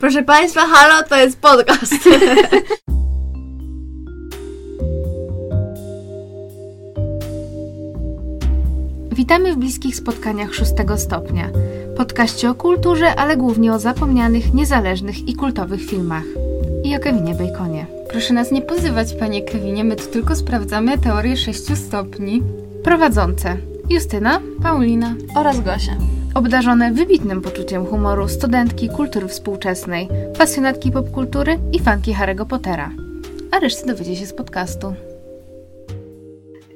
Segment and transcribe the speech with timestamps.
[0.00, 1.94] Proszę Państwa, halo, to jest podcast.
[9.12, 11.50] Witamy w bliskich spotkaniach szóstego stopnia.
[11.96, 16.24] Podkaście o kulturze, ale głównie o zapomnianych, niezależnych i kultowych filmach.
[16.84, 17.86] I o Kevinie Baconie.
[18.10, 22.42] Proszę nas nie pozywać, panie Kevinie, my tu tylko sprawdzamy teorię sześciu stopni.
[22.84, 23.56] Prowadzące
[23.90, 26.19] Justyna, Paulina oraz Gosia.
[26.34, 30.08] Obdarzone wybitnym poczuciem humoru studentki kultury współczesnej,
[30.38, 32.90] pasjonatki popkultury i fanki Harry'ego Pottera.
[33.50, 34.94] A resztę dowiecie się z podcastu.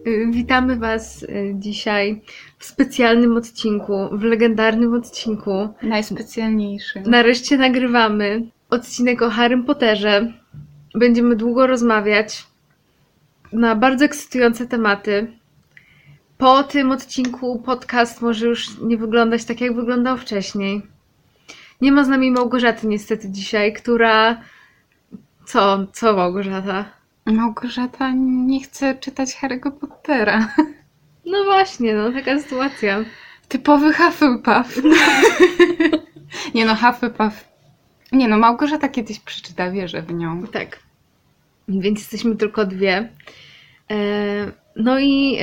[0.07, 2.23] Y, Witamy Was y, dzisiaj
[2.59, 5.69] w specjalnym odcinku, w legendarnym odcinku.
[5.83, 7.03] Najspecjalniejszy.
[7.07, 10.33] Nareszcie nagrywamy odcinek o Harrym Potterze.
[10.95, 12.47] Będziemy długo rozmawiać
[13.53, 15.33] na bardzo ekscytujące tematy.
[16.45, 20.83] Po tym odcinku podcast może już nie wyglądać tak, jak wyglądał wcześniej.
[21.81, 24.43] Nie ma z nami Małgorzaty niestety dzisiaj, która...
[25.47, 25.87] Co?
[25.93, 26.85] Co Małgorzata?
[27.27, 30.49] Małgorzata nie chce czytać Harry'ego Pottera.
[31.27, 33.05] No właśnie, no taka sytuacja.
[33.49, 34.83] Typowy Hufflepuff.
[36.55, 37.49] nie no, Hufflepuff.
[38.13, 40.47] Nie no, Małgorzata kiedyś przeczyta, wierzę w nią.
[40.47, 40.79] Tak.
[41.69, 43.09] Więc jesteśmy tylko dwie.
[43.91, 45.39] E, No i,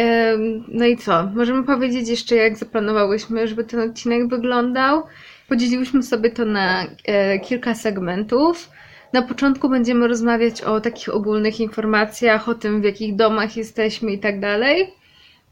[0.67, 1.23] no i co?
[1.35, 5.03] Możemy powiedzieć jeszcze, jak zaplanowałyśmy, żeby ten odcinek wyglądał.
[5.49, 8.69] Podzieliłyśmy sobie to na e, kilka segmentów.
[9.13, 14.19] Na początku będziemy rozmawiać o takich ogólnych informacjach, o tym, w jakich domach jesteśmy i
[14.19, 14.93] tak dalej.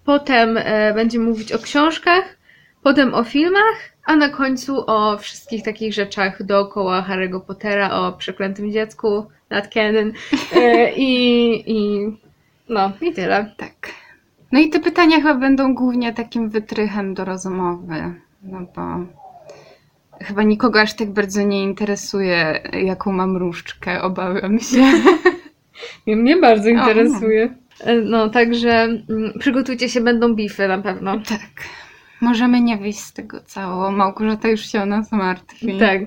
[0.06, 2.38] Potem e, będziemy mówić o książkach,
[2.84, 8.72] potem o filmach, a na końcu o wszystkich takich rzeczach dookoła Harry'ego Pottera, o przeklętym
[8.72, 10.12] dziecku, nad canon
[10.56, 12.08] e, i, i
[12.70, 13.56] no i tyle.
[13.58, 13.92] Tak.
[14.52, 18.14] No i te pytania chyba będą głównie takim wytrychem do rozmowy.
[18.44, 18.82] No bo
[20.26, 24.78] chyba nikogo aż tak bardzo nie interesuje, jaką mam różdżkę, obawiam się.
[26.08, 27.56] Mnie, mnie bardzo interesuje.
[28.06, 31.20] No, także mm, przygotujcie się, będą bify na pewno.
[31.20, 31.64] Tak.
[32.22, 33.92] Możemy nie wyjść z tego cało.
[33.92, 35.80] Małgorzata już się o nas martwi.
[35.80, 36.02] Tak.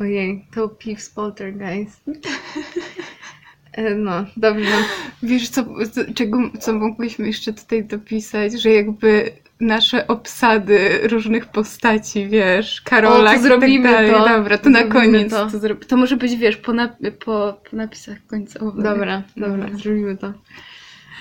[0.00, 2.04] Ojej, to Peeves Poltergeist.
[3.72, 4.70] E, No, dobrze.
[5.22, 5.64] Wiesz, co,
[6.14, 9.30] czego, co mogłyśmy jeszcze tutaj dopisać, że jakby
[9.60, 14.10] nasze obsady różnych postaci, wiesz, Karola O, to zrobimy i tak dalej.
[14.10, 14.28] to.
[14.38, 15.48] Dobra, to na Zrobimy koniec to.
[15.50, 15.74] to.
[15.88, 18.84] to może być, wiesz, po, nap- po, po napisach końcowych.
[18.84, 19.78] Dobra, dobra, Dobra.
[19.78, 20.32] zrobimy to.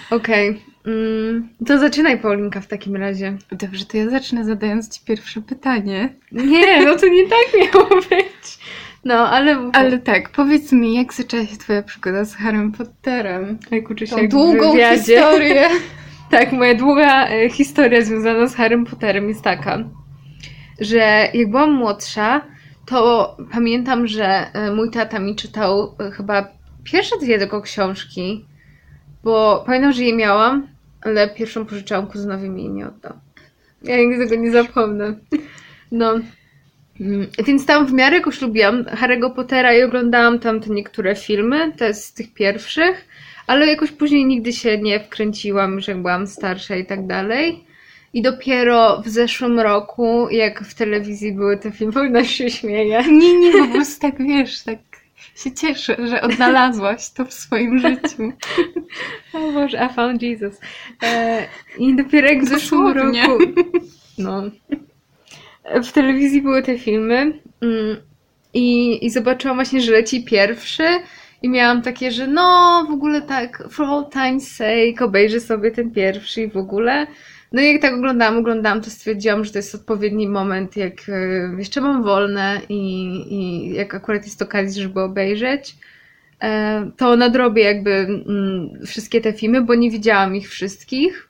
[0.09, 0.61] Okej.
[0.85, 3.37] Mm, to zaczynaj, Paulinka, w takim razie.
[3.51, 6.13] Dobrze, to ja zacznę zadając Ci pierwsze pytanie.
[6.31, 8.56] Nie, no to nie tak miało być.
[9.05, 9.71] No, ale...
[9.73, 13.57] Ale tak, powiedz mi, jak zaczęła się Twoja przygoda z Harrym Potterem?
[13.71, 14.97] Jak uczy się Tą długą wywiadzie.
[14.99, 15.69] historię.
[16.29, 19.83] Tak, moja długa e, historia związana z Harrym Potterem jest taka,
[20.79, 22.41] że jak byłam młodsza,
[22.85, 26.47] to pamiętam, że e, mój tata mi czytał e, chyba
[26.83, 28.45] pierwsze dwie tylko książki,
[29.23, 30.67] bo pamiętam, że je miałam,
[31.01, 33.13] ale pierwszą pożyczałam kuzynowi mi jej nie oddał.
[33.83, 35.15] Ja nigdy tego nie zapomnę.
[35.91, 36.13] No.
[37.01, 41.71] Mm, Więc tam w miarę jakoś lubiłam Harry'ego Pottera i oglądałam tam te niektóre filmy,
[41.77, 43.07] te z tych pierwszych,
[43.47, 47.63] ale jakoś później nigdy się nie wkręciłam, że jak byłam starsza i tak dalej.
[48.13, 53.03] I dopiero w zeszłym roku, jak w telewizji były te filmy, ona się śmieje.
[53.11, 54.79] Nie, nie, po prostu tak wiesz, tak
[55.35, 58.31] się cieszę, że odnalazłaś to w swoim życiu.
[59.33, 60.59] O Boże, I found Jesus.
[61.03, 61.47] E,
[61.77, 63.43] I dopiero jak w zeszłym roku...
[64.17, 64.43] No.
[65.83, 67.97] W telewizji były te filmy mm,
[68.53, 70.83] i, i zobaczyłam właśnie, że leci pierwszy
[71.41, 75.91] i miałam takie, że no w ogóle tak for all time's sake obejrzę sobie ten
[75.91, 77.07] pierwszy i w ogóle.
[77.51, 81.55] No i jak tak oglądałam, oglądałam, to stwierdziłam, że to jest odpowiedni moment, jak e,
[81.57, 82.81] jeszcze mam wolne i,
[83.29, 85.75] i jak akurat jest okazja, żeby obejrzeć.
[86.43, 91.26] E, to nadrobię jakby mm, wszystkie te filmy, bo nie widziałam ich wszystkich.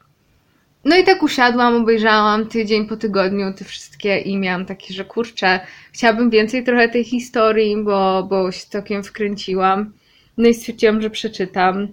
[0.85, 5.59] No i tak usiadłam, obejrzałam tydzień po tygodniu te wszystkie i miałam takie, że kurczę,
[5.91, 9.91] chciałabym więcej trochę tej historii, bo, bo się całkiem wkręciłam.
[10.37, 11.87] No i stwierdziłam, że przeczytam.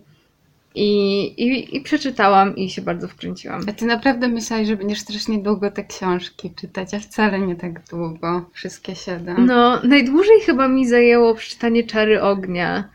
[0.74, 3.62] I, i, I przeczytałam i się bardzo wkręciłam.
[3.68, 7.86] A ty naprawdę myślałaś, że będziesz strasznie długo te książki czytać, a wcale nie tak
[7.90, 8.50] długo.
[8.52, 9.46] Wszystkie siedem.
[9.46, 12.88] No, najdłużej chyba mi zajęło przeczytanie Czary Ognia.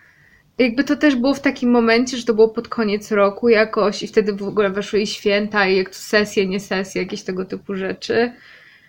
[0.60, 4.08] Jakby to też było w takim momencie, że to było pod koniec roku jakoś i
[4.08, 7.76] wtedy w ogóle weszły i święta i jak to sesje, nie sesje, jakieś tego typu
[7.76, 8.32] rzeczy.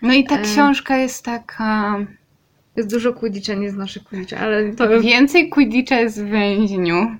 [0.02, 0.43] No i ta E.
[0.43, 1.99] książka jest taka...
[2.76, 5.00] Jest dużo Quidditcha, nie znoszę Quidditcha, ale to...
[5.00, 7.17] Więcej Quidditcha jest w więźniu.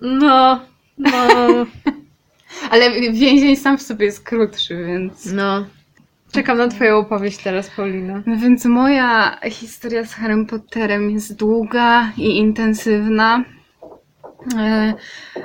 [0.00, 0.60] No,
[0.98, 1.66] no,
[2.70, 5.26] Ale więzień sam w sobie jest krótszy, więc...
[5.26, 5.66] no.
[6.32, 8.22] Czekam na twoją opowieść teraz, Paulina.
[8.26, 13.44] No więc moja historia z Harrym Potterem jest długa i intensywna.
[14.58, 14.94] E,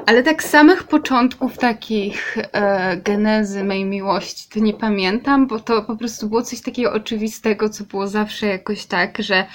[0.06, 5.96] Ale tak samych początków takich e, genezy mej miłości to nie pamiętam, bo to po
[5.96, 9.46] prostu było coś takiego oczywistego, co było zawsze jakoś tak, że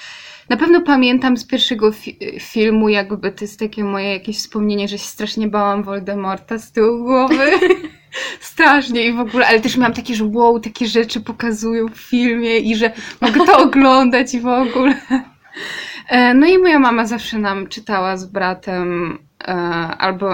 [0.49, 4.97] na pewno pamiętam z pierwszego fi- filmu, jakby to jest takie moje jakieś wspomnienie, że
[4.97, 7.51] się strasznie bałam Voldemorta z tyłu głowy.
[8.39, 12.57] Strasznie i w ogóle, ale też miałam takie, że wow, takie rzeczy pokazują w filmie
[12.57, 14.93] i że mogę to oglądać i w ogóle.
[16.09, 19.19] E, No i moja mama zawsze nam czytała z bratem,
[19.97, 20.29] albo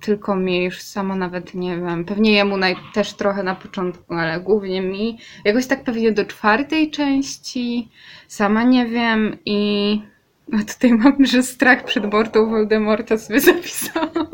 [0.00, 2.04] tylko mi, już sama nawet nie wiem.
[2.04, 5.18] Pewnie jemu naj, też trochę na początku, ale głównie mi.
[5.44, 7.88] Jakoś tak pewnie do czwartej części,
[8.28, 10.00] sama nie wiem i
[10.52, 14.26] a tutaj mam, że strach przed mortą Voldemorta sobie zapisałam.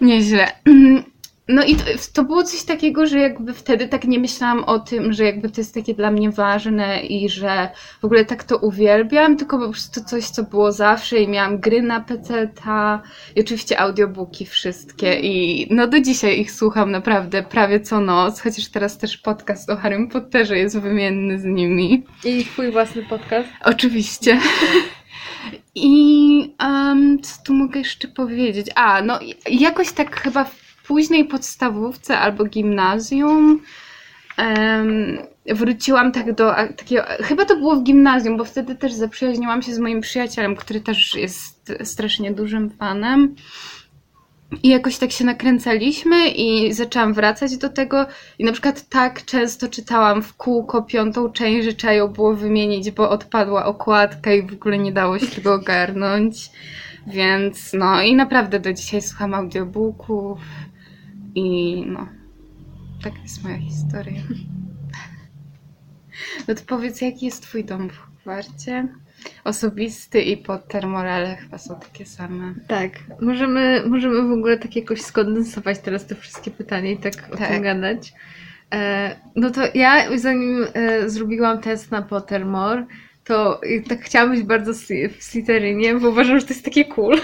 [0.00, 0.46] Nieźle.
[1.48, 5.12] No i to, to było coś takiego, że jakby wtedy tak nie myślałam o tym,
[5.12, 7.68] że jakby to jest takie dla mnie ważne i że
[8.00, 11.82] w ogóle tak to uwielbiam, tylko po prostu coś, co było zawsze i miałam gry
[11.82, 13.02] na PC-ta
[13.36, 18.68] i oczywiście audiobooki wszystkie i no do dzisiaj ich słucham naprawdę prawie co noc, chociaż
[18.68, 22.04] teraz też podcast o Harrym Potterze jest wymienny z nimi.
[22.24, 23.48] I twój własny podcast?
[23.64, 24.40] Oczywiście.
[25.74, 28.66] I em, co tu mogę jeszcze powiedzieć?
[28.74, 29.18] A, no
[29.50, 33.60] jakoś tak chyba w późnej podstawówce albo gimnazjum
[34.36, 39.74] em, wróciłam tak do takiego, chyba to było w gimnazjum, bo wtedy też zaprzyjaźniłam się
[39.74, 43.34] z moim przyjacielem, który też jest strasznie dużym fanem.
[44.62, 48.06] I jakoś tak się nakręcaliśmy i zaczęłam wracać do tego
[48.38, 52.90] i na przykład tak często czytałam w kółko piątą część, że trzeba ją było wymienić,
[52.90, 56.50] bo odpadła okładka i w ogóle nie dało się tego ogarnąć.
[57.06, 60.38] Więc no i naprawdę do dzisiaj słucham audiobooków
[61.34, 62.08] i no,
[63.02, 64.22] taka jest moja historia.
[66.48, 68.88] No to powiedz, jaki jest twój dom w Hogwarcie?
[69.44, 72.54] Osobisty i Potter Morale chyba są takie same.
[72.68, 72.90] Tak.
[73.20, 77.48] Możemy, możemy w ogóle tak jakoś skondensować teraz te wszystkie pytania i tak o Tak.
[77.48, 78.12] tym gadać.
[78.74, 82.86] E, no to ja, zanim e, zrobiłam test na Pottermore,
[83.24, 84.72] to tak chciałam być bardzo
[85.18, 87.20] w Slytherinie, bo uważam, że to jest takie cool.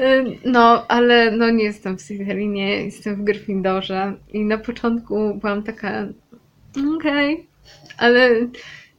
[0.00, 5.62] E, No, ale no nie jestem w Slytherinie, jestem w Gryffindorze i na początku byłam
[5.62, 6.06] taka
[6.96, 7.46] okej,
[7.98, 8.30] ale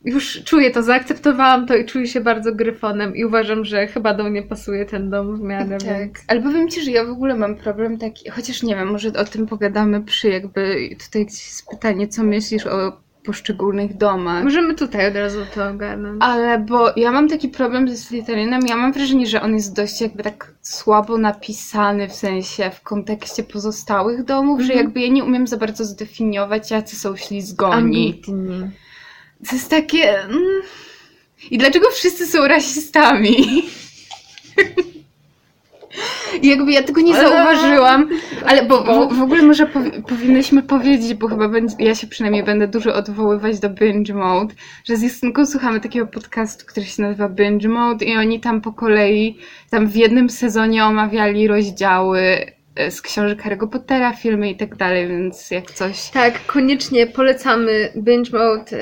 [0.06, 4.24] już czuję to, zaakceptowałam to i czuję się bardzo gryfonem i uważam, że chyba do
[4.24, 5.78] mnie pasuje ten dom w miarę.
[5.78, 8.88] Tak, więc- ale powiem Ci, że ja w ogóle mam problem taki, chociaż nie wiem,
[8.92, 14.44] może o tym pogadamy przy jakby, tutaj gdzieś jest pytanie, co myślisz o poszczególnych domach.
[14.44, 16.18] Możemy tutaj od razu to ogarnąć.
[16.20, 20.02] Ale bo ja mam taki problem ze Slytherinem, ja mam wrażenie, że on jest dość
[20.02, 24.86] jakby tak słabo napisany, w sensie w kontekście pozostałych domów, że Mhm.
[24.86, 27.76] jakby ja nie umiem za bardzo zdefiniować, jacy są ślizgoni.
[28.08, 28.70] Ambitni.
[29.50, 30.20] To jest takie...
[30.24, 30.62] Mm...
[31.52, 33.36] I dlaczego wszyscy są rasistami?
[36.42, 38.10] I jakby ja tego nie zauważyłam,
[38.46, 42.44] ale bo w, w ogóle może powi- powinnyśmy powiedzieć, bo chyba będzie, ja się przynajmniej
[42.44, 44.56] będę dużo odwoływać do Binge Mode,
[44.86, 48.74] że z Justynką słuchamy takiego podcastu, który się nazywa Binge Mode i oni tam po
[48.74, 49.38] kolei,
[49.70, 52.22] tam w jednym sezonie omawiali rozdziały
[52.76, 56.10] e, z książek Harry'ego Pottera, filmy i tak dalej, więc jak coś...
[56.10, 58.78] Tak, koniecznie polecamy Binge Mode.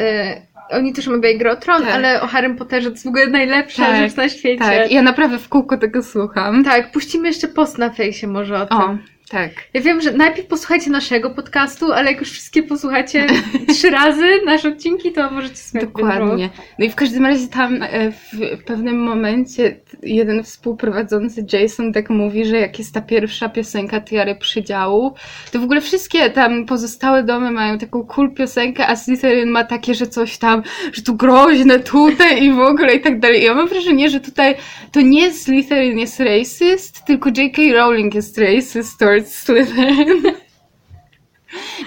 [0.72, 1.92] Oni też omawiają grę o Tron, Tak.
[1.92, 4.60] ale o Harrym Potterze to jest w ogóle najlepsza Tak, rzecz na świecie.
[4.66, 6.64] Tak, ja naprawdę w kółko tego słucham.
[6.64, 9.00] Tak, puścimy jeszcze post na fejsie może o tym.
[9.30, 9.52] Tak.
[9.74, 13.28] Ja wiem, że najpierw posłuchajcie naszego podcastu, ale jak już wszystkie posłuchacie
[13.74, 16.50] trzy razy nasze odcinki, to możecie sobie Dokładnie.
[16.80, 22.46] No i w każdym razie tam e, w pewnym momencie jeden współprowadzący Jason tak mówi,
[22.46, 25.14] że jak jest ta pierwsza piosenka Tiary Przydziału,
[25.52, 29.94] to w ogóle wszystkie tam pozostałe domy mają taką cool piosenkę, a Slytherin ma takie,
[29.94, 33.42] że coś tam, że tu groźne tutaj i w ogóle i tak dalej.
[33.42, 34.56] I ja mam wrażenie, że tutaj
[34.92, 37.62] to nie Slytherin jest racist, tylko J.K.
[37.74, 40.24] Rowling jest racist towards Slytherin.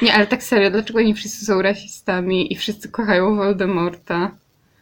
[0.02, 4.30] Nie, ale tak serio, dlaczego oni wszyscy są rasistami i wszyscy kochają Voldemorta?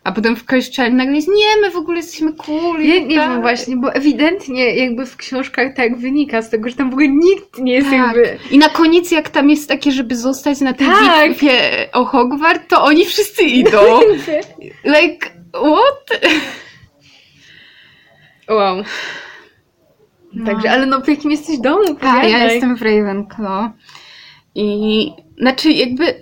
[0.05, 2.81] A potem w części nagle jest, nie, my w ogóle jesteśmy cool.
[2.83, 6.75] Ja tak nie wiem właśnie, bo ewidentnie jakby w książkach tak wynika z tego, że
[6.77, 7.99] tam w ogóle nikt nie jest Tak.
[7.99, 8.39] jakby...
[8.51, 11.29] I na koniec, jak tam jest takie, żeby zostać na tej Tak.
[11.29, 14.01] bitwie o Hogwart, to oni wszyscy idą.
[14.85, 16.21] like, what?
[18.49, 18.85] Wow.
[20.35, 20.47] No.
[20.47, 21.97] Także, ale no w jakim jesteś domu?
[22.01, 23.71] A, ja jestem w Ravenclaw.
[24.55, 26.15] I znaczy jakby...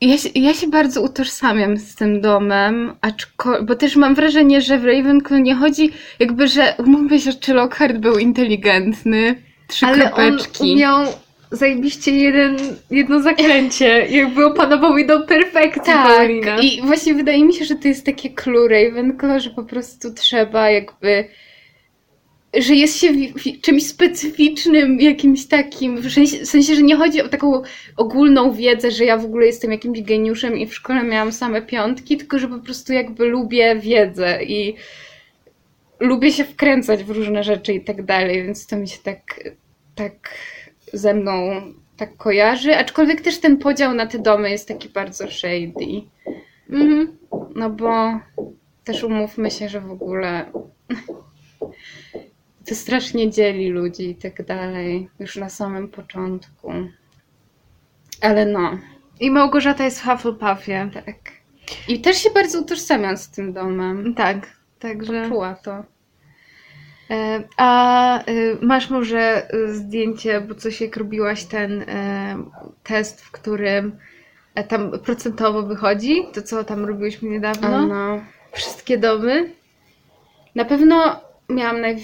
[0.00, 4.78] Ja się, ja się bardzo utożsamiam z tym domem, aczko, bo też mam wrażenie, że
[4.78, 10.30] w Ravenclaw nie chodzi jakby, że umówmy się, czy Lockhart był inteligentny, trzy Ale on
[10.36, 10.72] kropeczki.
[10.72, 11.06] umiał
[11.50, 12.56] zajebiście jeden,
[12.90, 14.06] jedno zaklęcie.
[14.18, 16.58] Jakby opanował je do perfekcji Tak, Paulina.
[16.58, 20.70] i właśnie wydaje mi się, że to jest takie clue Ravenclaw, że po prostu trzeba
[20.70, 21.28] jakby
[22.58, 23.08] że jest się
[23.62, 27.62] czymś specyficznym, jakimś takim, w sensie, w sensie, że nie chodzi o taką
[27.96, 32.16] ogólną wiedzę, że ja w ogóle jestem jakimś geniuszem i w szkole miałam same piątki,
[32.16, 34.74] tylko że po prostu jakby lubię wiedzę i
[36.00, 39.40] lubię się wkręcać w różne rzeczy i tak dalej, więc to mi się tak,
[39.94, 40.34] tak
[40.92, 41.62] ze mną
[41.96, 46.02] tak kojarzy, aczkolwiek też ten podział na te domy jest taki bardzo shady.
[46.70, 47.16] Mhm.
[47.54, 48.20] No bo
[48.84, 50.44] też umówmy się, że w ogóle
[52.66, 56.72] to strasznie dzieli ludzi i tak dalej, już na samym początku.
[58.20, 58.78] Ale no,
[59.20, 60.90] I Małgorzata jest w Hufflepuffie.
[60.94, 61.16] tak.
[61.88, 64.14] I też się bardzo utożsamiam z tym domem.
[64.14, 64.46] Tak,
[64.78, 65.28] także...
[65.28, 65.84] Czuła to.
[67.10, 72.36] E, A y, masz może zdjęcie, bo coś jak robiłaś ten e,
[72.82, 73.98] test, w którym
[74.54, 77.68] e, tam procentowo wychodzi, to co tam robiłyśmy niedawno?
[77.70, 77.86] No.
[77.86, 78.20] no.
[78.52, 79.52] Wszystkie domy.
[80.54, 81.96] Na pewno miałam naj...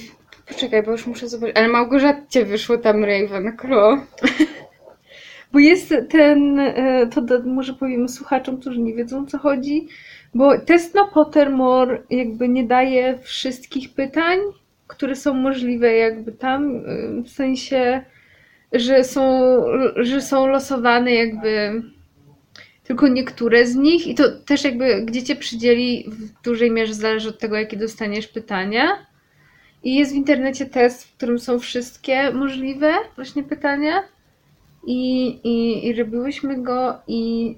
[0.52, 1.56] Poczekaj, bo już muszę zobaczyć.
[1.56, 3.98] Ale Małgorzacie wyszło tam Ravenclaw.
[5.52, 9.88] Bo jest ten, e, to może powiemy słuchaczom, którzy nie wiedzą o co chodzi,
[10.34, 14.38] bo test na Pottermore jakby nie daje wszystkich pytań,
[14.86, 18.02] które są możliwe jakby tam, e, w sensie,
[18.72, 19.22] że są,
[19.96, 21.82] że są losowane jakby
[22.84, 27.28] tylko niektóre z nich i to też jakby gdzie cię przydzieli w dużej mierze zależy
[27.28, 29.11] od tego, jakie dostaniesz pytania.
[29.84, 34.02] I jest w internecie test, w którym są wszystkie możliwe właśnie pytania.
[34.86, 37.56] I, i, I robiłyśmy go i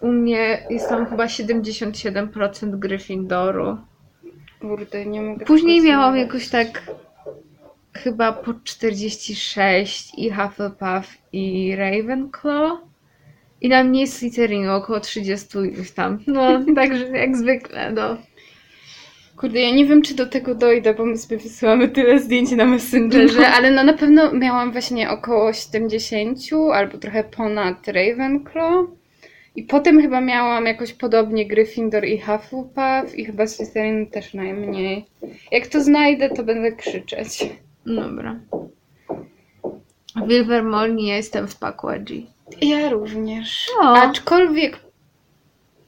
[0.00, 3.78] u mnie jest tam chyba 77% Gryffindoru.
[4.60, 6.82] Kurde, nie mogę Później miałam jakoś tak
[7.92, 12.78] chyba po 46 i Hufflepuff i Ravenclaw.
[13.60, 16.18] I na mnie jest Slytherin około 30 iluś tam.
[16.26, 18.16] No, także jak zwykle, no.
[19.36, 22.64] Kurde, ja nie wiem, czy do tego dojdę, bo my sobie wysyłamy tyle zdjęć na
[22.64, 26.38] Messengerze, ale no na pewno miałam właśnie około 70
[26.74, 28.86] albo trochę ponad Ravenclaw.
[29.56, 35.06] I potem chyba miałam jakoś podobnie Gryffindor i Hufflepuff i chyba Slytherin też najmniej.
[35.52, 37.48] Jak to znajdę, to będę krzyczeć.
[37.86, 38.40] Dobra.
[40.16, 42.26] W Wilvermornie ja jestem w Pakwadzi.
[42.62, 43.70] Ja również.
[43.82, 43.96] O.
[43.96, 44.83] Aczkolwiek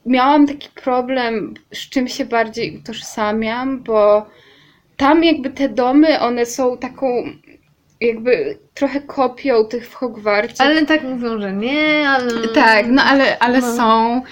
[0.06, 4.26] miałam taki problem, z czym się bardziej utożsamiam, bo
[4.96, 7.06] tam jakby te domy, one są taką
[8.00, 10.64] jakby trochę kopią tych w Hogwarcie.
[10.64, 12.48] Ale tak mówią, że nie, ale...
[12.48, 13.76] Tak, no ale, ale No.
[13.76, 14.22] są.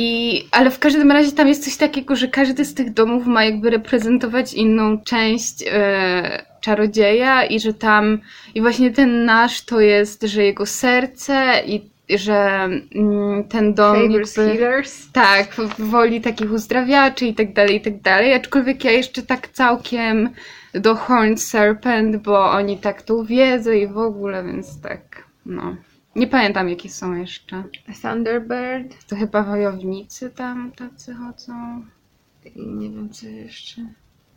[0.00, 3.44] I, ale w każdym razie tam jest coś takiego, że każdy z tych domów ma
[3.44, 8.18] jakby reprezentować inną część e, czarodzieja i że tam,
[8.54, 14.58] i właśnie ten nasz to jest, że jego serce i że mm, ten dom jakby,
[14.58, 15.12] Healers.
[15.12, 20.30] tak, woli takich uzdrawiaczy i tak dalej, i tak dalej, aczkolwiek ja jeszcze tak całkiem
[20.74, 25.76] do Horned Serpent, bo oni tak tą wiedzą i w ogóle, więc tak, no.
[26.16, 27.64] Nie pamiętam jakie są jeszcze.
[28.02, 29.06] Thunderbird.
[29.08, 31.82] To chyba wojownicy tam tacy chodzą.
[32.56, 33.82] I nie wiem co jeszcze.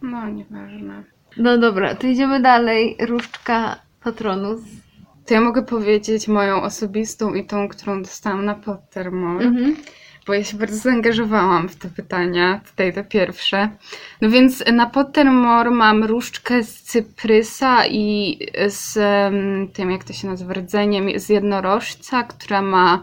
[0.02, 1.04] No, nieważne.
[1.38, 2.98] No dobra, to idziemy dalej.
[3.00, 4.62] Różdżka Patronus.
[5.26, 9.46] To ja mogę powiedzieć moją osobistą i tą, którą dostałam na Pottermore.
[9.46, 9.76] Mhm.
[10.28, 13.70] bo ja się bardzo zaangażowałam w te pytania, tutaj te pierwsze.
[14.22, 18.94] No więc na Pottermore mam różdżkę z cyprysa i z
[19.74, 23.02] tym, jak to się nazywa, rdzeniem z jednorożca, która ma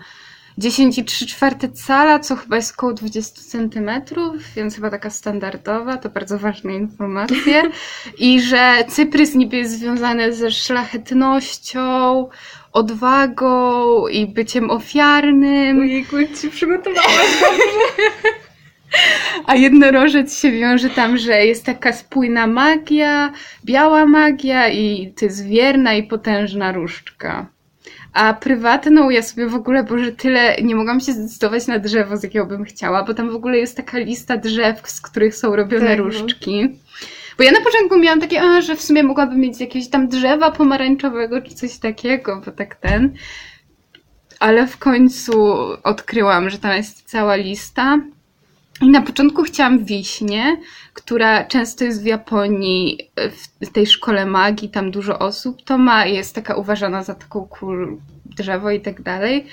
[0.58, 6.38] 10,3 czwarte cala, co chyba jest około 20 centymetrów, więc chyba taka standardowa, to bardzo
[6.38, 7.62] ważne informacje.
[8.18, 12.28] I że cyprys niby jest związany ze szlachetnością,
[12.72, 15.80] odwagą i byciem ofiarnym.
[15.80, 17.08] Ojejku, się przygotowałaś.
[19.46, 23.32] A jednorożec się wiąże tam, że jest taka spójna magia,
[23.64, 27.46] biała magia i to jest wierna i potężna różdżka.
[28.12, 32.22] A prywatną ja sobie w ogóle, Boże, tyle nie mogłam się zdecydować na drzewo, z
[32.22, 35.86] jakiego bym chciała, bo tam w ogóle jest taka lista drzew, z których są robione
[35.86, 36.04] Tak, no.
[36.04, 36.68] różdżki.
[37.38, 40.50] Bo ja na początku miałam takie, a, że w sumie mogłabym mieć jakieś tam drzewa
[40.50, 43.14] pomarańczowego czy coś takiego, bo tak ten.
[44.40, 47.98] Ale w końcu odkryłam, że tam jest cała lista.
[48.82, 50.56] I na początku chciałam wiśnię,
[50.94, 53.10] która często jest w Japonii,
[53.60, 57.98] w tej szkole magii, tam dużo osób to ma, jest taka uważana za taką cool
[58.24, 59.46] drzewo i tak dalej.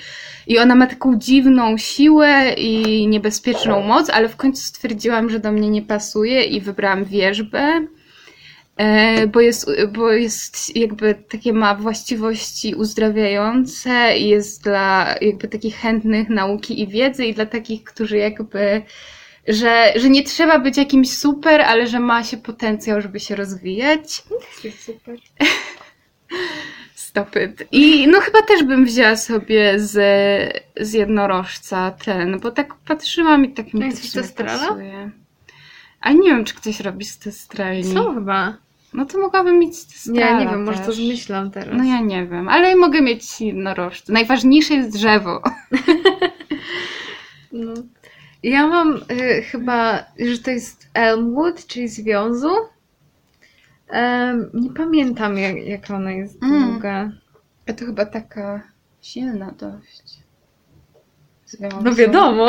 [0.46, 5.52] I ona ma taką dziwną siłę i niebezpieczną moc, ale w końcu stwierdziłam, że do
[5.52, 7.86] mnie nie pasuje i wybrałam wierzbę.
[8.76, 15.76] E, bo jest, bo jest jakby takie ma właściwości uzdrawiające i jest dla jakby takich
[15.76, 18.82] chętnych nauki i wiedzy i dla takich, którzy jakby
[19.48, 24.22] że, że nie trzeba być jakimś super, ale że ma się potencjał, żeby się rozwijać.
[24.78, 25.18] Super.
[26.94, 27.68] Stopyt.
[27.72, 29.92] I no chyba też bym wzięła sobie z,
[30.80, 35.10] z jednorożca ten, bo tak patrzyłam i tak mi to pasuje.
[36.00, 37.94] A nie wiem, czy ktoś robi z testralni.
[37.94, 38.65] Co chyba?
[38.96, 41.74] No to mogłabym mieć Nie, nie wiem, może to zmyślam teraz.
[41.78, 44.12] No ja nie wiem, ale mogę mieć jednorożce.
[44.12, 45.42] Najważniejsze jest drzewo.
[47.52, 47.74] No.
[48.42, 52.50] Ja mam y, chyba, że to jest Elmwood, czyli związu.
[53.88, 56.70] Em, nie pamiętam, jak, jak ona jest Mm.
[56.72, 57.10] długa.
[57.68, 58.62] A to chyba taka
[59.02, 60.18] silna dość.
[61.46, 61.80] Związek.
[61.82, 62.46] No wiadomo.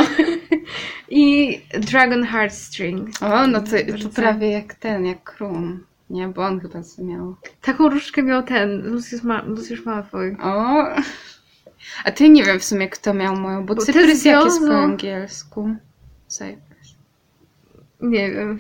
[1.10, 3.24] I Dragon Heartstrings.
[3.24, 3.72] O, no to,
[4.04, 5.87] to prawie jak ten, jak Krum.
[6.10, 7.36] Nie, bo on chyba co miał.
[7.62, 10.38] Taką różdżkę miał ten, Lucius, Ma- Lucius Malfoy.
[10.42, 10.84] O!
[12.04, 14.60] A ty nie wiem w sumie, kto miał moją, bo Bo te cyprys jak jest
[14.68, 15.76] po angielsku?
[16.28, 16.96] Cyprus.
[18.02, 18.60] Nie wiem.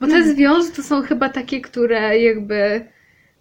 [0.00, 2.84] Bo te związy to są chyba takie, które jakby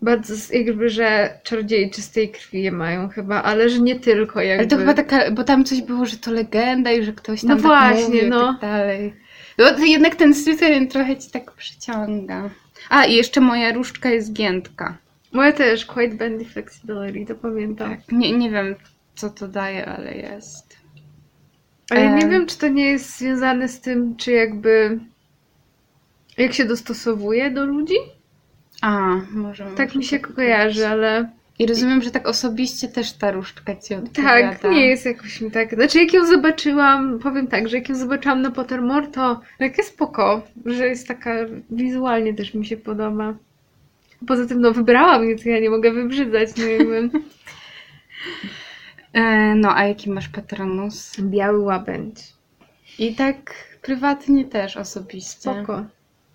[0.01, 4.59] bardzo, jakby, że czarodzieje czystej krwi je mają chyba, ale że nie tylko jakby.
[4.59, 7.49] Ale to chyba taka, bo tam coś było, że to legenda i że ktoś tam
[7.49, 8.53] No tak właśnie, mówił i no.
[8.53, 9.13] tak dalej.
[9.57, 12.49] No to jednak ten Slytherin trochę ci tak przyciąga.
[12.89, 14.97] A, i jeszcze moja różdżka jest giętka.
[15.33, 17.89] Moja też, Quite Bendy Flexibility, to pamiętam.
[17.89, 18.11] Tak.
[18.11, 18.75] Nie, nie wiem,
[19.15, 20.77] co to daje, ale jest.
[21.91, 22.29] Ale ja nie Em.
[22.29, 24.99] wiem, czy to nie jest związane z tym, czy jakby
[26.37, 27.95] jak się dostosowuje do ludzi?
[28.81, 29.65] A, może.
[29.77, 30.35] Tak mi się być.
[30.35, 34.69] kojarzy, ale I rozumiem, że tak osobiście też ta różdżka ci tak, odpowiada.
[34.69, 35.75] nie jest jakoś mi tak.
[35.75, 40.41] Znaczy, jak ją zobaczyłam, powiem tak, że jak ją zobaczyłam na Pottermore, to takie spoko,
[40.65, 41.35] że jest taka
[41.69, 43.33] wizualnie też mi się podoba.
[44.27, 47.09] Poza tym, no wybrałam je, to ja nie mogę wybrzydzać, no jakby.
[49.13, 51.21] E, no, a jaki masz patronus?
[51.21, 52.33] Biały łabędź.
[52.99, 55.41] I tak prywatnie też osobiście.
[55.41, 55.85] Spoko.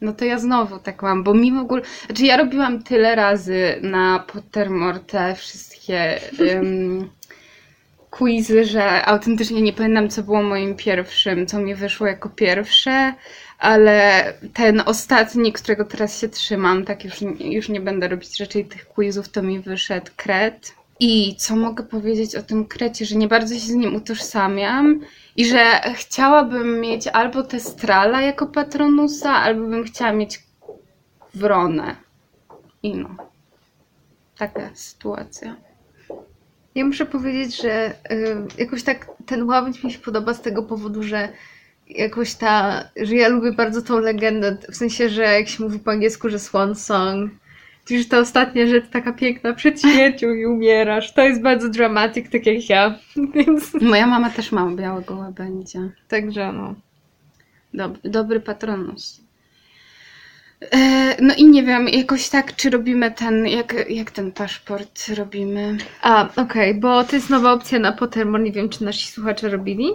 [0.00, 1.82] No to ja znowu tak mam, bo mi w ogóle.
[2.06, 6.20] Znaczy, ja robiłam tyle razy na Pottermore te wszystkie
[6.54, 7.10] um,
[8.10, 13.14] quizy, że autentycznie nie pamiętam, co było moim pierwszym, co mi wyszło jako pierwsze,
[13.58, 18.86] ale ten ostatni, którego teraz się trzymam, tak już, już nie będę robić raczej tych
[18.86, 20.74] quizów, to mi wyszedł kret.
[21.00, 25.00] I co mogę powiedzieć o tym krecie, że nie bardzo się z nim utożsamiam
[25.36, 30.42] i że chciałabym mieć albo Testrala jako patronusa, albo bym chciała mieć
[31.34, 31.96] Wronę.
[32.82, 33.16] I no.
[34.38, 35.56] Taka sytuacja.
[36.74, 41.02] Ja muszę powiedzieć, że y, jakoś tak ten łabędź mi się podoba z tego powodu,
[41.02, 41.28] że
[41.88, 45.90] jakoś ta, że ja lubię bardzo tą legendę, w sensie, że jak się mówi po
[45.90, 47.30] angielsku, że swan song,
[47.90, 52.46] już ta ostatnia rzecz taka piękna, przed śmiercią i umierasz, to jest bardzo dramatyk, tak
[52.46, 52.98] jak ja,
[53.34, 55.80] więc Moja mama też ma białego łabędzia.
[56.08, 56.74] także no.
[57.74, 59.20] Dob- dobry patronus.
[60.72, 65.76] E, no i nie wiem, jakoś tak, czy robimy ten, jak, jak ten paszport robimy?
[66.02, 69.88] A, okej, bo to jest nowa opcja na Pottermore, nie wiem, czy nasi słuchacze robili,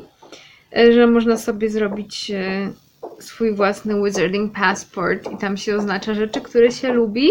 [0.77, 2.71] e, że można sobie zrobić e,
[3.19, 7.29] swój własny Wizarding Passport i tam się oznacza rzeczy, które się lubi.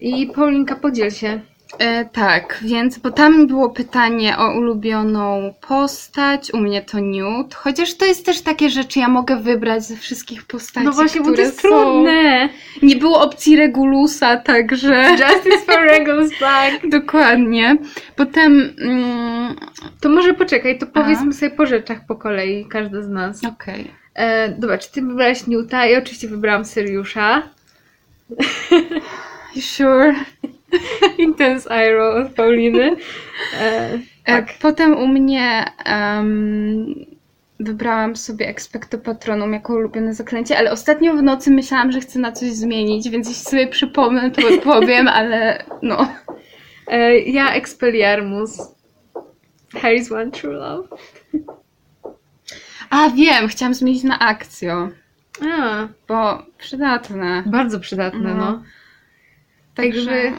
[0.00, 1.40] I Paulinka, podziel się.
[1.78, 7.94] E, tak, więc, bo tam było pytanie o ulubioną postać, u mnie to Newt, chociaż
[7.94, 11.36] to jest też takie rzeczy, ja mogę wybrać ze wszystkich postaci, No właśnie, bo które
[11.36, 11.68] to jest są.
[11.68, 12.48] trudne.
[12.82, 15.10] Nie było opcji Regulusa, także...
[15.10, 16.88] Justice for Regulus Black.
[17.00, 17.76] Dokładnie.
[18.16, 18.74] Potem...
[18.80, 19.54] Mm,
[20.00, 23.44] To może poczekaj, to powiedzmy sobie po rzeczach po kolei, każda z nas.
[23.44, 23.90] Okej.
[24.14, 25.86] E, dobra, czy ty wybrałaś Newta?
[25.86, 27.42] Ja oczywiście wybrałam Syriusza.
[29.60, 30.14] Sure?
[31.18, 32.96] Intense eye roll od Pauliny.
[33.60, 33.90] E,
[34.24, 34.46] Tak.
[34.46, 34.58] tak.
[34.60, 36.94] Potem u mnie em,
[37.60, 42.32] wybrałam sobie Expecto Patronum jako ulubione zaklęcie, ale ostatnio w nocy myślałam, że chcę na
[42.32, 46.08] coś zmienić, więc jeśli sobie przypomnę, to odpowiem, ale no.
[46.86, 48.58] E, ja Expelliarmus.
[49.74, 50.88] Harry's One True Love.
[52.90, 54.88] A wiem, chciałam zmienić na akcjo,
[55.58, 57.42] A, bo przydatne.
[57.46, 58.34] bardzo przydatne, no.
[58.34, 58.62] No.
[59.82, 60.32] Także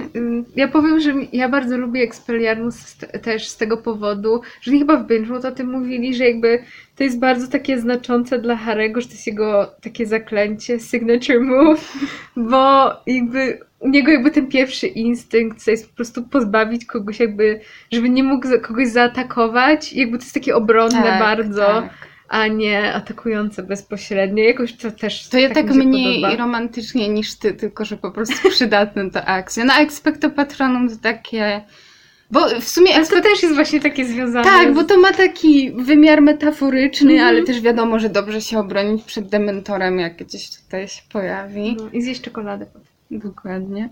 [0.55, 5.47] ja powiem, że ja bardzo lubię Expelliarmus też z tego powodu, że chyba w Binge'u
[5.47, 6.63] o tym mówili, że jakby
[6.95, 11.93] to jest bardzo takie znaczące dla Harego, że to jest jego takie zaklęcie, signature move,
[12.51, 17.59] bo jakby u niego jakby ten pierwszy instynkt to jest po prostu pozbawić kogoś jakby,
[17.91, 21.65] żeby nie mógł kogoś zaatakować, jakby to jest takie obronne Tak, bardzo.
[21.65, 22.08] tak.
[22.29, 24.43] A nie atakujące bezpośrednio.
[24.43, 26.37] Jakoś to też To ja tak, się mniej podoba.
[26.43, 29.63] romantycznie niż ty, tylko że po prostu przydatne do akcji.
[29.65, 31.61] No Expecto Patronum to takie...
[32.31, 34.75] Bo w sumie Ale to Expecto też jest właśnie takie związane Tak, z...
[34.75, 37.29] bo to ma taki wymiar metaforyczny, Mhm.
[37.29, 41.75] ale też wiadomo, że dobrze się obronić przed dementorem, jak gdzieś tutaj się pojawi.
[41.79, 42.65] No, I zjeść czekoladę.
[43.11, 43.89] Dokładnie.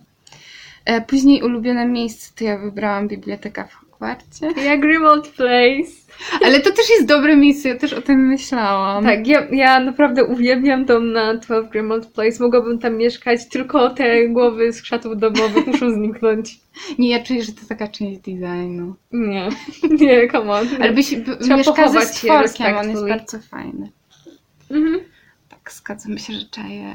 [0.85, 4.61] E, później ulubione miejsce to ja wybrałam bibliotekę w Hogwarcie.
[4.65, 5.91] Ja Grimald Place.
[6.45, 9.03] Ale to też jest dobre miejsce, ja też o tym myślałam.
[9.03, 12.43] Tak, ja, ja naprawdę uwielbiam dom na 12 Grimald Place.
[12.43, 16.59] Mogłabym tam mieszkać, tylko te głowy z krzatów domowych muszą zniknąć.
[16.99, 18.95] Nie, ja czuję, że to taka część designu.
[19.11, 19.49] Nie,
[20.05, 20.67] nie, come on.
[20.81, 23.91] Ale byś b- Trzeba mieszka ze stworkiem, on jest bardzo fajny.
[24.71, 24.99] Mhm.
[25.49, 26.93] Tak, zgadzam się, że trzeba je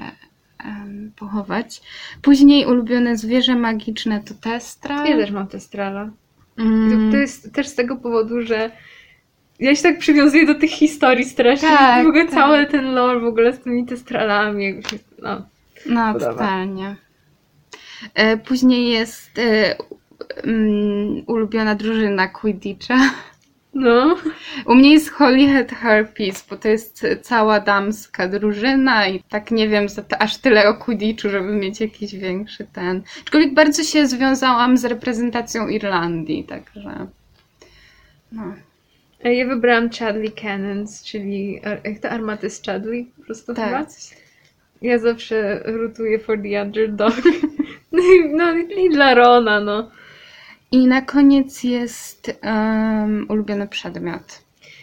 [0.64, 1.82] em, pochować.
[2.22, 5.06] Później ulubione zwierzę magiczne to Testra.
[5.08, 6.10] Ja też mam testrala.
[6.58, 7.12] Mm.
[7.12, 8.70] To jest też z tego powodu, że
[9.60, 11.68] ja się tak przywiązuję do tych historii strasznie.
[11.68, 12.34] Tak, w ogóle tak.
[12.34, 14.74] cały ten lore w ogóle z tymi testralami.
[15.22, 15.42] No.
[15.86, 16.96] No, totalnie.
[18.14, 19.40] E, Później jest
[20.44, 23.10] mm, ulubiona drużyna Quidditcha.
[23.74, 24.16] No.
[24.66, 29.86] U mnie jest Holyhead Harpies, bo to jest cała damska drużyna i tak nie wiem
[30.18, 33.02] aż tyle o Quidditchu, żeby mieć jakiś większy ten.
[33.22, 37.06] Aczkolwiek bardzo się związałam z reprezentacją Irlandii, także
[38.32, 38.54] no.
[39.24, 43.70] A Ja wybrałam Chadley Cannons, czyli ar- jak to armaty z Chadley po prostu chyba.
[43.70, 43.88] Tak.
[44.82, 47.14] Ja zawsze rutuję for the underdog.
[47.92, 49.90] No no i dla Rona, no.
[50.72, 54.42] I na koniec jest um, ulubiony przedmiot.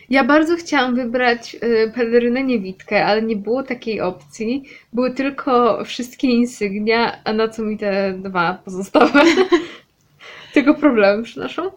[0.10, 4.64] Ja bardzo chciałam wybrać y, pelerynę niewidkę, ale nie było takiej opcji.
[4.94, 9.12] Były tylko wszystkie insygnia, a na co mi te dwa pozostałe?
[10.54, 11.72] Tego problemy przynoszą.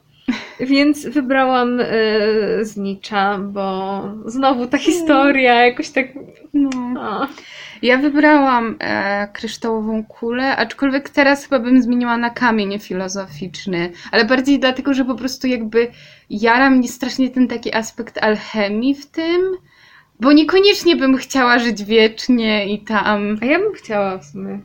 [0.61, 1.85] Więc wybrałam y,
[2.61, 6.07] znicza, bo znowu ta historia jakoś tak.
[6.55, 7.29] No.
[7.83, 14.61] Ja wybrałam e, kryształową kulę, aczkolwiek teraz chyba bym zmieniła na kamień filozoficzny, ale bardziej
[14.61, 15.91] dlatego, że po prostu jakby
[16.31, 19.57] jara mnie strasznie ten taki aspekt alchemii w tym,
[20.21, 23.39] bo niekoniecznie bym chciała żyć wiecznie i tam...
[23.43, 24.61] a ja bym chciała w sumie.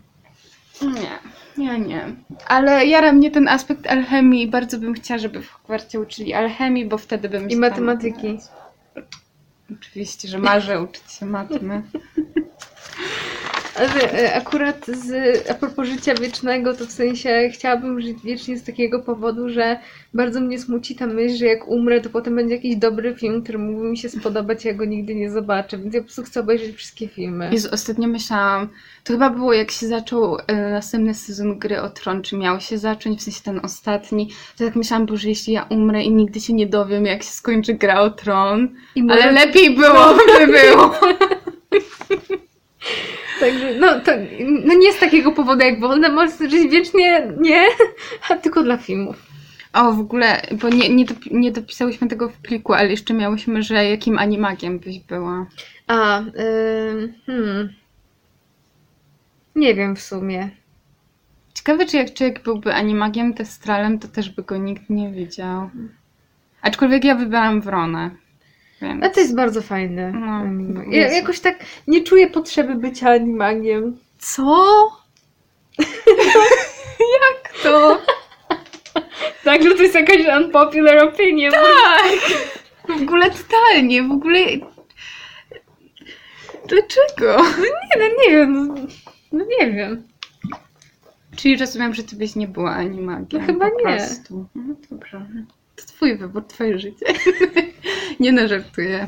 [0.81, 2.05] Nie, ja nie.
[2.47, 6.85] Ale jara mnie ten aspekt alchemii i bardzo bym chciała, żeby w Hogwarcie uczyli alchemii,
[6.85, 8.37] bo wtedy bym I matematyki.
[9.79, 11.81] Oczywiście, że marzę uczyć się matmy.
[13.79, 15.11] Ale e, akurat z,
[15.49, 19.79] a propos życia wiecznego, to w sensie chciałabym żyć wiecznie z takiego powodu, że
[20.13, 23.57] bardzo mnie smuci ta myśl, że jak umrę, to potem będzie jakiś dobry film, który
[23.57, 25.77] mógłby mi się spodobać, ja go nigdy nie zobaczę.
[25.77, 27.49] Więc ja po prostu chcę obejrzeć wszystkie filmy.
[27.51, 28.69] Jezu, ostatnio myślałam,
[29.03, 32.77] to chyba było jak się zaczął e, następny sezon Gry o Tron, czy miał się
[32.77, 36.53] zacząć, w sensie ten ostatni, to tak myślałam, Boże, jeśli ja umrę i nigdy się
[36.53, 40.91] nie dowiem, jak się skończy Gra o Tron, I może- ale lepiej byłoby było.
[43.39, 44.11] Także, no, to,
[44.65, 47.65] no nie z takiego powodu jak Voldemort, żyć wiecznie nie,
[48.29, 49.27] a tylko dla filmów.
[49.73, 53.63] O, w ogóle, bo nie, nie, dopi- nie dopisałyśmy tego w pliku, ale jeszcze miałyśmy,
[53.63, 55.45] że jakim animagiem byś była.
[55.87, 57.73] A, ym, hmm.
[59.55, 60.49] Nie wiem w sumie.
[61.53, 65.69] Ciekawe, czy jak człowiek byłby animagiem testralem, to też by go nikt nie widział.
[66.61, 68.11] Aczkolwiek ja wybrałam Wronę.
[68.81, 69.03] Więc...
[69.03, 70.11] A to jest bardzo fajne.
[70.11, 70.81] No.
[70.89, 73.97] Ja jakoś tak nie czuję potrzeby bycia animagiem.
[74.19, 74.65] Co?
[77.17, 78.01] jak to?
[79.43, 81.53] Tak, że to jest jakaś unpopular opinion.
[81.53, 82.19] Tak!
[82.87, 84.39] W ogóle totalnie, w ogóle...
[86.67, 87.43] Dlaczego?
[87.61, 88.67] Nie, no nie wiem.
[88.67, 88.75] No,
[89.31, 90.07] no nie wiem.
[91.35, 93.41] Czyli rozumiem, że ty byś nie była animagiem.
[93.41, 93.83] No chyba nie.
[93.97, 94.45] Prostu.
[94.55, 95.25] No dobrze.
[95.77, 97.05] To twój wybór, twoje życie.
[98.19, 99.07] nie no, żartuję.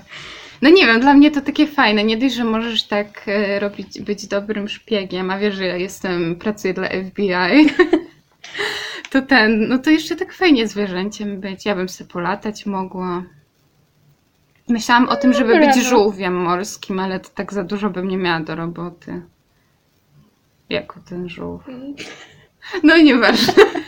[0.61, 2.03] No nie wiem, dla mnie to takie fajne.
[2.03, 6.35] Nie dość, że możesz tak e, robić, być dobrym szpiegiem, a wiesz, że ja jestem,
[6.35, 7.73] pracuję dla FBI.
[9.11, 11.65] to ten, no to jeszcze tak fajnie zwierzęciem być.
[11.65, 13.23] Ja bym sobie polatać mogła.
[14.69, 15.89] Myślałam o tym, żeby dobra, być no.
[15.89, 19.21] żółwiem morskim, ale to tak za dużo bym nie miała do roboty.
[20.69, 21.63] Jako ten żółw.
[22.83, 23.53] No i nieważne.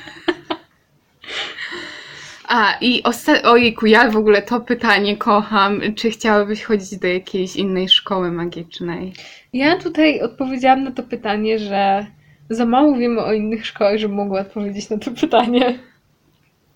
[2.53, 5.81] A, i osta- ojejku, ja w ogóle to pytanie kocham.
[5.95, 9.13] Czy chciałabyś chodzić do jakiejś innej szkoły magicznej?
[9.53, 12.05] Ja tutaj odpowiedziałam na to pytanie, że
[12.49, 15.79] za mało wiemy o innych szkołach, żebym mogła odpowiedzieć na to pytanie.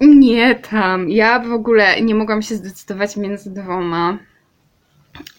[0.02, 1.10] Nie tam.
[1.10, 4.18] Ja w ogóle nie mogłam się zdecydować między dwoma.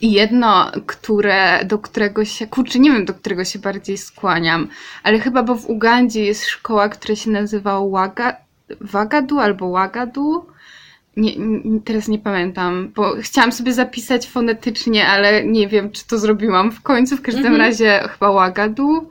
[0.00, 4.68] Jedno, które, do którego się, kurczę, nie wiem, do którego się bardziej skłaniam,
[5.02, 8.45] ale chyba, bo w Ugandzie jest szkoła, która się nazywa Waga,
[8.80, 10.46] Wagadu albo Wagadu
[11.16, 16.18] Nie, nie, teraz nie pamiętam, bo chciałam sobie zapisać fonetycznie, ale nie wiem, czy to
[16.18, 17.16] zrobiłam w końcu.
[17.16, 17.60] W każdym Mhm.
[17.60, 19.10] razie chyba Łagadu.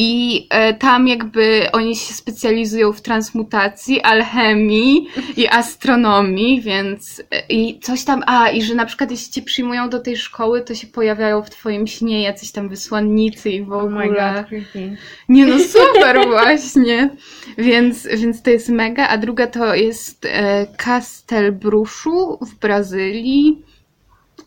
[0.00, 7.80] I e, tam jakby oni się specjalizują w transmutacji, alchemii i astronomii, więc e, i
[7.80, 10.86] coś tam, a i że na przykład jeśli cię przyjmują do tej szkoły, to się
[10.86, 14.06] pojawiają w twoim śnie jacyś tam wysłannicy i w Oh ogóle.
[14.06, 14.96] god, creepy.
[15.28, 17.10] Nie no, super właśnie.
[17.58, 19.08] Więc, więc to jest mega.
[19.08, 23.62] A druga to jest e, Castelbruszu w Brazylii.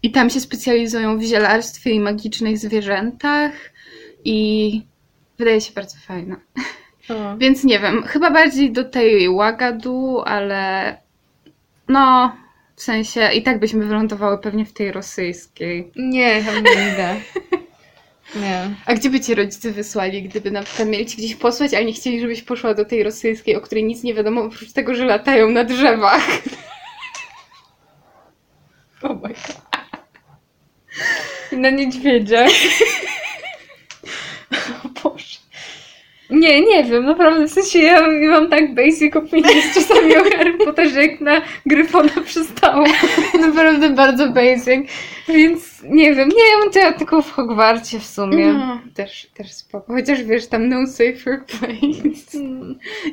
[0.03, 3.51] I tam się specjalizują w zielarstwie i magicznych zwierzętach.
[4.25, 4.90] I
[5.37, 6.35] wydaje się bardzo fajna.
[7.09, 7.37] O.
[7.37, 10.97] Więc nie wiem, chyba bardziej do tej Łagadu, ale
[11.87, 12.35] no,
[12.75, 15.91] w sensie i tak byśmy wylądowały pewnie w tej rosyjskiej.
[15.95, 17.15] Nie, tam nie idę.
[18.35, 18.75] Nie.
[18.85, 21.93] A gdzie by cię rodzice wysłali, gdyby na przykład mieli cię gdzieś posłać, a nie
[21.93, 25.49] chcieli, żebyś poszła do tej rosyjskiej, o której nic nie wiadomo, oprócz tego, że latają
[25.49, 26.27] na drzewach?
[29.03, 29.61] Oh my god.
[31.51, 32.45] Na niedźwiedzia.
[34.83, 35.37] o Boże.
[36.31, 41.05] Nie, nie wiem, naprawdę, w sensie ja mam tak basic opinions czasami o Harry Potterze,
[41.05, 42.85] jak na Gryfona przystało.
[43.39, 44.91] Naprawdę bardzo basic,
[45.27, 48.53] więc nie wiem, nie, ja bym chciała tylko w Hogwarcie w sumie.
[48.53, 49.93] No, też, też spoko.
[49.93, 52.37] Chociaż wiesz, tam no safer place.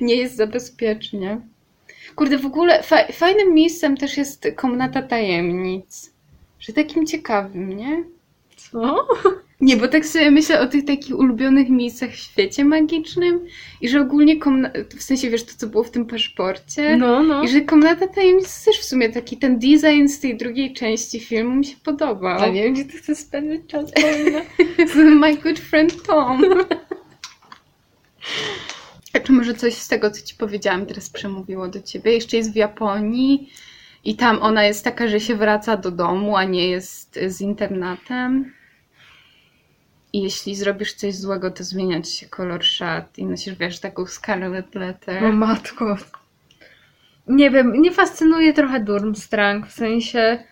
[0.01, 1.41] Nie jest za bezpiecznie.
[2.17, 6.13] Kurde, w ogóle fa- fajnym miejscem też jest komnata tajemnic.
[6.61, 8.05] Że takim ciekawym, nie?
[8.73, 9.07] Co?
[9.61, 13.41] Nie, bo tak sobie myślę o tych takich ulubionych miejscach w świecie magicznym
[13.81, 16.97] i że ogólnie komna- w sensie wiesz to, co było w tym paszporcie.
[16.97, 17.43] No, no.
[17.43, 21.55] I że komnata tajemnic też w sumie taki ten design z tej drugiej części filmu
[21.57, 22.39] mi się podobał.
[22.43, 24.41] A nie wiem, gdzie ty chcesz spędzić czas, Paulina.
[25.21, 26.43] My good friend Tom.
[29.15, 32.13] A czy może coś z tego, co ci powiedziałam, teraz przemówiło do ciebie?
[32.13, 33.53] Jeszcze jest w Japonii
[34.05, 38.53] i tam ona jest taka, że się wraca do domu, a nie jest z internatem.
[40.19, 44.07] I jeśli zrobisz coś złego, to zmienia ci się kolor szat i nosisz, wiesz, taką
[44.07, 45.25] scarlet letter.
[45.25, 45.97] O matko.
[47.29, 50.45] Nie wiem, mnie fascynuje trochę Durmstrang, w sensie...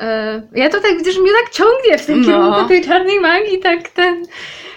[0.00, 2.26] E, ja to tak widzę, że mnie tak ciągnie w tym No.
[2.26, 4.22] kierunku tej czarnej magii, tak ten...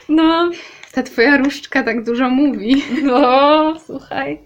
[0.10, 0.52] No,
[0.91, 2.84] Ta twoja różdżka tak dużo mówi.
[3.04, 4.39] no, słuchaj.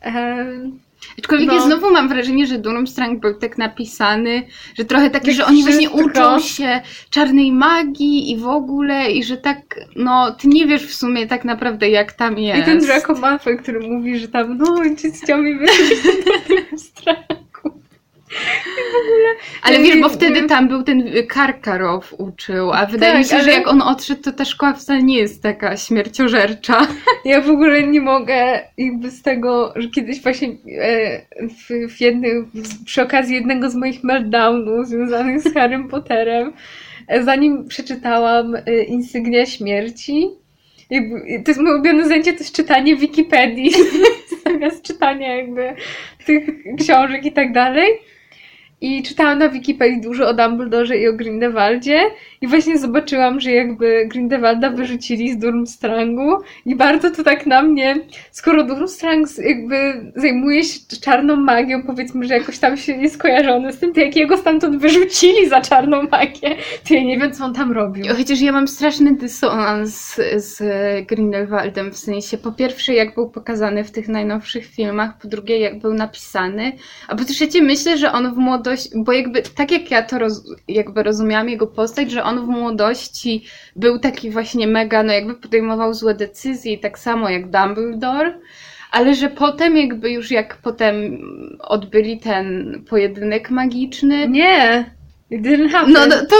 [0.00, 0.78] Em,
[1.18, 1.54] Aczkolwiek No.
[1.54, 4.42] ja znowu mam wrażenie, że Durmstrang był tak napisany,
[4.78, 9.24] że trochę taki, Tak że oni właśnie uczą się czarnej magii i w ogóle i
[9.24, 12.60] że tak, no ty nie wiesz w sumie tak naprawdę jak tam jest.
[12.60, 14.66] I ten Draco Malfoy, który mówi, że tam, no,
[15.02, 15.74] ci chciał mi wyjść
[16.76, 17.43] strachu.
[19.62, 23.44] Ale wiesz, bo wtedy tam był ten Karkarow uczył, a wydaje Tak, mi się, ale-
[23.44, 26.86] że jak on odszedł, to ta szkoła wcale nie jest taka śmierciożercza.
[27.24, 32.50] Ja w ogóle nie mogę jakby z tego, że kiedyś właśnie e, w, w jednym,
[32.84, 36.52] przy okazji jednego z moich meltdownów związanych z Harrym Potterem,
[37.08, 40.28] e, zanim przeczytałam e, Insygnia Śmierci,
[41.44, 43.70] to jest moje ulubione zajęcie, to jest czytanie Wikipedii,
[44.44, 45.74] zamiast czytania jakby
[46.26, 46.44] tych
[46.80, 47.88] książek i tak dalej.
[48.84, 52.00] I czytałam na Wikipedii dużo o Dumbledore i o Grindelwaldzie
[52.44, 57.96] i właśnie zobaczyłam, że jakby Grindelwalda wyrzucili z Durmstrangu i bardzo to tak na mnie,
[58.30, 59.76] skoro Durmstrang jakby
[60.16, 64.16] zajmuje się czarną magią, powiedzmy, że jakoś tam się jest kojarzony z tym, to jak
[64.16, 66.56] jego stamtąd wyrzucili za czarną magię,
[66.88, 68.04] to ja nie wiem, co on tam robił.
[68.16, 70.62] Chociaż ja mam straszny dysonans z
[71.06, 75.78] Grindelwaldem, w sensie po pierwsze jak był pokazany w tych najnowszych filmach, po drugie jak
[75.78, 76.72] był napisany,
[77.08, 80.44] a po trzecie myślę, że on w młodości, bo jakby tak jak ja to roz,
[80.68, 83.44] jakby rozumiałam jego postać, że on w młodości
[83.76, 88.38] był taki właśnie mega, no jakby podejmował złe decyzje i tak samo jak Dumbledore,
[88.90, 91.18] ale że potem jakby już jak potem
[91.60, 94.84] odbyli ten pojedynek magiczny, Nie,
[95.30, 95.92] it didn't happen.
[95.92, 96.36] no, no to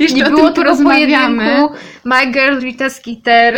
[0.00, 1.74] jeszcze nie było tego pojedynku.
[2.04, 3.56] My girl Rita Skeeter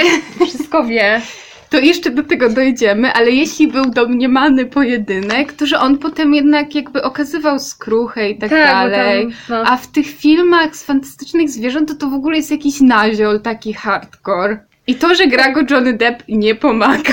[0.49, 1.21] wszystko wie.
[1.71, 6.75] To jeszcze do tego dojdziemy, ale jeśli był domniemany pojedynek, to że on potem jednak
[6.75, 9.23] jakby okazywał skruchę i tak, bo dalej.
[9.23, 9.71] tam, no.
[9.71, 13.73] A w tych filmach z fantastycznych zwierząt to to w ogóle jest jakiś naziol, taki
[13.73, 14.59] hardcore.
[14.87, 17.13] I to, że gra go Johnny Depp nie pomaga.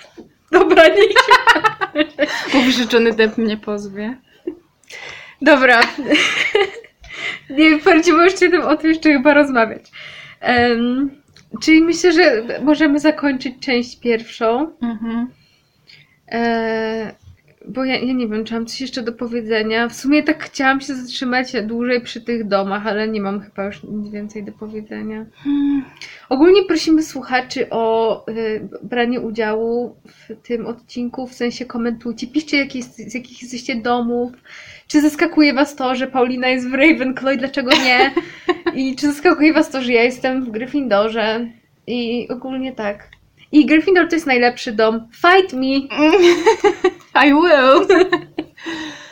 [0.52, 1.02] Dobra, nie
[2.54, 4.16] Mówi, że Johnny Depp mnie pozwie.
[5.42, 5.80] Dobra.
[7.58, 9.82] nie będziemy jeszcze o tym jeszcze chyba rozmawiać.
[10.40, 11.10] Em,
[11.60, 14.72] czyli myślę, że możemy zakończyć część pierwszą.
[14.80, 15.28] Mhm.
[16.32, 17.14] E,
[17.68, 19.88] bo ja, ja nie wiem, czy mam coś jeszcze do powiedzenia.
[19.88, 23.82] W sumie tak chciałam się zatrzymać dłużej przy tych domach, ale nie mam chyba już
[23.82, 25.26] nic więcej do powiedzenia.
[25.34, 25.84] Hmm.
[26.28, 32.96] Ogólnie prosimy słuchaczy o y, branie udziału w tym odcinku, w sensie komentujcie, piszcie jest,
[32.96, 34.32] z jakich jesteście domów,
[34.88, 38.12] czy zaskakuje was to, że Paulina jest w Ravenclaw i dlaczego nie?
[38.74, 41.50] I czy zaskakuje was to, że ja jestem w Gryffindorze?
[41.86, 43.08] I ogólnie tak.
[43.52, 45.08] I Gryffindor to jest najlepszy dom.
[45.12, 45.76] Fight me!
[47.26, 47.86] I will.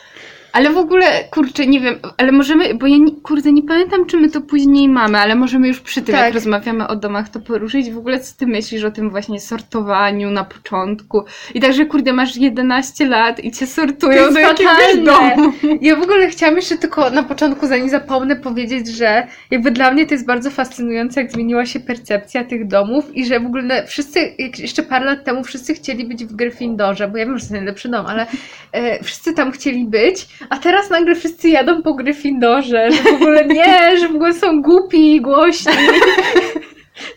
[0.51, 4.17] Ale w ogóle, kurczę, nie wiem, ale możemy, bo ja, nie, kurde, nie pamiętam, czy
[4.17, 6.25] my to później mamy, ale możemy już przy tym, Tak.
[6.25, 7.91] jak rozmawiamy o domach, to poruszyć.
[7.91, 11.23] W ogóle, co ty myślisz o tym właśnie sortowaniu na początku?
[11.53, 15.53] I także, kurde, masz 11 lat i cię sortują To do jakiegoś domu.
[15.81, 20.05] Ja w ogóle chciałam jeszcze tylko na początku, zanim zapomnę, powiedzieć, że jakby dla mnie
[20.05, 24.35] to jest bardzo fascynujące, jak zmieniła się percepcja tych domów i że w ogóle wszyscy,
[24.57, 27.51] jeszcze parę lat temu wszyscy chcieli być w Gryffindorze, bo ja wiem, że to jest
[27.51, 28.27] najlepszy dom, ale
[28.71, 33.45] e, wszyscy tam chcieli być, a teraz nagle wszyscy jadą po Gryffindorze, że w ogóle
[33.45, 35.73] nie, że w ogóle są głupi i głośni.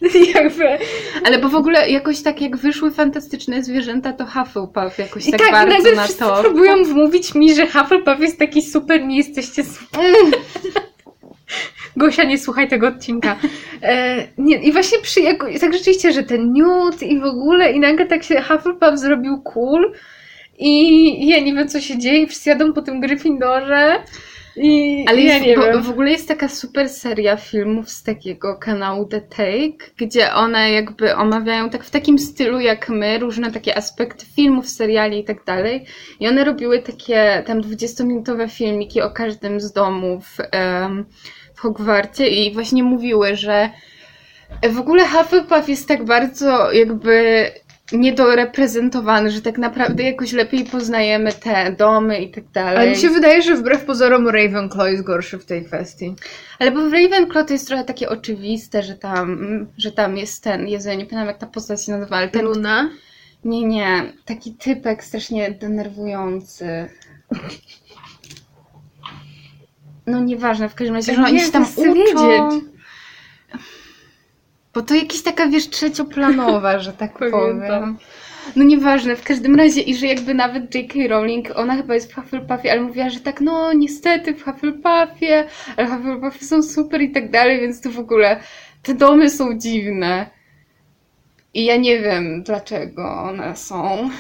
[0.34, 0.64] Jakby...
[1.24, 5.40] Ale bo w ogóle jakoś tak, jak wyszły fantastyczne zwierzęta, to Hufflepuff jakoś I tak,
[5.40, 6.42] tak, bardzo na to.
[6.42, 10.00] próbują wmówić mi, że Hufflepuff jest taki super, nie jesteście super.
[11.96, 13.36] Gosia, nie słuchaj tego odcinka.
[13.82, 17.80] E, nie, I właśnie przy, jako, tak rzeczywiście, że ten Newt i w ogóle i
[17.80, 19.92] nagle tak się Hufflepuff zrobił cool
[20.60, 24.02] i ja nie wiem, co się dzieje wszyscy jadą po tym Gryffindorze
[24.56, 25.82] i Ale ja jest, wiem.
[25.82, 31.16] w ogóle jest taka super seria filmów z takiego kanału The Take, gdzie one jakby
[31.16, 35.84] omawiają tak w takim stylu jak my, różne takie aspekty filmów, seriali i tak dalej.
[36.20, 41.06] I one robiły takie tam 20-minutowe filmiki o każdym z domów em,
[41.54, 43.70] w Hogwarcie i właśnie mówiły, że
[44.70, 47.46] w ogóle Hufflepuff jest tak bardzo jakby
[47.92, 52.76] niedoreprezentowany, że tak naprawdę jakoś lepiej poznajemy te domy i tak dalej.
[52.76, 56.14] Ale mi się wydaje, że wbrew pozorom Ravenclaw jest gorszy w tej kwestii.
[56.58, 59.38] Ale bo w Ravenclaw to jest trochę takie oczywiste, że tam,
[59.78, 62.44] że tam jest ten, Jezu, ja nie pamiętam jak ta postać się nazywa, ale ten,
[62.44, 62.90] Luna?
[63.44, 66.88] nie, nie, taki typek strasznie denerwujący.
[70.06, 71.94] No nieważne, w każdym razie, że oni się tam uczą.
[71.94, 72.70] wiedzieć.
[74.74, 77.96] Bo to jakaś taka, wiesz, trzecioplanowa, że tak powiem.
[78.56, 80.94] No nieważne, w każdym razie i że jakby nawet J.K.
[81.08, 85.44] Rowling, ona chyba jest w Hufflepuffie, ale mówiła, że tak, no niestety w Hufflepuffie,
[85.76, 88.40] ale Hufflepuffy są super i tak dalej, więc to w ogóle
[88.82, 90.26] te domy są dziwne.
[91.54, 94.10] I ja nie wiem, dlaczego one są.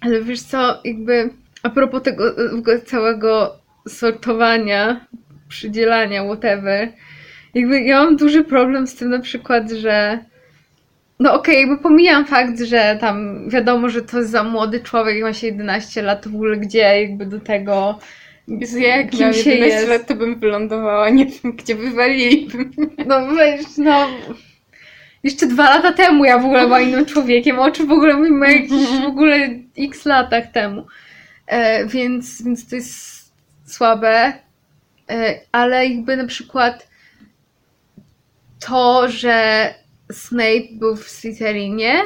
[0.00, 1.30] Ale wiesz co, jakby
[1.62, 2.24] a propos tego
[2.86, 3.56] całego
[3.88, 5.06] sortowania,
[5.48, 6.92] przydzielania, whatever,
[7.54, 10.18] jakby ja mam duży problem z tym na przykład, że
[11.20, 15.22] no okej, jakby pomijam fakt, że tam wiadomo, że to jest za młody człowiek i
[15.22, 17.98] ma się 11 lat, to w ogóle gdzie jakby do tego
[18.48, 19.88] Jezu, ja jak Kim się 11 jest?
[19.88, 22.70] lat, to bym wylądowała, nie wiem, gdzie wywaliliby.
[23.06, 24.08] No weź, no.
[25.22, 28.46] Jeszcze dwa lata temu ja w ogóle byłam innym człowiekiem, o czym w ogóle mówimy
[28.46, 30.86] o jakichś w ogóle x latach temu.
[31.46, 33.32] E, więc, więc to jest
[33.66, 34.32] słabe.
[35.10, 36.87] E, ale jakby na przykład
[38.66, 39.66] to, że
[40.12, 42.02] Snape był w Slytherinie,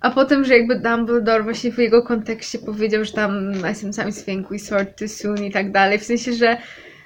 [0.00, 4.48] a potem, że jakby Dumbledore właśnie w jego kontekście powiedział, że tam I sometimes think
[4.48, 5.98] we sort too soon i tak dalej.
[5.98, 6.56] W sensie, że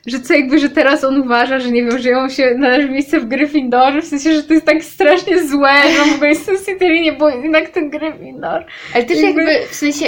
[0.06, 3.20] że co jakby, że teraz on uważa, że nie wiem, że ją się należy miejsce
[3.20, 6.59] w Gryffindorze, w sensie, że to jest tak strasznie złe, że w ogóle jest w
[6.59, 8.64] Slytherinie, bo jednak ten Gryffindor.
[8.94, 10.06] Ale też Jakby- jakby, w sensie,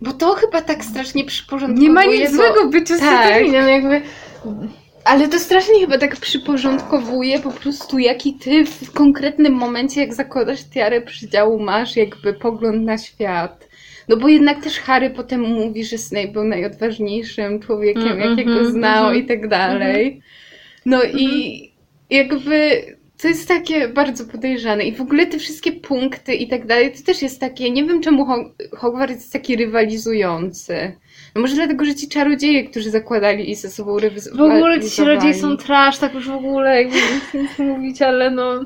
[0.00, 1.88] bo to chyba tak strasznie przyporządkowuje.
[1.88, 3.24] Nie ma nic złego w byciu tak.
[3.24, 4.02] Slytherinem, jakby...
[5.08, 10.64] Ale to strasznie chyba tak przyporządkowuje po prostu, jaki ty w konkretnym momencie, jak zakładasz
[10.64, 13.68] tiarę przydziału, masz jakby pogląd na świat.
[14.08, 18.72] No bo jednak też Harry potem mówi, że Snape był najodważniejszym człowiekiem, Mm, jakiego mhm,
[18.72, 19.24] znał mhm.
[19.24, 20.20] i tak dalej.
[20.86, 21.72] No i
[22.10, 22.82] jakby
[23.22, 24.84] to jest takie bardzo podejrzane.
[24.84, 28.00] I w ogóle te wszystkie punkty i tak dalej, to też jest takie, nie wiem
[28.02, 30.92] czemu Ho- Hogwarts jest taki rywalizujący.
[31.34, 34.56] No może dlatego, że ci czarodzieje, którzy zakładali i ze sobą W rywalizowali.
[34.56, 38.64] ogóle ci ludzie są trash, tak już w ogóle, jakby nic, nic mówić, ale no...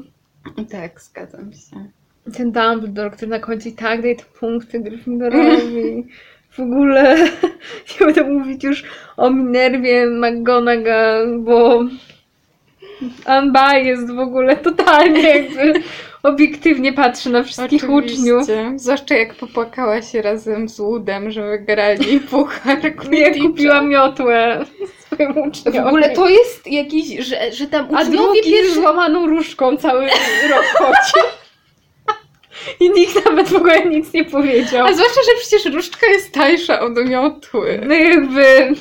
[0.71, 1.87] Tak, zgadzam się.
[2.37, 6.07] Ten Dumbledore, który na końcu i tak daje te punkty Gryffindorowi.
[6.51, 7.17] W ogóle
[8.01, 8.85] nie będę mówić już
[9.17, 11.85] o Minerwie McGonagall, bo
[13.39, 15.73] unbiased w ogóle totalnie jakby
[16.23, 18.47] obiektywnie patrzy na wszystkich uczniów.
[18.77, 23.49] Zwłaszcza jak popłakała się razem z Woodem, że wygrali puchar Ja Quidditcha.
[23.49, 24.65] kupiłam miotłę
[25.01, 25.81] swojemu uczniowi.
[25.81, 28.75] W ogóle to jest jakiś, że, że tam A uczniowie drugi z pierwszy...
[28.75, 30.07] złamaną różką cały
[30.51, 31.27] rok chodzi.
[32.81, 34.87] I nikt nawet w ogóle nic nie powiedział.
[34.87, 37.81] A zwłaszcza, że przecież różdżka jest tańsza od miotły.
[37.87, 38.75] No jakby...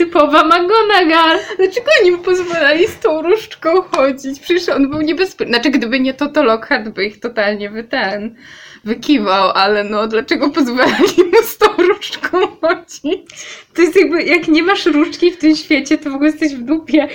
[0.00, 1.38] Typowa McGonagall.
[1.58, 4.40] Dlaczego oni mu pozwalali z tą różdżką chodzić?
[4.40, 5.54] Przecież on był niebezpieczny.
[5.54, 8.36] Znaczy, gdyby nie to, to Lockhart by ich totalnie wy ten
[8.84, 13.22] wykiwał, ale no dlaczego pozwalali mu z tą różdżką chodzić?
[13.74, 16.62] To jest jakby, jak nie masz różdżki w tym świecie, to w ogóle jesteś w
[16.62, 17.08] dupie.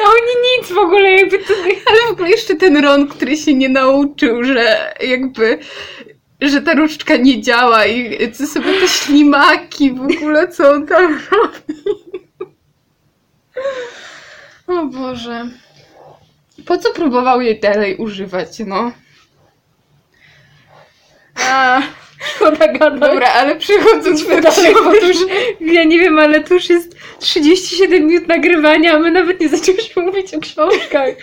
[0.00, 1.54] A oni nic w ogóle jakby to...
[1.86, 5.58] Ale w ogóle jeszcze ten Ron, który się nie nauczył, że jakby
[6.48, 11.20] że ta różdżka nie działa i co sobie te ślimaki w ogóle, co on tam
[11.30, 11.80] robi.
[14.66, 15.48] O Boże.
[16.66, 18.92] Po co próbował jej dalej używać, no?
[21.48, 21.82] A,
[22.34, 23.00] szkoda gadać.
[23.00, 25.16] Dobra, ale przechodząc to już,
[25.60, 30.02] ja nie wiem, ale to już jest 37 minut nagrywania, a my nawet nie zaczęliśmy
[30.02, 31.14] mówić o książkach.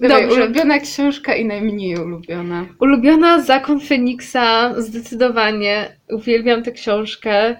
[0.00, 0.44] Dawaj, Dobrze.
[0.44, 2.66] ulubiona książka i najmniej ulubiona.
[2.80, 5.96] Ulubiona Zakon Feniksa, zdecydowanie.
[6.10, 7.56] Uwielbiam tę książkę.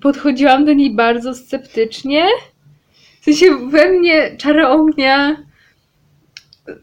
[0.00, 2.26] Podchodziłam do niej bardzo sceptycznie.
[3.20, 5.36] W sensie we mnie czara ognia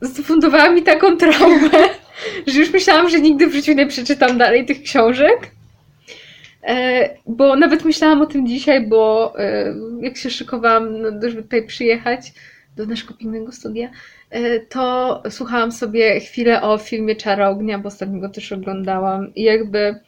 [0.01, 1.69] zafundowała mi taką traumę,
[2.47, 5.51] że już myślałam, że nigdy w życiu nie przeczytam dalej tych książek.
[6.63, 11.67] E, bo nawet myślałam o tym dzisiaj, bo e, jak się szykowałam, no, żeby tutaj
[11.67, 12.33] przyjechać
[12.75, 13.89] do naszego pilnego studia,
[14.29, 19.43] e, to słuchałam sobie chwilę o filmie Czara Ognia, bo ostatnio go też oglądałam i
[19.43, 19.99] jakby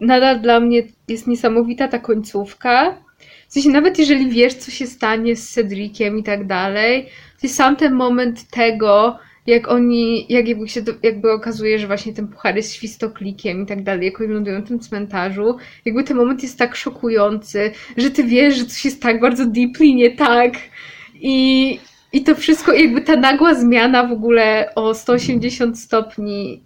[0.00, 3.02] nadal dla mnie jest niesamowita ta końcówka.
[3.48, 7.04] W sensie nawet jeżeli wiesz, co się stanie z Cedriciem i tak dalej,
[7.40, 11.86] to jest sam ten moment tego, jak oni, jak jakby się do, jakby okazuje, że
[11.86, 16.04] właśnie ten puchar jest świstoklikiem i tak dalej, jak oni lądują w tym cmentarzu, jakby
[16.04, 20.10] ten moment jest tak szokujący, że ty wiesz, że coś jest tak bardzo deeply nie
[20.10, 20.52] tak
[21.26, 21.78] i,
[22.12, 26.62] i to wszystko, jakby ta nagła zmiana w ogóle o 180 stopni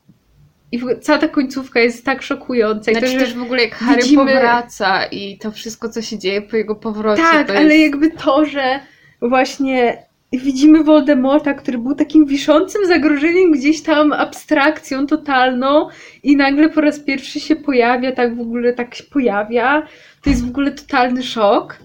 [0.72, 2.90] i cała ta końcówka jest tak szokująca.
[2.90, 6.02] I Znaczy to, że też w ogóle jak Harry widzimy- powraca i to wszystko, co
[6.02, 7.92] się dzieje po jego powrocie, tak, to ale jest...
[7.92, 8.80] jakby to, że
[9.22, 15.88] właśnie widzimy Voldemorta, który był takim wiszącym zagrożeniem gdzieś tam abstrakcją totalną
[16.22, 19.86] i nagle po raz pierwszy się pojawia, tak w ogóle tak się pojawia.
[20.22, 21.76] To jest w ogóle totalny szok.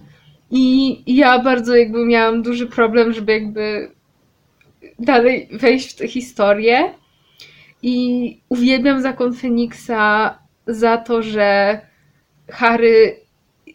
[0.52, 3.92] I ja bardzo jakby miałam duży problem, żeby jakby
[5.00, 6.94] dalej wejść w tę historię.
[7.82, 10.38] I uwielbiam zakon Feniksa
[10.68, 11.80] za to, że
[12.50, 13.16] Harry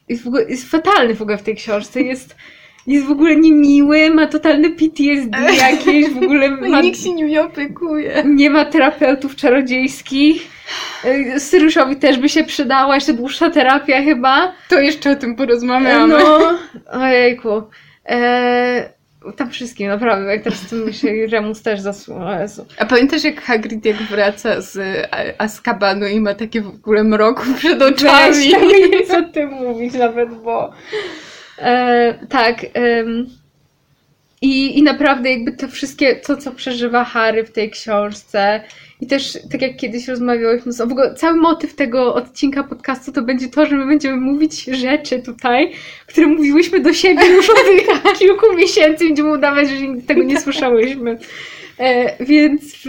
[0.08, 2.02] jest, ogóle, jest fatalny w ogóle w tej książce.
[2.02, 2.36] Jest,
[2.86, 5.38] jest w ogóle niemiły, ma totalny PTSD
[5.70, 8.22] jakieś, w ogóle ma, Nikt się nim nie opiekuje.
[8.26, 10.59] nie ma terapeutów czarodziejskich.
[11.04, 14.52] Y, Syruszowi też by się przydała, jeszcze dłuższa terapia chyba.
[14.68, 16.18] To jeszcze o tym porozmawiamy.
[16.18, 17.62] No, ojejku.
[18.08, 18.92] E,
[19.36, 22.46] tam wszystkim, naprawdę, jak teraz tym myślę, Remus też zasługuje.
[22.78, 24.78] A pamiętasz jak Hagrid jak wraca z
[25.38, 28.34] Azkabanu i ma takie w ogóle mroku przed oczami?
[28.34, 30.72] Weź, nie co o tym mówić nawet, bo...
[31.58, 32.56] E, tak.
[32.74, 33.26] em,
[34.42, 38.60] i, I naprawdę jakby to wszystkie, to co przeżywa Harry w tej książce
[39.00, 43.48] i też tak jak kiedyś rozmawiałyśmy, w ogóle cały motyw tego odcinka podcastu to będzie
[43.48, 45.72] to, że my będziemy mówić rzeczy tutaj,
[46.06, 47.56] które mówiłyśmy do siebie już od
[48.18, 51.18] kilku miesięcy, będziemy udawać, że nigdy tego nie słyszałyśmy.
[51.78, 52.86] E, więc w,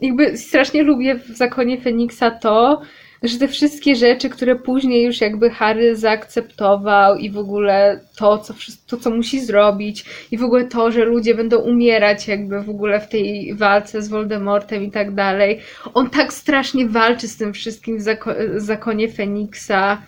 [0.00, 2.82] jakby strasznie lubię w Zakonie Feniksa to,
[3.22, 8.54] że te wszystkie rzeczy, które później już jakby Harry zaakceptował i w ogóle to, co,
[8.86, 13.00] to, co musi zrobić i w ogóle to, że ludzie będą umierać jakby w ogóle
[13.00, 15.60] w tej walce z Voldemortem i tak dalej.
[15.94, 20.02] On tak strasznie walczy z tym wszystkim w zako- Zakonie Feniksa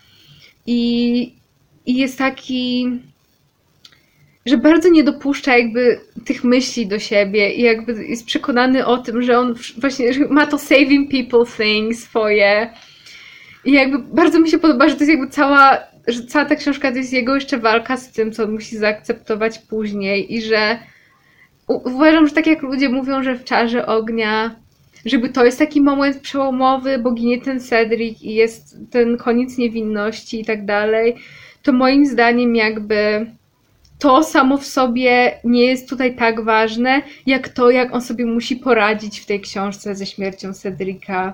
[0.66, 1.32] i,
[1.86, 2.90] i jest taki
[4.46, 9.22] że bardzo nie dopuszcza jakby tych myśli do siebie i jakby jest przekonany o tym,
[9.22, 12.70] że on właśnie ma to saving people thing swoje.
[13.64, 16.90] I jakby bardzo mi się podoba, że to jest jakby cała, że cała ta książka
[16.90, 20.78] to jest jego jeszcze walka z tym, co on musi zaakceptować później i że
[21.66, 24.56] uważam, że tak jak ludzie mówią, że w czarze ognia
[25.04, 30.40] żeby to jest taki moment przełomowy, bo ginie ten Cedric i jest ten koniec niewinności
[30.40, 31.16] i tak dalej,
[31.62, 33.26] to moim zdaniem jakby
[33.98, 38.56] to samo w sobie nie jest tutaj tak ważne, jak to, jak on sobie musi
[38.56, 41.32] poradzić w tej książce ze śmiercią Cedrika.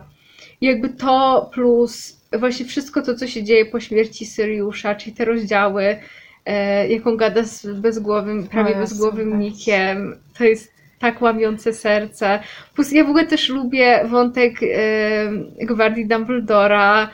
[0.60, 5.98] Jakby to plus właśnie wszystko to, co się dzieje po śmierci Syriusza, czyli te rozdziały,
[6.46, 9.40] e, jak on gada z bezgłowym, prawie Jezu, bezgłowym tak.
[9.40, 12.40] Nikiem, to jest tak łamiące serce.
[12.74, 17.10] Plus ja w ogóle też lubię wątek e, Gwardii Dumbledora.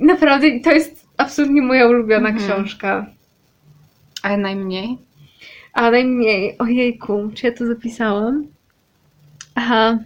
[0.00, 2.46] Naprawdę to jest absolutnie moja ulubiona Mhm.
[2.48, 3.06] książka.
[4.22, 4.98] Ale najmniej?
[5.72, 8.46] A najmniej, ojejku, czy ja to zapisałam?
[9.54, 9.98] Aha.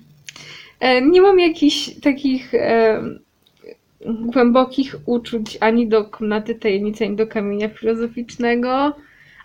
[0.80, 3.02] E, nie mam jakichś takich e,
[4.06, 8.96] głębokich uczuć ani do komnaty tajemnicy, ani do kamienia filozoficznego,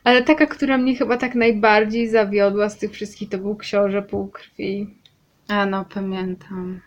[0.04, 4.96] ale taka, która mnie chyba tak najbardziej zawiodła z tych wszystkich, to był Książę Półkrwi.
[5.48, 6.80] A no, pamiętam.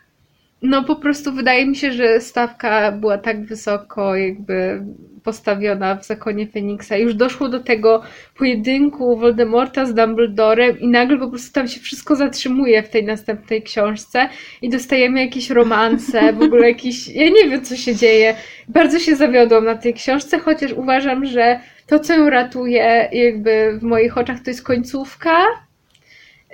[0.63, 4.83] No po prostu wydaje mi się, że stawka była tak wysoko jakby
[5.25, 6.97] postawiona w zakonie Feniksa.
[6.97, 8.03] Już doszło do tego
[8.39, 13.63] pojedynku Voldemorta z Dumbledorem i nagle po prostu tam się wszystko zatrzymuje w tej następnej
[13.63, 14.29] książce
[14.63, 17.09] i dostajemy jakieś romanse, w ogóle jakiś...
[17.09, 18.35] Ja nie wiem, co się dzieje.
[18.69, 23.83] Bardzo się zawiodłam na tej książce, chociaż uważam, że to, co ją ratuje jakby w
[23.83, 25.47] moich oczach, to jest końcówka,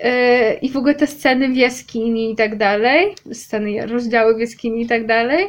[0.04, 4.82] Yy, i w ogóle te sceny w jaskini i tak dalej, sceny, rozdziały w jaskini
[4.82, 5.46] i tak dalej.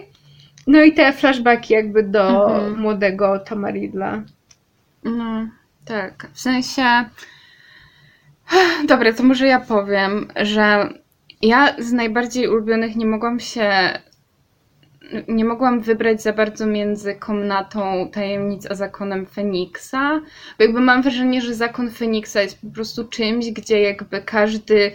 [0.68, 2.80] No i te flashbacki jakby do Mhm.
[2.80, 4.22] młodego Tamaridla.
[5.04, 5.48] No,
[5.86, 6.28] tak.
[6.34, 6.84] W sensie.
[8.88, 10.90] Dobra, to może ja powiem, że
[11.42, 13.70] ja z najbardziej ulubionych nie mogłam się.
[15.28, 20.22] Nie mogłam wybrać za bardzo między komnatą tajemnic a zakonem Feniksa.
[20.58, 24.92] Bo jakby mam wrażenie, że zakon Feniksa jest po prostu czymś, gdzie jakby każdy.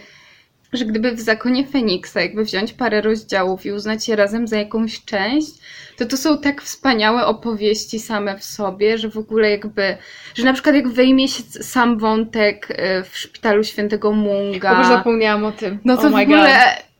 [0.73, 5.05] Że gdyby w zakonie Feniksa jakby wziąć parę rozdziałów i uznać je razem za jakąś
[5.05, 5.51] część,
[5.97, 9.97] to to są tak wspaniałe opowieści same w sobie, że w ogóle jakby,
[10.35, 15.45] że na przykład jak wyjmie się sam wątek y, w szpitalu świętego Munga, Bo zapomniałam
[15.45, 15.79] o tym.
[15.85, 16.92] no to oh w ogóle God.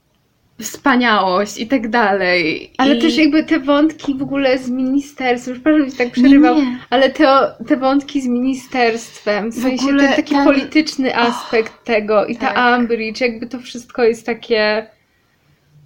[0.61, 2.71] Wspaniałość i tak dalej.
[2.77, 3.01] Ale I...
[3.01, 6.77] też jakby te wątki w ogóle z ministerstwem, przepraszam, że tak przerywał, Nie, nie.
[6.89, 7.27] ale te,
[7.67, 12.35] te wątki z ministerstwem, w W sensie ogóle ten taki ten- polityczny aspekt tego i
[12.35, 12.53] tak.
[12.53, 14.87] ta Ambridge, jakby to wszystko jest takie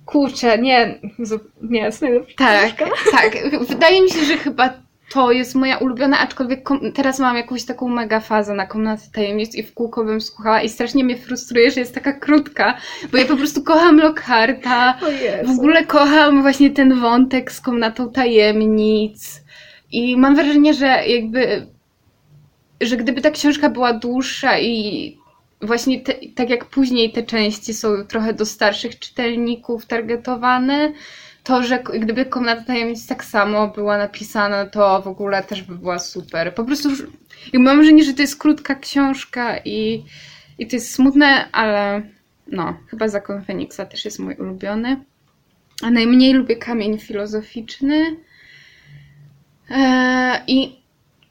[0.06, 1.00] kurczę, nie,
[1.62, 2.78] nie, jest najlepsza Tak,
[3.12, 3.38] tak.
[3.68, 4.74] Wydaje mi się, że chyba
[5.10, 9.64] to jest moja ulubiona, aczkolwiek teraz mam jakąś taką mega fazę na komnaty tajemnic i
[9.64, 12.78] w kółko bym słuchała i strasznie mnie frustruje, że jest taka krótka,
[13.12, 14.98] bo ja po prostu kocham Lockharta,
[15.44, 19.42] w ogóle kocham właśnie ten wątek z komnatą tajemnic.
[19.92, 21.68] I mam wrażenie, że jakby,
[22.82, 25.18] że gdyby ta książka była dłuższa i
[25.62, 30.92] właśnie te, tak jak później te części są trochę do starszych czytelników targetowane,
[31.48, 36.00] to, że gdyby Komnata Tajemnic tak samo była napisana, to w ogóle też by była
[36.00, 36.56] super.
[36.56, 36.90] Po prostu
[37.54, 40.04] mam wrażenie, że to jest krótka książka i,
[40.60, 42.02] i to jest smutne, ale
[42.48, 45.04] no, chyba Zakon Feniksa też jest mój ulubiony.
[45.84, 48.16] A najmniej lubię Kamień Filozoficzny.
[49.70, 50.82] Eee, I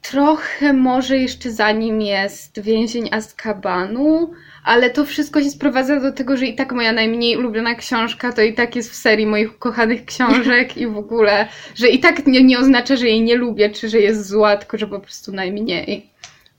[0.01, 4.31] trochę może jeszcze za nim jest Więzień Azkabanu,
[4.67, 8.41] ale to wszystko się sprowadza do tego, że i tak moja najmniej ulubiona książka to
[8.41, 12.43] i tak jest w serii moich ukochanych książek i w ogóle, że i tak nie,
[12.43, 16.09] nie oznacza, że jej nie lubię, czy że jest zła, tylko że po prostu najmniej.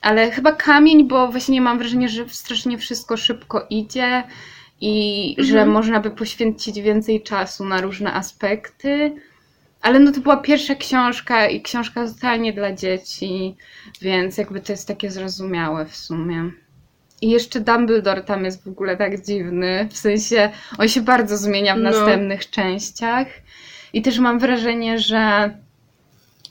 [0.01, 4.23] Ale chyba kamień, bo właśnie mam wrażenie, że strasznie wszystko szybko idzie
[4.81, 9.15] i że można by poświęcić więcej czasu na różne aspekty.
[9.83, 13.57] Ale no to była pierwsza książka i książka totalnie dla dzieci,
[14.03, 16.51] więc jakby to jest takie zrozumiałe w sumie.
[17.23, 21.75] I jeszcze Dumbledore tam jest w ogóle tak dziwny, w sensie on się bardzo zmienia
[21.75, 21.91] w No.
[21.91, 23.27] następnych częściach.
[23.93, 25.51] I też mam wrażenie, że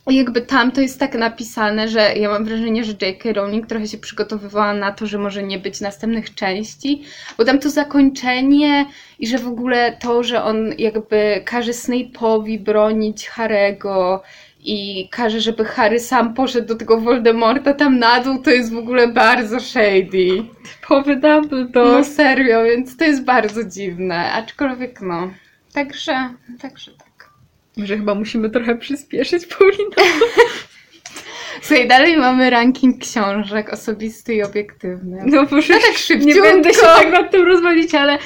[0.10, 3.34] jakby tam to jest tak napisane, że ja mam wrażenie, że J.K.
[3.34, 7.04] Rowling trochę się przygotowywała na to, że może nie być następnych części,
[7.38, 8.86] bo tam to zakończenie
[9.20, 14.24] i że w ogóle to, że on jakby każe Snape'owi bronić Harego
[14.68, 18.78] i każe, żeby Harry sam poszedł do tego Voldemorta tam na dół, to jest w
[18.78, 20.44] ogóle bardzo shady.
[20.82, 21.92] Typowy Dumbledore.
[21.92, 25.32] No serio, więc to jest bardzo dziwne, aczkolwiek no.
[25.74, 26.30] Także,
[26.62, 27.30] także tak.
[27.78, 29.96] Może chyba musimy trochę przyspieszyć, Paulina.
[31.62, 35.24] Słuchaj, dalej mamy ranking książek, osobisty i obiektywny.
[35.26, 38.18] No proszę, ja no tak nie będę się tak nad tym rozwalić, ale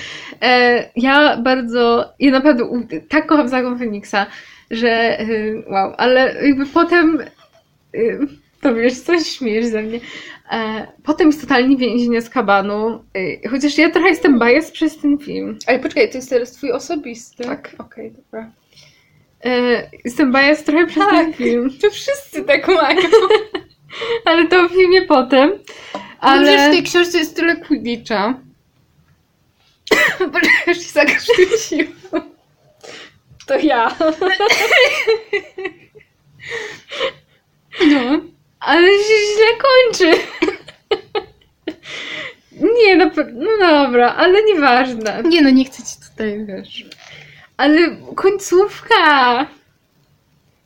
[0.42, 2.64] e, ja bardzo, ja naprawdę
[3.10, 4.26] tak kocham Zagą Feniksa,
[4.72, 5.26] że e,
[5.68, 7.20] wow, ale jakby potem
[7.94, 8.00] e,
[8.62, 10.00] to wiesz, coś śmiejesz ze mnie.
[10.52, 13.04] E, potem jest totalnie więzienie z kabanu,
[13.44, 15.58] e, chociaż ja trochę jestem bias przez ten film.
[15.68, 17.44] Ale poczekaj, to jest teraz twój osobisty.
[17.44, 17.76] Tak.
[17.78, 18.52] Okej, dobra.
[19.46, 23.02] E, jestem bias trochę przez ten film, To wszyscy tak mają.
[24.26, 25.52] ale to w filmie potem.
[26.20, 28.40] Ale przecież w tej książce jest tyle Quidditcha.
[30.68, 32.31] Już się zakrztusiłam.
[33.48, 33.96] To ja.
[37.88, 38.22] No.
[38.60, 40.22] Ale się źle kończy.
[42.62, 45.24] Nie, no, no dobra, ale nieważne.
[45.26, 46.86] Nie no, nie chcę ci tutaj, wiesz.
[47.58, 49.48] Ale końcówka.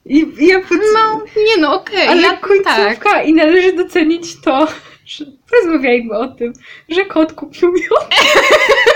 [0.06, 0.78] I i ja pod...
[0.94, 2.08] No, nie no, okej.
[2.08, 3.28] ale ja, końcówka tak.
[3.28, 4.68] i należy docenić to,
[5.06, 6.54] że porozmawiajmy o tym,
[6.90, 8.16] że kot kupił miód.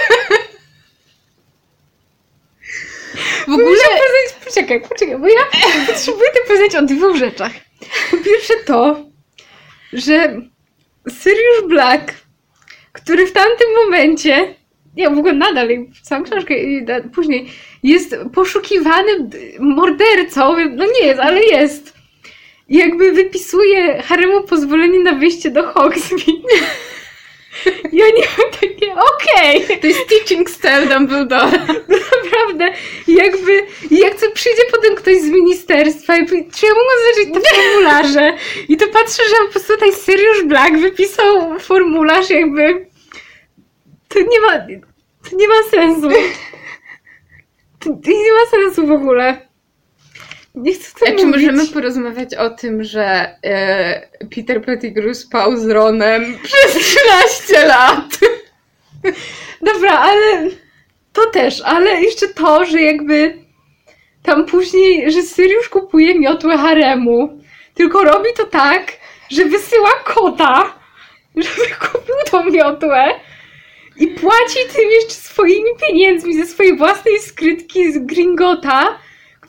[3.50, 3.76] W ogóle...
[3.76, 5.41] Poznać, poczekaj, poczekaj, bo ja
[5.88, 7.52] potrzebuję to poznać o dwóch rzeczach.
[8.12, 9.06] Po pierwsze to,
[9.93, 10.41] że
[11.22, 12.14] Sirius Black,
[12.91, 14.56] który w tamtym momencie,
[14.95, 15.68] ja w ogóle nadal,
[16.04, 16.86] całą książkę i
[17.16, 17.50] później,
[17.84, 21.93] jest poszukiwany d- mordercą, no nie jest, ale jest.
[22.70, 26.50] I jakby wypisuje Haremu pozwolenie na wyjście do Hogsmeade.
[27.91, 31.52] I oni mam takie, okej, To jest teaching style Dumbledore.
[32.30, 37.43] naprawdę, jakby, jak co przyjdzie potem ktoś z ministerstwa i powie, czy ja mogę zacząć
[37.43, 38.34] te formularze?
[38.70, 42.88] I to patrzę, że po prostu tutaj Sirius Black wypisał formularz jakby,
[44.08, 44.60] to nie ma,
[45.30, 46.10] to nie ma sensu.
[47.80, 49.49] To, to nie ma sensu w ogóle.
[50.60, 56.26] Nie chcę A czy możemy porozmawiać o tym, że e, Peter Pettigrew spał z Ronem
[56.43, 58.20] przez 13 lat?
[59.62, 60.49] Dobra, ale
[61.14, 63.34] to też, ale jeszcze to, że jakby
[64.24, 67.43] tam później, że Syriusz kupuje miotłę haremu,
[67.74, 68.91] tylko robi to tak,
[69.32, 70.74] że wysyła kota,
[71.36, 73.20] żeby kupił tą miotłę
[73.97, 78.99] i płaci tym jeszcze swoimi pieniędzmi ze swojej własnej skrytki z Gringota,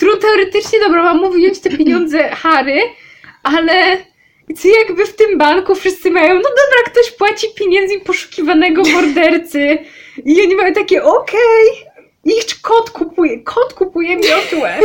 [0.00, 2.80] którą teoretycznie, dobra, mam mu wyjąć te pieniądze Harry,
[3.42, 3.96] ale
[4.56, 9.78] co jakby w tym banku wszyscy mają, no dobra, ktoś płaci pieniędzmi poszukiwanego mordercy
[10.24, 11.66] i oni mają takie, okej,
[12.24, 14.78] ich kot kupuje, kot kupuje miotłę.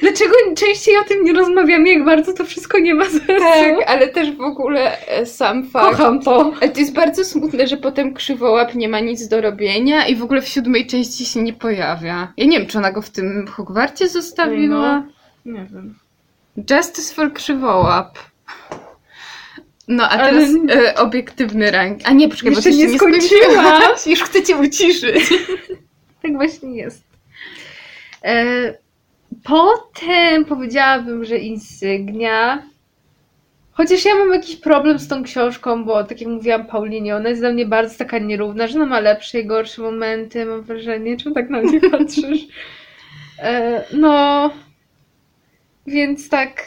[0.00, 3.26] Dlaczego częściej o tym nie rozmawiamy, jak bardzo to wszystko nie ma sensu?
[3.38, 5.96] Tak, ale też w ogóle e, sam fakt.
[5.96, 6.52] Kocham to.
[6.60, 10.22] Ale to jest bardzo smutne, że potem krzywołap nie ma nic do robienia i w
[10.22, 12.32] ogóle w siódmej części się nie pojawia.
[12.36, 15.04] Ja nie wiem, czy ona go w tym Hogwarcie zostawiła.
[15.44, 15.94] Nie wiem.
[16.70, 18.18] Justice for krzywołap.
[19.88, 21.98] No, a Ale- teraz e, obiektywny rank.
[22.04, 23.24] A nie, poczekaj, Jeszcze bo ty nie nie skończyłaś.
[23.42, 24.06] skończyłaś.
[24.12, 25.28] Już chcę cię uciszyć.
[26.22, 27.02] Tak właśnie jest.
[28.24, 28.74] E,
[29.46, 32.62] potem powiedziałabym, że Insygnia.
[33.72, 37.40] Chociaż ja mam jakiś problem z tą książką, bo tak jak mówiłam Paulinie, ona jest
[37.40, 41.16] dla mnie bardzo taka nierówna, że ona ma lepsze i gorsze momenty, mam wrażenie.
[41.16, 42.40] Czemu tak na mnie patrzysz?
[43.38, 44.50] E, no.
[45.86, 46.66] Więc tak.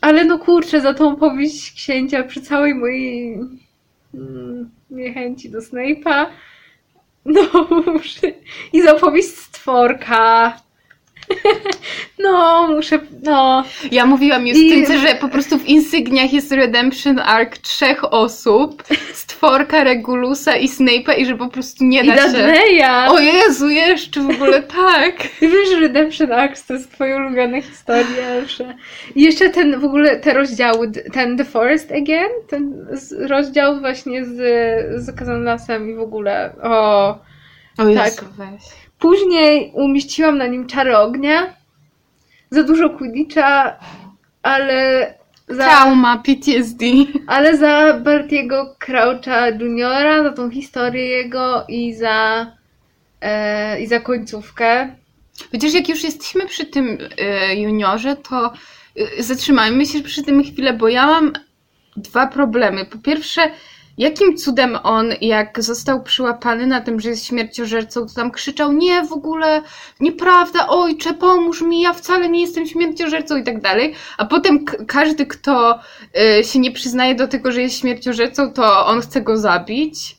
[0.00, 3.38] Ale no kurczę, za tą powieść księcia przy całej mojej
[4.14, 6.26] mm, niechęci do Snape'a.
[7.24, 7.42] No.
[8.72, 10.52] I za opowieść stworka.
[12.18, 12.98] No, muszę.
[13.22, 13.64] No.
[13.90, 18.82] Ja mówiłam I- Justynce, że po prostu w insygniach jest redemption arc trzech osób.
[19.12, 22.22] Stworka, Regulusa i Snape'a i że po prostu nie I da się...
[22.28, 23.08] Dudleya.
[23.08, 25.14] O Jezu, jeszcze w ogóle tak.
[25.40, 28.46] Ty wiesz, że Redemption Axe to jest twoje ulubione historie.
[28.46, 28.74] Że...
[29.14, 32.86] I jeszcze ten w ogóle te rozdziały, ten The Forest Again, ten
[33.18, 34.36] rozdział właśnie z,
[35.02, 36.52] z Zakazanym Lasem i w ogóle.
[36.62, 37.08] O.
[37.78, 38.85] O Jezu, weź.
[38.98, 41.54] Później umieściłam na nim czary ognia.
[42.50, 43.78] Za dużo Quidditcha,
[44.42, 45.14] ale
[45.48, 46.84] za, Trauma, PTSD.
[47.26, 52.46] ale za Bartiego Croucha Juniora, za tą historię jego i za
[53.20, 54.96] e, i za końcówkę.
[55.52, 58.52] Chociaż jak już jesteśmy przy tym e, juniorze, to
[58.96, 61.32] e, zatrzymajmy się przy tym chwilę, bo ja mam
[61.96, 62.84] dwa problemy.
[62.84, 63.50] Po pierwsze,
[63.98, 69.04] jakim cudem on, jak został przyłapany na tym, że jest śmierciożercą, to tam krzyczał, nie,
[69.04, 69.62] w ogóle
[70.00, 73.94] nieprawda, ojcze, pomóż mi, ja wcale nie jestem śmierciożercą i tak dalej.
[74.18, 75.80] A potem każdy, kto
[76.18, 80.16] e, się nie przyznaje do tego, że jest śmierciożercą, to on chce go zabić.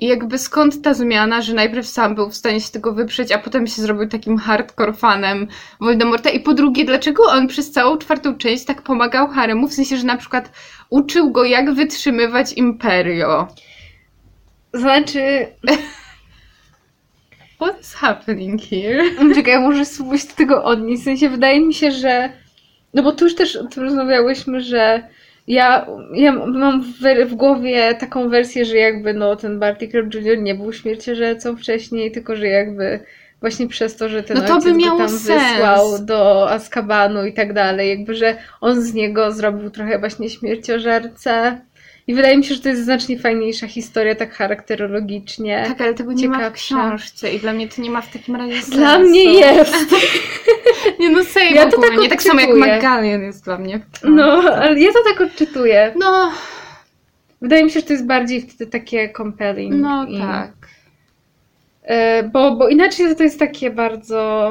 [0.00, 3.38] I jakby skąd ta zmiana, że najpierw sam był w stanie się tego wyprzeć, a
[3.38, 5.48] potem się zrobił takim hardcore fanem
[5.80, 6.30] Voldemorta?
[6.30, 9.68] I po drugie, dlaczego on przez całą czwartą część tak pomagał Haremu?
[9.68, 10.52] W sensie, że na przykład
[10.90, 13.48] uczył go, jak wytrzymywać Imperio.
[14.74, 15.46] Znaczy,
[17.60, 19.04] What is happening here?
[19.34, 21.02] Czekaj, ja może spróbuję się do tego odnieść.
[21.02, 22.32] W sensie wydaje mi się, że.
[22.94, 25.08] No bo tu już też o tym rozmawiałyśmy, że
[25.50, 30.38] ja, ja mam w, w głowie taką wersję, że jakby no ten Barty Crouch Jr.
[30.38, 33.00] nie był śmierciożercą wcześniej, tylko że jakby
[33.40, 35.26] właśnie przez to, że ten No to ojciec by go tam sens.
[35.26, 41.60] wysłał do Azkabanu i tak dalej, jakby, że on z niego zrobił trochę właśnie śmierciożercę.
[42.06, 45.64] I wydaje mi się, że to jest znacznie fajniejsza historia, tak charakterologicznie.
[45.68, 46.74] Tak, ale tego nie ma w Ciekawsza.
[46.74, 48.70] książce i dla mnie to nie ma w takim razie sensu.
[48.76, 49.74] Dla mnie jest.
[51.00, 52.50] Nie no, sej Ja to tak nie tak samo jak.
[52.50, 53.80] McGallion jest dla mnie.
[54.04, 55.94] No, ale ja to tak odczytuję.
[55.98, 56.32] No,
[57.42, 59.74] Wydaje mi się, że to jest bardziej wtedy takie compelling.
[59.74, 60.52] no i, tak.
[61.82, 64.50] E, bo, bo inaczej to jest takie bardzo.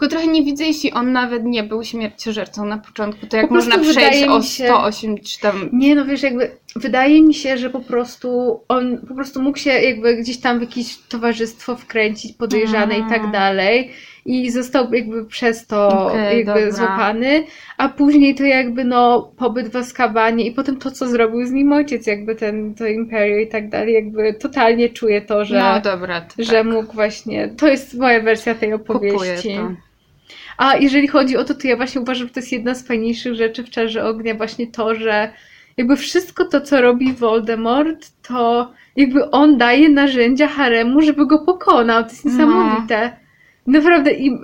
[0.00, 3.54] Tylko trochę nie widzę, jeśli on nawet nie był śmierciożercą na początku, to jak Po
[3.54, 5.68] można przejść o mi się- 108 czy tam...
[5.72, 9.70] Nie, no wiesz, jakby wydaje mi się, że po prostu on po prostu mógł się
[9.70, 13.26] jakby gdzieś tam w jakieś towarzystwo wkręcić, podejrzane i tak A.
[13.26, 13.90] dalej.
[14.26, 16.72] I został jakby przez to Okej, jakby dobra.
[16.72, 17.44] złapany,
[17.76, 21.72] a później to jakby no pobyt w Azkabanie i potem to, co zrobił z nim
[21.72, 26.20] ojciec, jakby ten, to Imperium i tak dalej, jakby totalnie czuję to, że, No dobra,
[26.20, 26.66] to że tak.
[26.66, 29.58] mógł właśnie, to jest moja wersja tej opowieści.
[30.60, 33.34] A jeżeli chodzi o to, to ja właśnie uważam, że to jest jedna z fajniejszych
[33.34, 35.32] rzeczy w Czarze Ognia, właśnie to, że
[35.76, 42.04] jakby wszystko to, co robi Voldemort, to jakby on daje narzędzia haremu, żeby go pokonał.
[42.04, 42.30] To jest No.
[42.30, 43.16] niesamowite.
[43.66, 44.38] Naprawdę i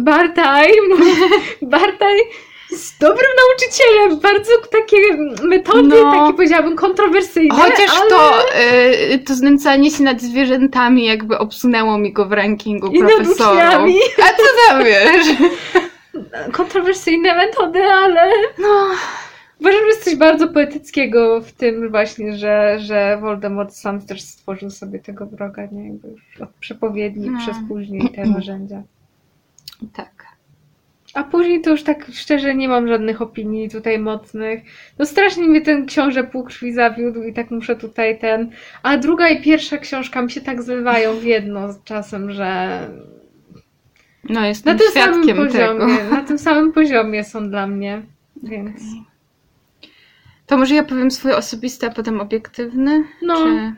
[0.00, 0.68] Bartaj,
[1.62, 2.16] Bartaj
[2.70, 4.96] jest dobrym nauczycielem, bardzo takie
[5.42, 6.12] metody, No.
[6.12, 8.10] takie powiedziałabym kontrowersyjne, Chociaż ale...
[8.10, 8.42] to,
[9.14, 13.60] y, to znęcanie się nad zwierzętami jakby obsunęło mi go w rankingu I profesorów.
[14.22, 15.26] A co tam wiesz?
[16.52, 18.30] Kontrowersyjne metody, ale...
[18.58, 18.86] No,
[19.60, 24.70] Uważam, że jest coś bardzo poetyckiego w tym właśnie, że, że Voldemort sam też stworzył
[24.70, 25.84] sobie tego wroga, nie?
[25.88, 27.38] Jakby już od przepowiedni No.
[27.38, 28.82] przez później te narzędzia.
[29.92, 30.15] tak.
[31.16, 34.62] A później to już tak szczerze nie mam żadnych opinii tutaj mocnych.
[34.98, 38.50] No strasznie mnie ten książę półkrwi zawiódł i tak muszę tutaj ten...
[38.82, 42.80] A druga i pierwsza książka mi się tak zlewają w jedno z czasem, że
[44.28, 46.10] No, na jestem tym samym świadkiem poziomie, tego.
[46.16, 48.02] na tym samym poziomie są dla mnie.
[48.42, 48.80] Więc
[50.46, 53.04] To może ja powiem swój osobisty, a potem obiektywny?
[53.22, 53.36] No.
[53.36, 53.72] Czy...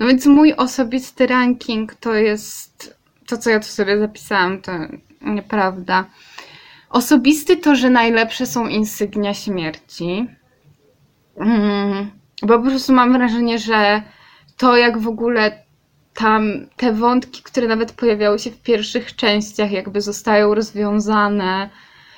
[0.00, 4.72] No więc mój osobisty ranking to jest to, co ja tu sobie zapisałam, to
[5.20, 6.04] nieprawda.
[6.90, 10.26] Osobisty to, że najlepsze są insygnia śmierci.
[11.36, 12.10] Mm,
[12.42, 14.02] bo po prostu mam wrażenie, że
[14.56, 15.64] to jak w ogóle
[16.14, 21.70] tam te wątki, które nawet pojawiały się w pierwszych częściach, jakby zostają rozwiązane.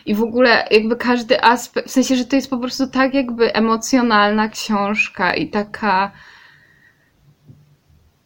[0.07, 3.55] I w ogóle jakby każdy aspekt, w sensie, że to jest po prostu tak jakby
[3.55, 6.13] emocjonalna książka i taka.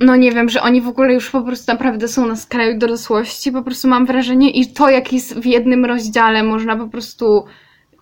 [0.00, 3.52] No nie wiem, że oni w ogóle już po prostu naprawdę są na skraju dorosłości.
[3.52, 7.44] Po prostu mam wrażenie, i to jak jest w jednym rozdziale, można po prostu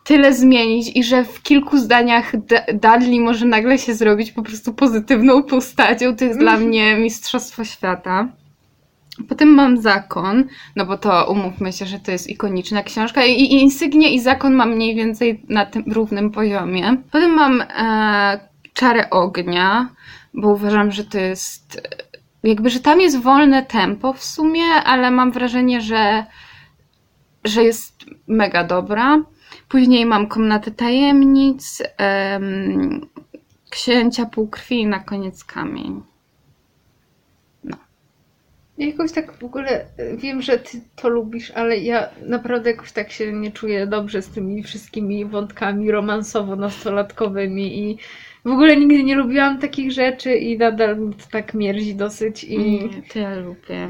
[0.05, 4.75] tyle zmienić i że w kilku zdaniach D- Dudley może nagle się zrobić po prostu
[4.75, 6.17] pozytywną postacią.
[6.17, 8.29] To jest dla mnie mistrzostwo świata.
[9.29, 10.45] Potem mam Zakon,
[10.77, 14.55] no bo to umówmy się, że to jest ikoniczna książka i, i Insygnie i Zakon
[14.55, 16.97] mam mniej więcej na tym równym poziomie.
[17.13, 19.89] Potem mam e, Czarę Ognia,
[20.35, 25.11] bo uważam, że to jest e, jakby, że tam jest wolne tempo w sumie, ale
[25.11, 26.27] mam wrażenie, że,
[27.45, 29.23] że jest mega dobra.
[29.69, 33.07] Później mam Komnatę Tajemnic, em,
[33.71, 36.03] Księcia Półkrwi i na koniec Kamień.
[38.79, 42.93] Ja jakoś tak w ogóle y, wiem, że ty to lubisz, ale ja naprawdę jakoś
[42.93, 47.99] tak się nie czuję dobrze z tymi wszystkimi wątkami romansowo-nastolatkowymi i
[48.45, 52.59] w ogóle nigdy nie lubiłam takich rzeczy i nadal mi to tak mierzi dosyć i
[52.59, 53.89] Nie, to ja lubię.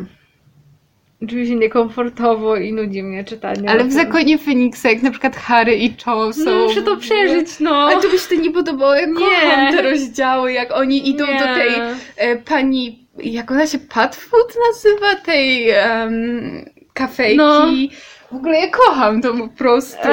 [1.28, 3.70] czuję się niekomfortowo i nudzi mnie czytanie.
[3.70, 3.92] Ale w.
[3.92, 6.44] Zakonie Feniksa, jak na przykład Harry i Cho są...
[6.44, 7.70] No, muszę to przeżyć, no.
[7.76, 9.14] Ale to by się to nie podobało, jak Nie.
[9.14, 11.38] kocham te rozdziały, jak oni idą Nie.
[11.38, 11.68] do tej
[12.16, 17.36] e, pani, jak ona się Patfood nazywa, tej em, kafejki.
[17.36, 17.66] No.
[18.34, 20.08] W ogóle ja kocham to po prostu.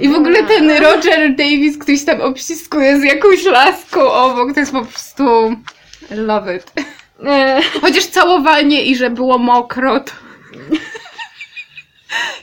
[0.00, 4.72] I w ogóle ten Roger Davis, ktoś tam obściskuje z jakąś laską obok, to jest
[4.72, 5.56] po prostu
[6.10, 6.72] love it.
[7.26, 10.12] E, Chociaż całowanie i że było mokro, to...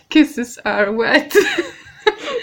[0.09, 1.33] Kisses are wet.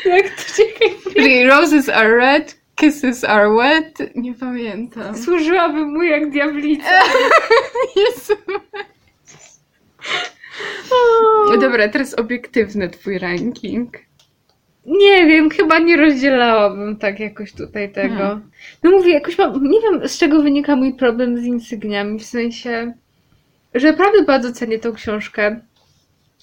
[0.05, 3.99] jak to Czyli roses are red, kisses are wet.
[4.15, 5.19] Nie pamiętam.
[5.19, 6.91] służyłabym mu jak diablica.
[7.97, 8.37] Jezu.
[11.61, 13.99] Dobra, teraz obiektywny twój ranking.
[14.87, 18.17] Nie wiem, chyba nie rozdzielałabym tak jakoś tutaj tego.
[18.17, 18.51] Hmm.
[18.83, 22.93] No mówię, jakoś mam, nie wiem z czego wynika mój problem z insygniami, w sensie,
[23.75, 25.61] że naprawdę bardzo cenię tą książkę,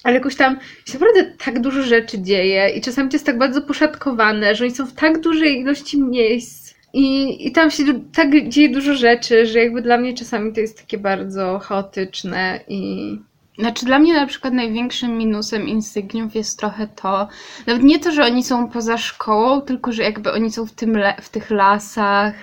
[0.02, 3.62] ale jakoś tam się naprawdę tak dużo rzeczy dzieje i czasami to jest tak bardzo
[3.62, 7.84] poszatkowane, że oni są w tak dużej ilości miejsc i, i tam się
[8.14, 13.18] tak dzieje dużo rzeczy, że jakby dla mnie czasami to jest takie bardzo chaotyczne i...
[13.58, 17.28] Znaczy dla mnie na przykład największym minusem insygniów jest trochę to,
[17.66, 20.96] nawet nie to, że oni są poza szkołą, tylko że jakby oni są w, tym
[20.96, 22.34] le- w tych lasach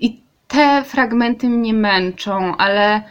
[0.00, 3.02] i te fragmenty mnie męczą, ale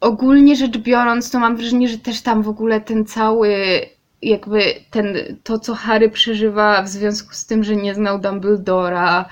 [0.00, 3.56] ogólnie rzecz biorąc, to mam wrażenie, że też tam w ogóle ten cały
[4.22, 9.28] jakby ten, to, co Harry przeżywa w związku z tym, że nie znał Dumbledora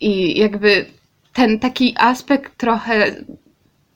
[0.00, 0.86] i jakby
[1.32, 3.16] ten taki aspekt trochę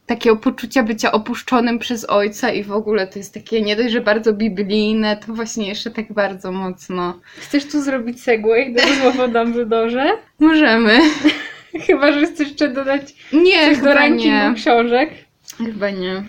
[0.06, 4.00] takiego poczucia bycia opuszczonym przez ojca i w ogóle to jest takie nie dość, że
[4.00, 7.20] bardzo biblijne, to właśnie jeszcze tak bardzo mocno.
[7.38, 10.10] Chcesz tu zrobić segway do rozmowy o Dumbledore?
[10.38, 10.98] Możemy.
[11.86, 14.54] Chyba, że chcesz jeszcze dodać Nie, do rankingu nie.
[14.56, 15.10] książek.
[15.58, 16.22] Chyba nie.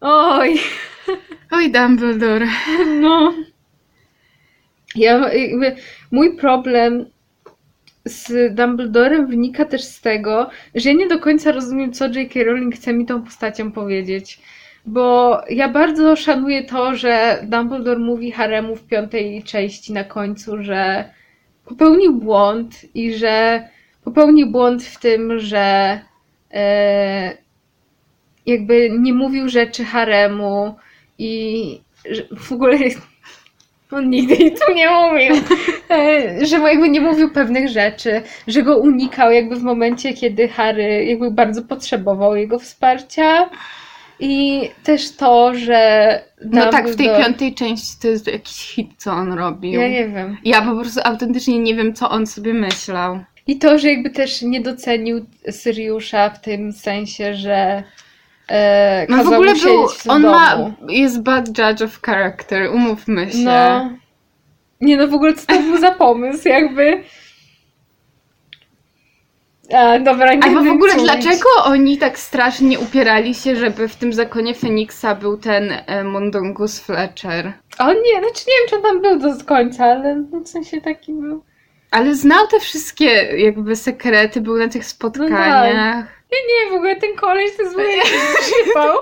[0.00, 0.60] Oj,
[1.50, 2.46] Oj, Dumbledore.
[3.00, 3.34] no.
[4.96, 5.76] Ja jakby,
[6.10, 7.06] mój problem
[8.10, 12.44] z Dumbledorem wynika też z tego, że ja nie do końca rozumiem, co J.K.
[12.44, 14.40] Rowling chce mi tą postacią powiedzieć.
[14.86, 21.10] Bo ja bardzo szanuję to, że Dumbledore mówi Haremu w piątej części na końcu, że
[21.64, 23.68] popełnił błąd i że
[24.04, 26.00] popełnił błąd w tym, że
[26.52, 27.36] e,
[28.46, 30.74] jakby nie mówił rzeczy Haremu
[31.18, 31.80] i
[32.10, 32.78] że w ogóle
[33.92, 35.34] on nigdy nic tu nie mówił,
[35.90, 41.04] E, że jakby nie mówił pewnych rzeczy, że go unikał jakby w momencie, kiedy Harry
[41.04, 43.50] jakby bardzo potrzebował jego wsparcia
[44.20, 48.90] i też to, że No tak, w tej Dumbledore- piątej części to jest jakiś hit,
[48.96, 49.80] co on robił.
[49.80, 50.36] Ja nie wiem.
[50.44, 53.20] Ja po prostu autentycznie nie wiem, co on sobie myślał.
[53.46, 57.82] I to, że jakby też nie docenił Syriusza w tym sensie, że
[58.50, 60.34] e, No w ogóle był, on domu.
[60.34, 60.56] ma,
[60.88, 63.38] jest bad judge of character, umówmy się.
[63.38, 63.90] No.
[64.80, 67.04] Nie no, w ogóle co to był za pomysł, jakby...
[69.74, 74.12] A, dobra, nie Albo w ogóle dlaczego oni tak strasznie upierali się, żeby w tym
[74.12, 77.52] zakonie Feniksa był ten e, Mundungus Fletcher?
[77.78, 81.12] O nie, znaczy nie wiem, czy on tam był do końca, ale w sensie taki
[81.12, 81.42] był.
[81.90, 86.06] Ale znał te wszystkie jakby sekrety, był na tych spotkaniach.
[86.30, 88.98] Ja nie, w ogóle ten koleś to jakiś przypał.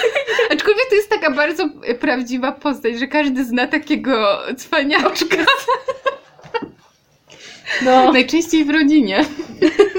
[0.52, 1.68] Aczkolwiek to jest taka bardzo
[2.00, 5.36] prawdziwa postać, że każdy zna takiego cwaniaczka.
[7.84, 9.24] No, Najczęściej w rodzinie.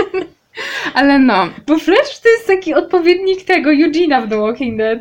[0.94, 1.50] Ale no.
[1.68, 5.00] bo Fletch to jest taki odpowiednik tego Eugena w The Walking Dead.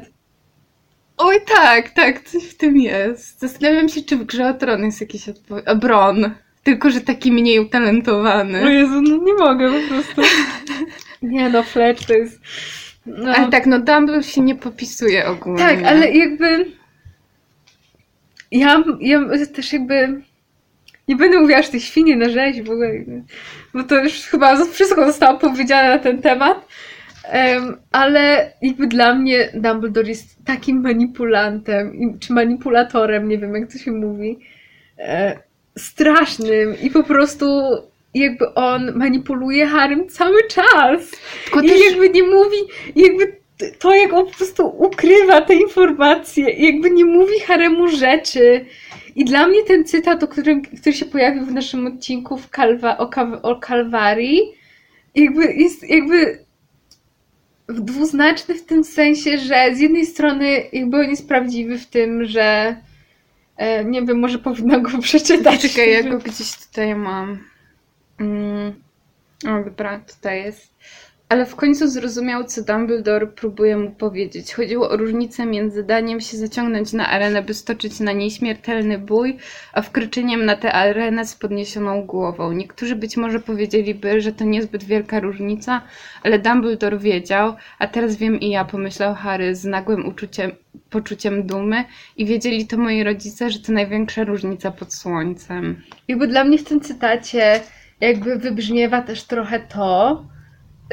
[1.17, 3.41] Oj tak, tak, coś w tym jest.
[3.41, 5.23] Zastanawiam się, czy w Grze o Tron jest jakiś.
[5.67, 6.35] A Bron.
[6.63, 8.75] Tylko, że taki mniej O utalentowany.
[8.75, 10.23] Jezu, no nie mogę po prostu.
[11.23, 12.41] Nie no, Fletch to jest...
[13.07, 13.35] No.
[13.35, 15.59] Ale tak, no Dumbledore się nie popisuje ogólnie.
[15.59, 16.67] Tak, ale jakby.
[18.51, 20.23] Ja, ja też jakby.
[21.09, 22.91] Nie będę mówiła, że te świnie na rzeź w ogóle.
[23.75, 26.69] Bo to już chyba wszystko zostało powiedziane na ten temat.
[27.25, 33.79] Em, ale jakby dla mnie Dumbledore jest takim manipulantem, czy manipulatorem, nie wiem jak to
[33.79, 34.39] się mówi,
[34.99, 35.39] e,
[35.79, 37.47] strasznym i po prostu
[38.15, 41.11] jakby on manipuluje Harrym cały czas.
[41.45, 41.81] Tylko I też...
[41.91, 42.57] jakby nie mówi,
[42.97, 43.43] jakby
[43.79, 48.65] to jak on po prostu ukrywa te informacje, i jakby nie mówi Haremu rzeczy.
[49.17, 52.99] I dla mnie ten cytat, o którym, który się pojawił w naszym odcinku w Kalwa,
[52.99, 54.41] o, Kaw- o Kalwarii,
[55.15, 56.39] jakby jest jakby
[57.69, 62.77] dwuznaczny w tym sensie, że z jednej strony jakby on jest prawdziwy w tym, że
[63.63, 65.63] e, nie wiem, może powinna go przeczytać.
[65.63, 67.39] Czekaj, ja go gdzieś tutaj mam.
[68.21, 68.83] Mm.
[69.45, 70.75] O, dobra, tutaj jest.
[71.33, 74.55] Ale w końcu zrozumiał, co Dumbledore próbuje mu powiedzieć.
[74.55, 79.37] Chodziło o różnicę między daniem się zaciągnąć na arenę, by stoczyć na niej śmiertelny bój,
[79.73, 82.53] a wkroczeniem na tę arenę z podniesioną głową.
[82.53, 85.83] Niektórzy być może powiedzieliby, że to niezbyt wielka różnica,
[86.23, 90.51] ale Dumbledore wiedział, a teraz wiem i ja, pomyślał Harry z nagłym uczuciem,
[90.91, 91.85] poczuciem dumy
[92.17, 95.83] i wiedzieli to moi rodzice, że to największa różnica pod słońcem.
[96.09, 97.61] Jakby dla mnie w tym cytacie
[98.01, 100.25] jakby wybrzmiewa też trochę to,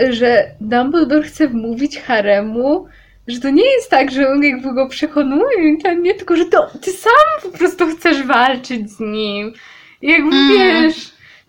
[0.09, 2.85] że Dumbledore chce wmówić Haremu,
[3.27, 6.67] że to nie jest tak, że on jakby go przekonuje, to nie, tylko że to
[6.81, 9.53] ty sam po prostu chcesz walczyć z nim.
[10.01, 10.49] I jakby Mm.
[10.83, 10.95] wiesz,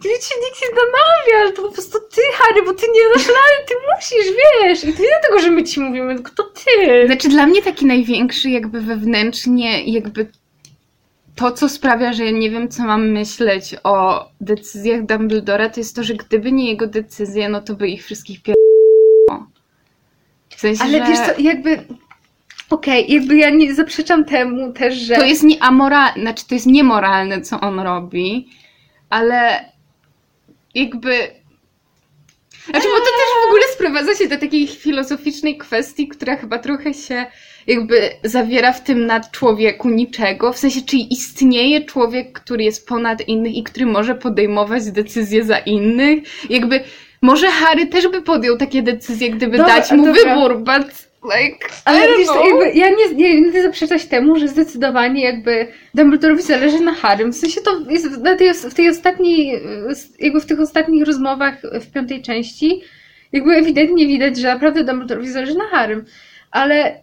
[0.02, 3.66] ty cię nikt nie namawia, to po prostu ty, Harry, bo ty nie dasz rady,
[3.68, 4.84] ty musisz, wiesz.
[4.84, 7.06] I to nie dlatego, że my ci mówimy, tylko to ty.
[7.06, 10.26] Znaczy dla mnie taki największy jakby wewnętrznie jakby
[11.36, 15.96] to, co sprawia, że ja nie wiem, co mam myśleć o decyzjach Dumbledora, to jest
[15.96, 18.54] to, że gdyby nie jego decyzje, no to by ich wszystkich pier...
[20.48, 21.84] W sensie, Ale że wiesz co, jakby...
[22.70, 25.14] Okej, jakby ja nie zaprzeczam temu też, że...
[25.14, 28.48] to jest nieamoralne, znaczy to jest niemoralne, co on robi,
[29.10, 29.64] ale
[30.74, 31.39] jakby...
[32.64, 36.94] Znaczy, bo to też w ogóle sprowadza się do takiej filozoficznej kwestii, która chyba trochę
[36.94, 37.26] się
[37.66, 40.52] jakby zawiera w tym nad człowieku niczego.
[40.52, 45.58] W sensie, czy istnieje człowiek, który jest ponad innych i który może podejmować decyzje za
[45.58, 46.50] innych?
[46.50, 46.80] Jakby
[47.22, 50.34] może Harry też by podjął takie decyzje, gdyby Dobra, dać mu dobra.
[50.34, 55.66] wybór, but like, Ale wiesz, jakby ja nie, nie, nie zaprzeczać temu, że zdecydowanie jakby
[55.94, 57.32] Dumbledorowi zależy na Harrym.
[57.32, 59.62] W sensie to jest na tej, w tej ostatniej,
[60.18, 62.82] jakby w tych ostatnich rozmowach w piątej części,
[63.32, 66.04] jakby ewidentnie widać, że naprawdę Dumbledorowi zależy na Harrym.
[66.50, 67.02] ale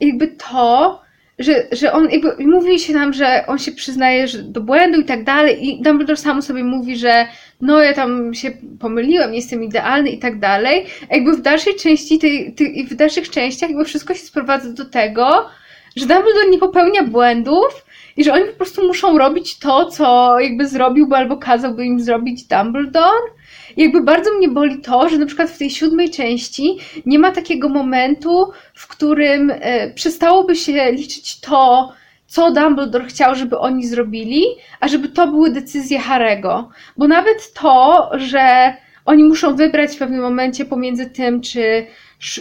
[0.00, 1.02] jakby to,
[1.38, 5.04] że, że on jakby mówi się nam, że on się przyznaje że do błędu i
[5.04, 7.26] tak dalej i Dumbledore sam sobie mówi, że
[7.60, 10.86] no ja tam się pomyliłem, nie jestem idealny i tak dalej.
[11.10, 15.48] Jakby w dalszej części tej, tej, w dalszych częściach jakby wszystko się sprowadza do tego,
[15.96, 20.68] że Dumbledore nie popełnia błędów i że oni po prostu muszą robić to, co jakby
[20.68, 23.36] zrobiłby albo kazałby im zrobić Dumbledore.
[23.76, 27.68] Jakby bardzo mnie boli to, że na przykład w tej siódmej części nie ma takiego
[27.68, 31.92] momentu, w którym e, przestałoby się liczyć to,
[32.26, 34.44] co Dumbledore chciał, żeby oni zrobili,
[34.80, 36.68] a żeby to były decyzje Harego.
[36.96, 38.74] Bo nawet to, że
[39.04, 41.86] oni muszą wybrać w pewnym momencie pomiędzy tym, czy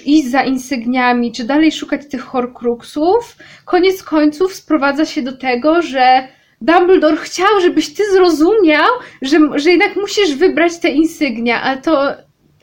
[0.05, 6.27] iść za insygniami, czy dalej szukać tych horcruxów, koniec końców sprowadza się do tego, że
[6.65, 8.89] Dumbledore chciał, żebyś ty zrozumiał,
[9.21, 12.13] że, że jednak musisz wybrać te insygnia, a to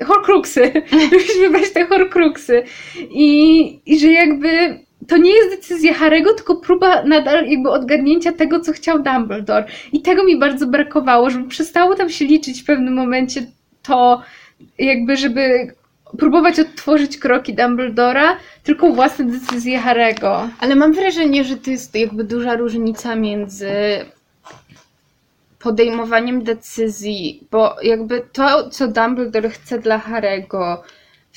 [0.04, 0.72] horcruxy,
[1.12, 2.62] musisz wybrać te horcruxy.
[3.10, 4.78] I, I że jakby
[5.08, 9.64] to nie jest decyzja Harego, tylko próba nadal jakby odgadnięcia tego, co chciał Dumbledore.
[9.92, 13.42] I tego mi bardzo brakowało, żeby przestało tam się liczyć w pewnym momencie
[13.82, 14.22] to,
[14.78, 15.74] jakby, żeby
[16.18, 20.48] próbować odtworzyć kroki Dumbledora, tylko własne decyzje Harego.
[20.60, 23.70] Ale mam wrażenie, że to jest jakby duża różnica między
[25.58, 30.82] podejmowaniem decyzji, bo jakby to, co Dumbledore chce dla Harego,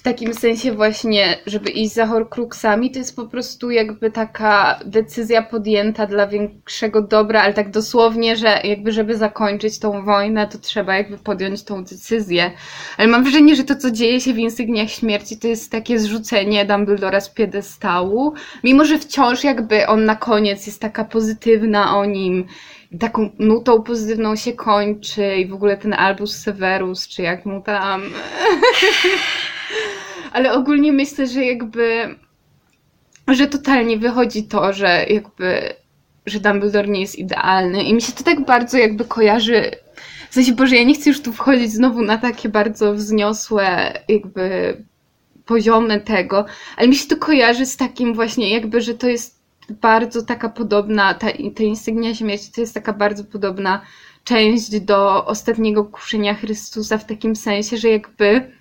[0.05, 6.05] takim sensie właśnie, żeby iść za Horcruxami, to jest po prostu jakby taka decyzja podjęta
[6.05, 11.17] dla większego dobra, ale tak dosłownie, że jakby żeby zakończyć tą wojnę, to trzeba jakby
[11.17, 12.51] podjąć tą decyzję.
[12.97, 16.65] Ale mam wrażenie, że to, co dzieje się w Insygniach Śmierci, to jest takie zrzucenie
[16.65, 18.33] Dumbledora z piedestału,
[18.63, 22.45] mimo że wciąż jakby on na koniec jest taka pozytywna o nim,
[22.99, 28.01] taką nutą pozytywną się kończy i w ogóle ten Albus Severus, czy jak mu tam...
[30.33, 32.15] Ale ogólnie myślę, że jakby
[33.27, 35.73] że totalnie wychodzi to, że jakby
[36.25, 37.83] że Dumbledore nie jest idealny.
[37.83, 39.71] I mi się to tak bardzo jakby kojarzy
[40.29, 44.77] w sensie, Boże, ja nie chcę już tu wchodzić znowu na takie bardzo wzniosłe jakby
[45.45, 46.45] poziomy tego,
[46.77, 49.34] ale mi się to kojarzy z takim właśnie jakby, że to jest
[49.69, 53.81] bardzo taka podobna, ta, ta insygnia śmierci to jest taka bardzo podobna
[54.23, 58.51] część do ostatniego kuszenia Chrystusa w takim sensie, że jakby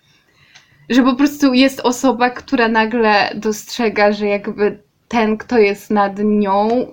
[0.89, 6.87] że po prostu jest osoba, która nagle dostrzega, że jakby ten, kto jest nad nią,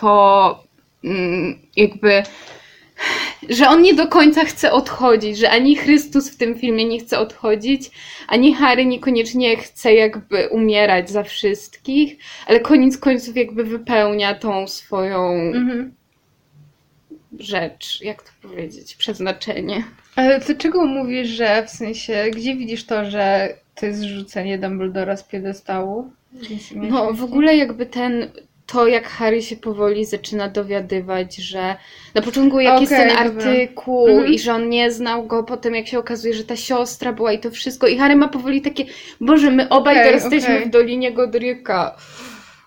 [0.00, 0.64] to
[1.04, 2.22] mm, jakby
[3.48, 7.18] że on nie do końca chce odchodzić, że ani Chrystus w tym filmie nie chce
[7.18, 7.90] odchodzić,
[8.28, 12.16] ani Harry niekoniecznie chce jakby umierać za wszystkich,
[12.46, 15.94] ale koniec końców jakby wypełnia tą swoją mhm.
[17.38, 19.84] rzecz, jak to powiedzieć, przeznaczenie.
[20.16, 25.24] Ale dlaczego mówisz, że w sensie, gdzie widzisz to, że to jest rzucenie Dumbledora z
[25.24, 26.10] piedestału?
[26.74, 28.30] No, w ogóle jakby ten,
[28.66, 31.76] to jak Harry się powoli zaczyna dowiadywać, że
[32.14, 34.32] na początku jak okay, jest ten artykuł mhm.
[34.32, 37.38] i że on nie znał go, potem jak się okazuje, że ta siostra była i
[37.38, 38.84] to wszystko i Harry ma powoli takie,
[39.20, 40.36] Boże, my obaj okay, teraz okay.
[40.36, 41.96] jesteśmy w Dolinie Godryka.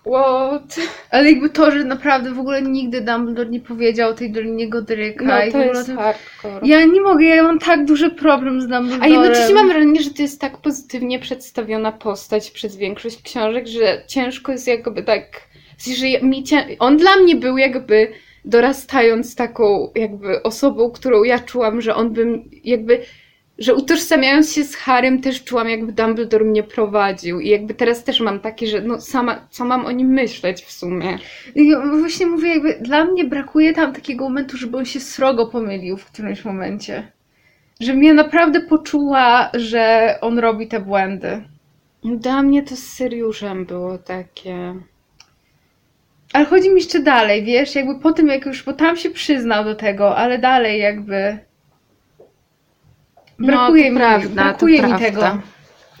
[0.06, 0.80] What?
[1.10, 5.24] Ale jakby to, że naprawdę w ogóle nigdy Dumbledore nie powiedział o tej Dolinie Godryka.
[5.24, 5.96] No, to jest tym...
[5.96, 6.60] hardcore.
[6.62, 9.02] Ja nie mogę, ja mam tak duży problem z Dumbledorem.
[9.02, 14.02] A jednocześnie mam wrażenie, że to jest tak pozytywnie przedstawiona postać przez większość książek, że
[14.06, 15.47] ciężko jest jakby tak...
[15.78, 16.44] Że mi.
[16.78, 18.12] On dla mnie był jakby
[18.44, 23.00] dorastając taką jakby osobą, którą ja czułam, że on bym jakby
[23.58, 28.20] że utożsamiając się z Harrym też czułam, jakby Dumbledore mnie prowadził i jakby teraz też
[28.20, 31.18] mam takie, że no sama, co mam o nim myśleć w sumie.
[32.00, 36.06] Właśnie mówię, jakby dla mnie brakuje tam takiego momentu, żeby on się srogo pomylił w
[36.06, 37.12] którymś momencie.
[37.80, 41.42] Że mnie naprawdę poczuła, że on robi te błędy.
[42.04, 44.74] Dla mnie to z Syriuszem było takie...
[46.32, 49.64] Ale chodzi mi jeszcze dalej, wiesz, jakby po tym jak już, bo tam się przyznał
[49.64, 51.38] do tego, ale dalej jakby
[53.38, 55.38] Brakuje no, mi, prawda, brakuje mi tego.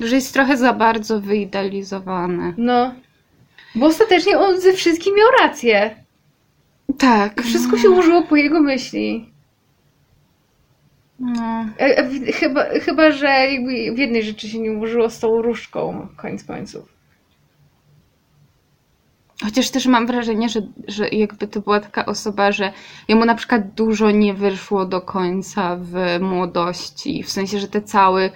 [0.00, 2.54] Że jest trochę za bardzo wyidealizowane.
[2.56, 2.94] No.
[3.74, 6.04] Bo ostatecznie on ze wszystkim miał rację.
[6.98, 7.42] Tak.
[7.42, 7.82] Wszystko no.
[7.82, 9.30] się ułożyło po jego myśli.
[11.20, 11.66] No.
[11.80, 16.08] E, e, chyba, chyba, że jakby w jednej rzeczy się nie ułożyło z tą różką,
[16.16, 16.97] koniec końców.
[19.44, 22.72] Chociaż też mam wrażenie, że, że jakby to była taka osoba, że
[23.08, 27.22] jemu na przykład dużo nie wyszło do końca w młodości.
[27.22, 28.30] W sensie, że te cały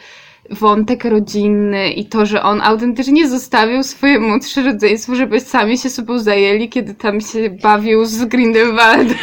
[0.51, 6.19] wątek rodzinny i to, że on autentycznie zostawił swoje młodsze rodzeństwo, żeby sami się sobą
[6.19, 9.19] zajęli, kiedy tam się bawił z Grindelwaldem.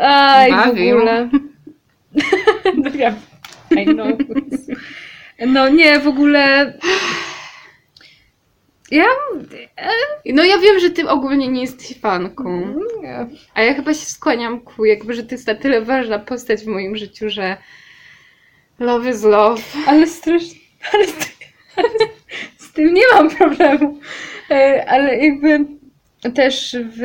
[0.00, 0.94] Aj, bawił.
[0.94, 1.28] w ogóle.
[3.82, 4.08] I know.
[5.46, 6.72] No nie, w ogóle...
[8.90, 9.06] Ja...
[10.26, 12.74] No ja wiem, że ty ogólnie nie jesteś fanką.
[13.02, 13.26] Nie.
[13.54, 16.66] A ja chyba się skłaniam ku, jakby, że to jest na tyle ważna postać w
[16.66, 17.56] moim życiu, że
[18.78, 19.62] love is love.
[19.86, 20.60] Ale strasznie...
[20.92, 21.12] Ale z,
[21.76, 21.88] ale
[22.58, 23.98] z tym nie mam problemu.
[24.50, 25.64] E, Ale jakby
[26.34, 27.02] też w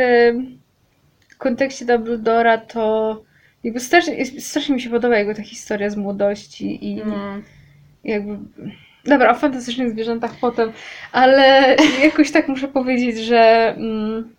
[1.37, 3.23] kontekście Dumbledora to
[3.63, 7.41] jakby strasznie, strasznie mi się podoba jego ta historia z młodości i No.
[8.03, 8.37] jakby...
[9.05, 10.71] Dobra, o fantastycznych zwierzętach potem,
[11.11, 14.29] ale jakoś tak muszę powiedzieć, że mm,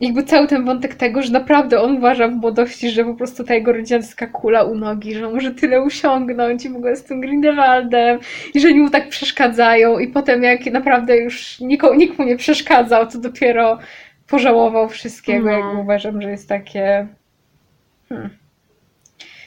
[0.00, 3.54] jakby cały ten wątek tego, że naprawdę on uważa w młodości, że po prostu ta
[3.54, 7.20] jego rodzińska kula u nogi, że on może tyle usiągnąć i w ogóle z tym
[7.20, 8.18] Grindelwaldem
[8.54, 12.36] i że oni mu tak przeszkadzają i potem jak naprawdę już nikomu, nikt mu nie
[12.36, 13.78] przeszkadzał, to dopiero
[14.26, 15.52] pożałował wszystkiego, No.
[15.52, 17.06] jakby uważam, że jest takie...
[18.08, 18.30] Hmm.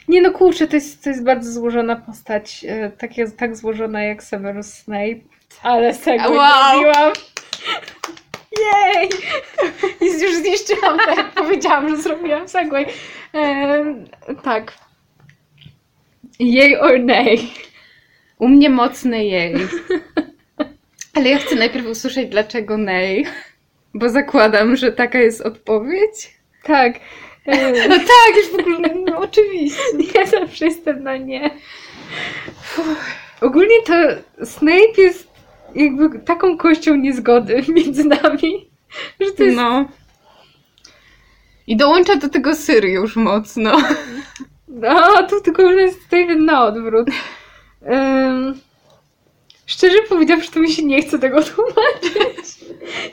[0.08, 4.04] Nie no kurczę, to jest, to jest bardzo złożona postać, e, tak, jest, tak złożona
[4.04, 5.20] jak Severus Snape,
[5.64, 6.82] ale segway Wow.
[6.82, 7.14] zrobiłam.
[8.62, 9.10] Jej!
[10.02, 12.86] I już zniszczyłam, tak jak powiedziałam, że zrobiłam segway.
[14.44, 14.74] Tak.
[16.40, 17.40] Jej or nay.
[18.40, 19.56] U mnie mocne jej.
[21.14, 23.26] Ale ja chcę najpierw usłyszeć, dlaczego nej.
[23.94, 26.38] Bo zakładam, że taka jest odpowiedź.
[26.64, 26.94] Tak.
[27.90, 29.82] No tak, już w ogóle, no oczywiście.
[30.16, 31.50] Ja zawsze jestem na nie.
[33.42, 33.94] Ogólnie to
[34.46, 35.28] Snape jest
[35.76, 38.70] jakby taką kością niezgody między nami,
[39.20, 39.58] że to jest...
[39.58, 39.86] No.
[41.68, 43.78] I dołącza do tego Syriusz mocno.
[44.68, 47.08] No, tu tylko już jest David na odwrót.
[47.82, 48.60] Em,
[49.72, 52.62] szczerze powiedziawszy, to mi się nie chce tego tłumaczyć.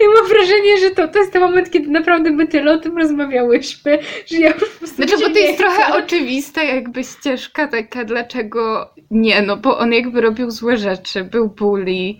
[0.01, 2.99] Ja mam wrażenie, że to, to jest ten moment, kiedy naprawdę my tyle o tym
[2.99, 8.05] rozmawiałyśmy, że ja już po prostu Znaczy, bo to jest trochę oczywista jakby ścieżka taka,
[8.05, 12.15] dlaczego nie, no bo on jakby robił złe rzeczy, był bully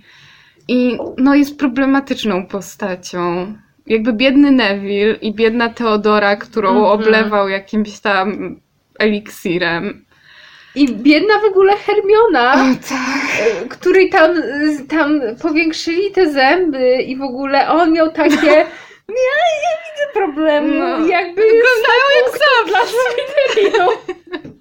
[0.69, 3.55] i no jest problematyczną postacią.
[3.87, 6.87] Jakby biedny Neville i biedna Teodora, którą Mhm.
[6.87, 8.57] oblewał jakimś tam
[8.99, 10.05] eliksirem.
[10.75, 12.55] I biedna w ogóle Hermiona,
[12.89, 13.41] tak.
[13.41, 14.43] e, której tam,
[14.89, 18.67] tam powiększyli te zęby i w ogóle on miał takie...
[19.09, 20.75] Ja nie widzę problemu.
[20.79, 21.07] No.
[21.07, 22.81] Jakby Wyglądają jak sam dla.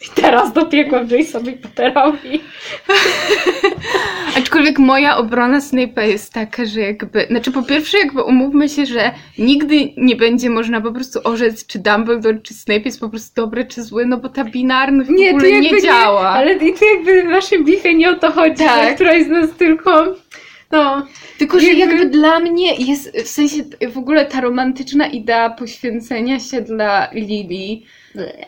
[0.00, 2.40] I teraz dopiekłem Jasonowi Potterowi.
[4.38, 9.10] Aczkolwiek moja obrona Snape'a jest taka, że jakby, znaczy po pierwsze jakby umówmy się, że
[9.38, 13.64] nigdy nie będzie można po prostu orzec, czy Dumbledore, czy Snape jest po prostu dobry,
[13.66, 16.28] czy zły, no bo ta binarność w Nie, ogóle to nie nie, działa.
[16.28, 18.88] Ale i tu jakby w naszym bifie nie o to chodzi, Tak.
[18.88, 20.14] że któraś z nas tylko...
[20.70, 21.06] No,
[21.38, 23.62] Tylko, że jakby- jakby dla mnie jest, w sensie
[23.92, 27.80] w ogóle ta romantyczna idea poświęcenia się dla Lily,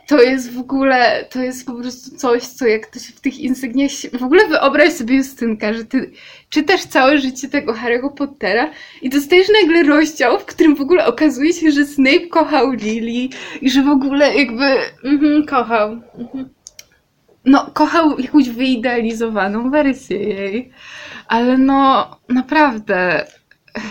[0.06, 3.38] to jest w ogóle, to jest po prostu coś, co jak to się w tych
[3.38, 6.10] insygniach, w ogóle wyobraź sobie Justynka, że ty
[6.50, 8.70] czytasz całe życie tego Harry'ego Pottera
[9.02, 13.28] i dostajesz nagle rozdział, w którym w ogóle okazuje się, że Snape kochał Lily
[13.62, 14.64] i że w ogóle jakby,
[15.04, 16.00] mhm, kochał.
[16.18, 16.48] Mhm.
[17.44, 20.70] No, kochał jakąś wyidealizowaną wersję jej.
[21.28, 23.26] Ale no, naprawdę,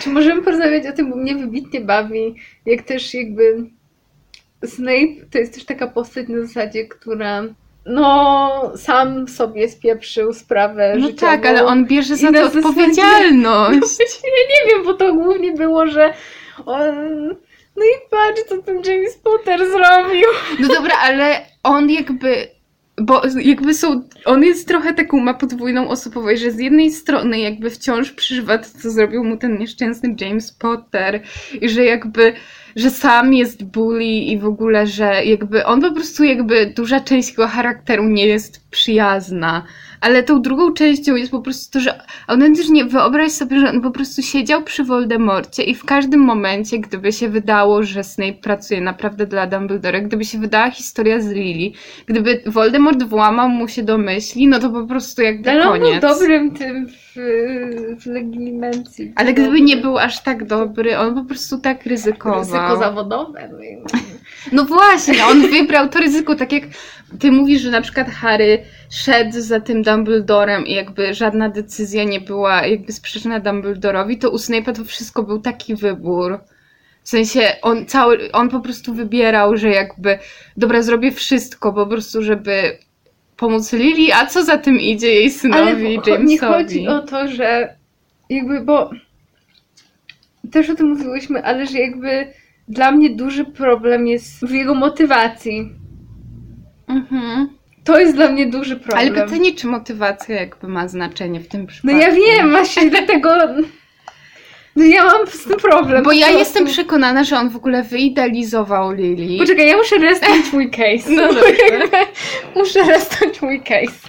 [0.01, 2.35] Czy możemy porozmawiać o tym, bo mnie wybitnie bawi,
[2.65, 3.69] jak też jakby
[4.65, 7.43] Snape to jest też taka postać na zasadzie, która
[7.85, 11.31] no sam sobie spieprzył sprawę no życiową.
[11.31, 13.81] tak, ale on bierze za to zasadzie- odpowiedzialność.
[14.23, 16.13] Ja nie wiem, bo to głównie było, że
[16.65, 16.95] on...
[17.75, 20.27] No i patrz, co ten James Potter zrobił.
[20.59, 22.47] No dobra, ale on jakby.
[23.01, 24.01] Bo jakby są.
[24.25, 28.65] On jest trochę taką, ma podwójną osobowość, że z jednej strony jakby wciąż przeżywa to,
[28.81, 31.21] co zrobił mu ten nieszczęsny James Potter
[31.61, 32.33] i że jakby.
[32.75, 37.29] Że sam jest bully i w ogóle, że jakby on po prostu jakby duża część
[37.29, 39.63] jego charakteru nie jest przyjazna.
[40.01, 43.91] Ale tą drugą częścią jest po prostu to, że autentycznie wyobraź sobie, że on po
[43.91, 49.25] prostu siedział przy Voldemorcie i w każdym momencie, gdyby się wydało, że Snape pracuje naprawdę
[49.25, 51.71] dla Dumbledore, gdyby się wydała historia z Lily,
[52.05, 55.87] gdyby Voldemort włamał mu się do myśli, no to po prostu jakby Ale on był
[55.87, 56.01] koniec.
[56.01, 57.15] dobrym tym w,
[58.01, 59.13] w Legilimencji.
[59.15, 62.39] Ale gdyby nie był aż tak dobry, on po prostu tak ryzykował.
[62.39, 63.49] Ryzyko zawodowe.
[63.51, 63.99] No i...
[64.51, 66.63] No właśnie, on wybrał to ryzyko, tak jak
[67.19, 68.59] ty mówisz, że na przykład Harry
[68.91, 74.35] szedł za tym Dumbledorem i jakby żadna decyzja nie była jakby sprzeczna Dumbledorowi, to u
[74.35, 76.39] Snape'a to wszystko był taki wybór.
[77.03, 80.19] W sensie on cały, on po prostu wybierał, że jakby
[80.57, 82.77] dobra, zrobię wszystko po prostu, żeby
[83.37, 86.87] pomóc Lily, a co za tym idzie jej Ale synowi cho- nie chodzi Jamesowi.
[86.87, 87.75] o to, że
[88.29, 88.89] jakby, bo
[90.51, 92.27] też o tym mówiłyśmy, ale że jakby
[92.69, 95.69] dla mnie duży problem jest w jego motywacji.
[96.87, 97.49] Mhm.
[97.83, 98.99] to jest dla mnie duży problem.
[99.15, 102.01] Ale pytanie, czy motywacja jakby ma znaczenie w tym No przypadku?
[102.01, 103.29] ja wiem, właśnie dlatego...
[104.75, 106.03] No ja mam z tym problem.
[106.03, 109.37] Bo ja jestem przekonana, że on w ogóle wyidealizował Lili.
[109.37, 111.11] Poczekaj, ja muszę restać mój case.
[111.11, 111.97] No dobrze.
[112.55, 114.07] muszę restać mój case.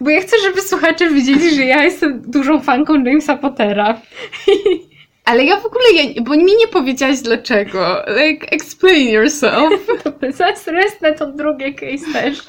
[0.00, 4.00] Bo ja chcę, żeby słuchacze widzieli, że ja jestem dużą fanką Jamesa Pottera.
[5.24, 8.02] Ale ja w ogóle, ja, bo mi nie powiedziałaś dlaczego.
[8.06, 9.86] Like, explain yourself.
[10.04, 10.64] Dobra, zaraz
[11.18, 12.42] to drugie case też.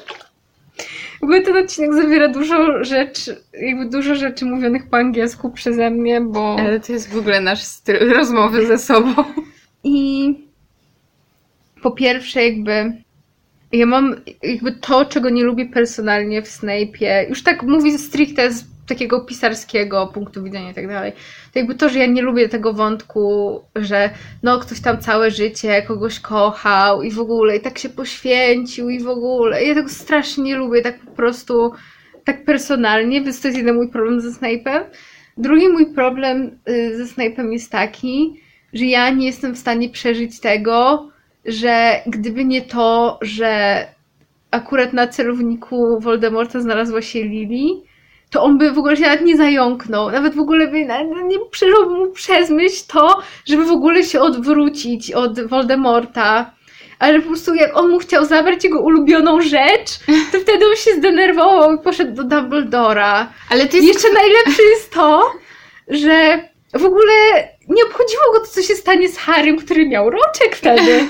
[1.20, 6.20] W ogóle ten odcinek zawiera dużo rzeczy, jakby dużo rzeczy mówionych po angielsku przeze mnie,
[6.20, 6.56] bo...
[6.58, 9.14] Ale to jest w ogóle nasz styl rozmowy ze sobą.
[9.84, 10.34] I
[11.82, 12.92] po pierwsze, jakby
[13.72, 18.73] ja mam jakby to, czego nie lubię personalnie w Snape'ie, już tak mówię stricte z
[18.86, 21.12] takiego pisarskiego punktu widzenia i tak dalej,
[21.52, 24.10] to jakby to, że ja nie lubię tego wątku, że
[24.42, 29.00] no ktoś tam całe życie kogoś kochał i w ogóle i tak się poświęcił i
[29.00, 29.64] w ogóle.
[29.64, 31.72] Ja tego strasznie nie lubię, tak po prostu
[32.24, 34.80] tak personalnie, więc to jest jeden mój problem ze Snape'em.
[35.36, 38.40] Drugi mój problem y, ze Snape'em jest taki,
[38.72, 41.08] że ja nie jestem w stanie przeżyć tego,
[41.44, 43.86] że gdyby nie to, że
[44.50, 47.82] akurat na celowniku Voldemorta znalazła się Lily,
[48.30, 50.10] to on by w ogóle się nawet nie zająknął.
[50.10, 50.86] Nawet w ogóle by
[51.24, 56.50] nie przyszłoby mu przez myśl to, żeby w ogóle się odwrócić od Voldemorta.
[56.98, 59.98] Ale po prostu jak on mu chciał zabrać jego ulubioną rzecz,
[60.32, 63.32] to wtedy on się zdenerwował i poszedł do Dumbledora.
[63.50, 63.82] Ale jest...
[63.82, 65.32] jeszcze najlepsze jest to,
[65.88, 67.12] że w ogóle
[67.68, 71.08] nie obchodziło go to, co się stanie z Harrym, który miał roczek wtedy.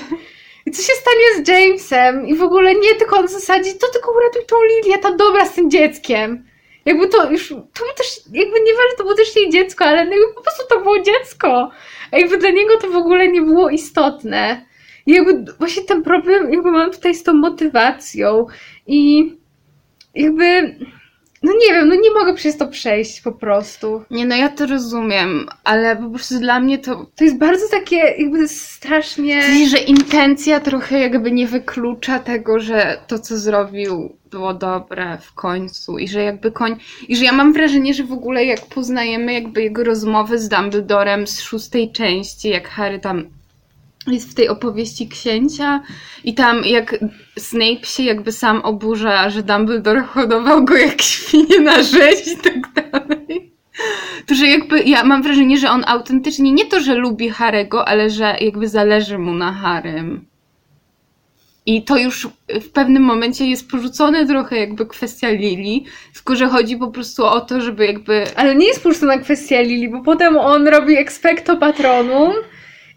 [0.65, 2.27] I co się stanie z Jamesem.
[2.27, 5.53] I w ogóle nie tylko on zasadzi, to tylko uratuj tą Lilię, ta dobra z
[5.53, 6.45] tym dzieckiem.
[6.85, 7.55] Jakby to już, to
[7.85, 10.63] by też, jakby nie ważne, to było też jej dziecko, ale no jakby po prostu
[10.69, 11.71] to było dziecko.
[12.11, 14.65] A jakby dla niego to w ogóle nie było istotne.
[15.05, 18.45] I jakby właśnie ten problem jakby mam tutaj z tą motywacją.
[18.87, 19.31] I
[20.15, 20.75] jakby,
[21.45, 24.03] no nie wiem, no nie mogę przez to przejść po prostu.
[24.11, 27.05] Nie, no ja to rozumiem, ale po prostu dla mnie to...
[27.15, 29.43] To jest bardzo takie jakby strasznie...
[29.43, 35.33] Sensie, że intencja trochę jakby nie wyklucza tego, że to, co zrobił, było dobre w
[35.33, 36.75] końcu i że jakby koń...
[37.07, 41.27] I że ja mam wrażenie, że w ogóle jak poznajemy jakby jego rozmowy z Dumbledorem
[41.27, 43.25] z szóstej części, jak Harry tam
[44.13, 45.81] jest w tej opowieści księcia
[46.23, 46.99] i tam jak
[47.37, 52.73] Snape się jakby sam oburza, że Dumbledore hodował go jak świnie na rzeź i tak
[52.73, 53.51] dalej.
[54.25, 58.09] To, że jakby ja mam wrażenie, że on autentycznie nie to, że lubi Harego, ale
[58.09, 60.25] że jakby zależy mu na Harym.
[61.65, 62.27] I to już
[62.61, 67.41] w pewnym momencie jest porzucone trochę jakby kwestia Lili, tylko że chodzi po prostu o
[67.41, 68.23] to, żeby jakby...
[68.35, 72.33] Ale nie jest porzucona kwestia Lili, bo potem on robi expecto patronum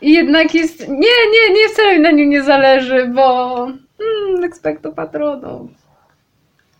[0.02, 0.88] i jednak jest...
[0.88, 0.96] Nie,
[1.32, 3.54] nie, nie, wcale mi na nim nie zależy, bo...
[3.98, 5.74] Hmm, expecto patronum.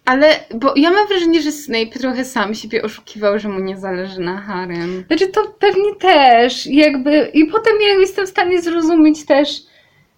[0.05, 4.21] Ale, bo ja mam wrażenie, że Snape trochę sam siebie oszukiwał, że mu nie zależy
[4.21, 5.05] na Harem.
[5.07, 7.31] Znaczy to pewnie też, jakby...
[7.35, 9.63] I potem ja jestem w stanie zrozumieć też,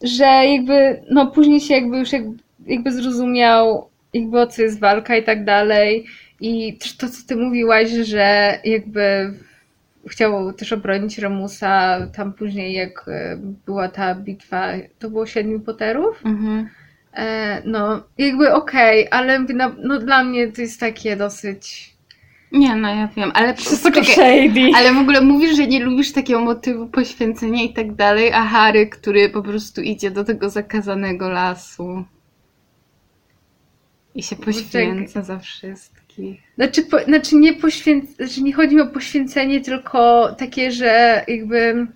[0.02, 2.36] że jakby, no później się jakby już jakby,
[2.66, 6.06] jakby zrozumiał jakby o co jest walka i tak dalej.
[6.40, 9.32] I też to, co ty mówiłaś, że jakby
[10.08, 13.36] chciał też obronić Remusa tam później, jak e,
[13.66, 14.66] była ta bitwa,
[14.98, 16.26] to było Siedmiu Potterów?
[16.26, 16.68] Mhm.
[17.14, 21.90] E, no, jakby okej, ale mówię, no, no dla mnie to jest takie dosyć...
[22.52, 24.70] Nie, no ja wiem, ale Wszystko poczekaj, shady.
[24.76, 28.86] ale w ogóle mówisz, że nie lubisz takiego motywu poświęcenia i tak dalej, a Harry,
[28.86, 32.04] który po prostu idzie do tego zakazanego lasu
[34.14, 35.38] i się poświęca za
[36.10, 36.40] wszystkich.
[36.56, 38.16] Znaczy, po, znaczy nie poświęc...
[38.16, 41.86] znaczy nie chodzi mi o poświęcenie, tylko takie, że jakby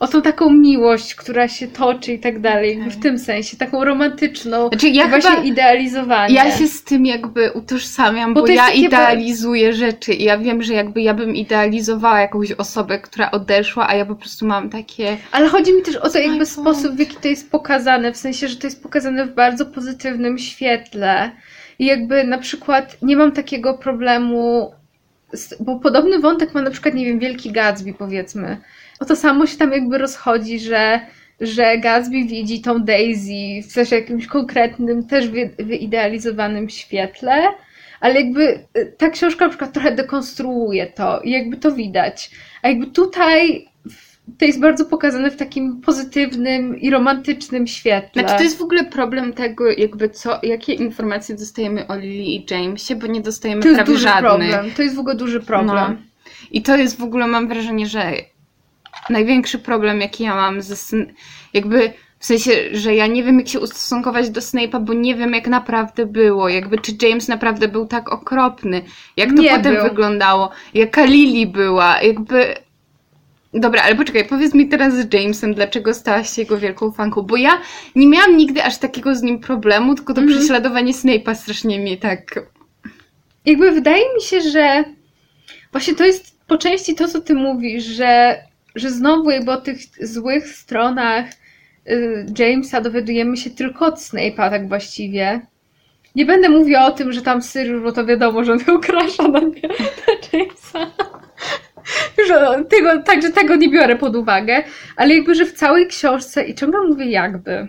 [0.00, 4.68] o tą taką miłość, która się toczy i tak dalej, w tym sensie, taką romantyczną,
[4.68, 6.34] Znaczy ja właśnie chyba, idealizowanie.
[6.34, 10.74] ja się z tym jakby utożsamiam, Bo bo, ja idealizuję rzeczy i ja wiem, że
[10.74, 15.16] jakby ja bym idealizowała jakąś osobę, która odeszła, a ja po prostu mam takie...
[15.32, 18.48] Ale chodzi mi też o to jakby sposób, w jaki to jest pokazane, w sensie,
[18.48, 21.30] że to jest pokazane w bardzo pozytywnym świetle.
[21.78, 24.72] I jakby na przykład nie mam takiego problemu,
[25.32, 28.56] z, bo podobny wątek ma na przykład, nie wiem, Wielki Gatsby powiedzmy.
[29.00, 31.00] O to samo się tam jakby rozchodzi, że,
[31.40, 37.42] że Gatsby widzi tą Daisy w też jakimś konkretnym, też wy, wyidealizowanym świetle,
[38.00, 42.30] ale jakby y, ta książka na przykład trochę dekonstruuje to i jakby to widać.
[42.62, 43.68] A jakby tutaj
[44.38, 48.22] to jest bardzo pokazane w takim pozytywnym i romantycznym świetle.
[48.22, 52.46] Znaczy to jest w ogóle problem tego, jakby co, jakie informacje dostajemy o Lily i
[52.50, 54.22] Jamesie, bo nie dostajemy to jest prawie duży żadnych.
[54.50, 54.70] problem.
[54.76, 55.92] To jest w ogóle duży problem.
[55.92, 55.96] No.
[56.50, 58.12] I to jest w ogóle, mam wrażenie, że
[59.10, 61.12] największy problem, jaki ja mam ze sn-
[61.54, 65.34] jakby W sensie, że ja nie wiem, jak się ustosunkować do Snape'a, bo nie wiem,
[65.34, 66.48] jak naprawdę było.
[66.48, 68.82] Jakby, czy James naprawdę był tak okropny.
[69.16, 69.82] Jak to Nie potem był.
[69.84, 70.50] wyglądało.
[70.74, 72.02] Jaka Lily była.
[72.02, 72.54] Jakby...
[73.54, 77.22] Dobra, ale poczekaj, powiedz mi teraz z Jamesem, dlaczego stałaś się jego wielką fanką.
[77.22, 77.60] Bo ja
[77.94, 80.38] nie miałam nigdy aż takiego z nim problemu, tylko to Mhm.
[80.38, 82.40] prześladowanie Snape'a strasznie mi tak...
[83.46, 84.84] Jakby wydaje mi się, że
[85.72, 88.38] właśnie to jest po części to, co ty mówisz, że,
[88.74, 91.24] że znowu jakby o tych złych stronach
[91.90, 95.40] y, Jamesa dowiadujemy się tylko od Snape'a tak właściwie.
[96.14, 99.40] Nie będę mówiła o tym, że tam Sirius, bo to wiadomo, że on crusha na,
[99.40, 99.50] na
[100.32, 100.90] Jamesa.
[102.28, 104.62] Że tego, także tego nie biorę pod uwagę,
[104.96, 107.68] ale jakby, że w całej książce, i ciągle mówię jakby,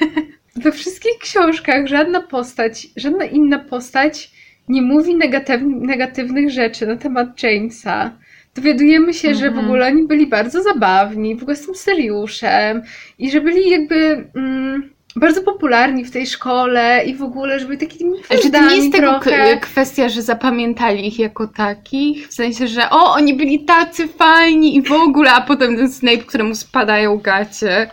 [0.64, 4.30] we wszystkich książkach żadna postać, żadna inna postać
[4.68, 8.10] nie mówi negatyw, negatywnych rzeczy na temat Jamesa.
[8.54, 9.64] Dowiadujemy się, że w Mhm.
[9.66, 12.82] ogóle oni byli bardzo zabawni, w ogóle z tym Seriuszem
[13.18, 17.78] i że byli jakby mm, bardzo popularni w tej szkole i w ogóle, że byli
[17.78, 18.12] takimi
[18.42, 22.28] czy to nie jest tego k- kwestia, że zapamiętali ich jako takich?
[22.28, 26.18] W sensie, że o, oni byli tacy fajni i w ogóle, a potem ten Snape,
[26.18, 27.90] któremu spadają gacie.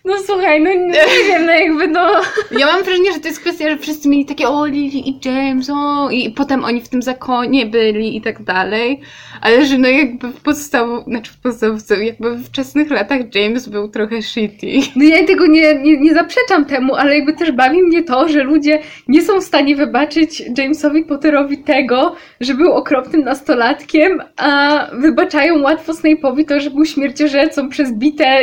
[0.09, 2.21] No słuchaj, no nie, wiem, no jakby no...
[2.59, 5.69] Ja mam wrażenie, że to jest kwestia, że wszyscy mieli takie o, Lily i James,
[5.69, 8.99] o, i potem oni w tym zakonie byli i tak dalej.
[9.41, 13.87] Ale że no jakby w podstawu, znaczy w podstawce, jakby w wczesnych latach James był
[13.87, 14.67] trochę shitty.
[14.95, 18.43] No ja tego nie, nie, nie zaprzeczam temu, ale jakby też bawi mnie to, że
[18.43, 25.61] ludzie nie są w stanie wybaczyć Jamesowi Potterowi tego, że był okropnym nastolatkiem, a wybaczają
[25.61, 28.39] łatwo Snape'owi to, że był śmierciożercą przez bite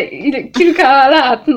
[0.53, 1.56] kilka lat, no.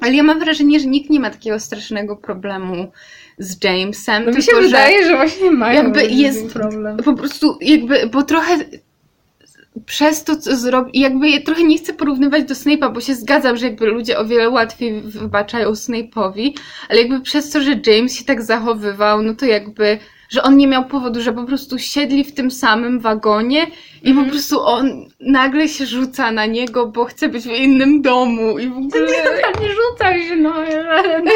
[0.00, 2.92] Ale ja mam wrażenie, że nikt nie ma takiego strasznego problemu
[3.38, 4.24] z Jamesem.
[4.24, 6.96] No mi się tylko że- wydaje, że właśnie mają jakby jest- problem.
[6.96, 8.58] po prostu jakby, bo trochę
[9.86, 13.56] przez to, co zrobi, jakby ja trochę nie chcę porównywać do Snape'a, bo się zgadzam,
[13.56, 16.52] że jakby ludzie o wiele łatwiej wybaczają Snape'owi,
[16.88, 19.98] ale jakby przez to, że James się tak zachowywał, no to jakby,
[20.32, 23.66] że on nie miał powodu, że po prostu siedli w tym samym wagonie
[24.02, 24.26] i Mhm.
[24.26, 28.68] po prostu on nagle się rzuca na niego, bo chce być w innym domu i
[28.68, 29.06] w ogóle...
[29.60, 30.54] Nie rzucał się, no.
[30.54, 31.22] ale-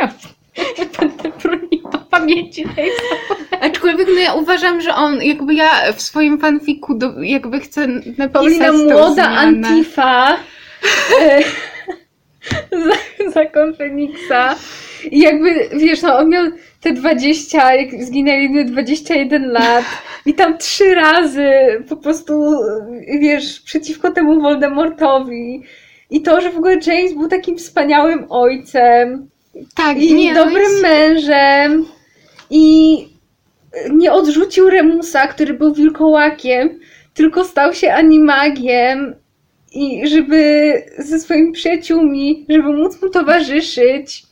[0.00, 0.08] Ja
[0.98, 2.90] będę bronić do pamięci tej
[3.60, 8.32] Aczkolwiek no ja uważam, że on, jakby ja w swoim fanfiku do, jakby chcę napisać
[8.32, 9.68] Paulina młoda zmianę.
[9.68, 10.36] Antifa
[11.20, 11.42] e,
[12.84, 14.54] za- zakon Feniksa.
[15.10, 16.44] I jakby, wiesz, no on miał
[16.82, 19.84] te 20, jak zginęli miał 21 lat
[20.26, 21.50] i tam trzy razy
[21.88, 22.52] po prostu,
[23.20, 25.62] wiesz, przeciwko temu Voldemortowi.
[26.10, 29.28] I to, że w ogóle James był takim wspaniałym ojcem
[29.74, 31.84] Tak, i nie, no dobrym jest- mężem
[32.50, 32.96] i
[33.90, 36.80] nie odrzucił Remusa, który był wilkołakiem,
[37.14, 39.14] tylko stał się animagiem
[39.74, 44.22] i żeby ze swoimi przyjaciółmi, żeby móc mu towarzyszyć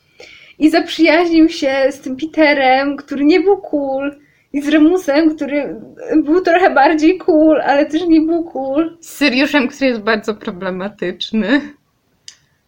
[0.60, 4.18] i zaprzyjaźnił się z tym Peterem, który nie był cool
[4.52, 5.80] i z Remusem, który
[6.24, 11.60] był trochę bardziej cool, ale też nie był cool, Z Syriuszem, który jest bardzo problematyczny.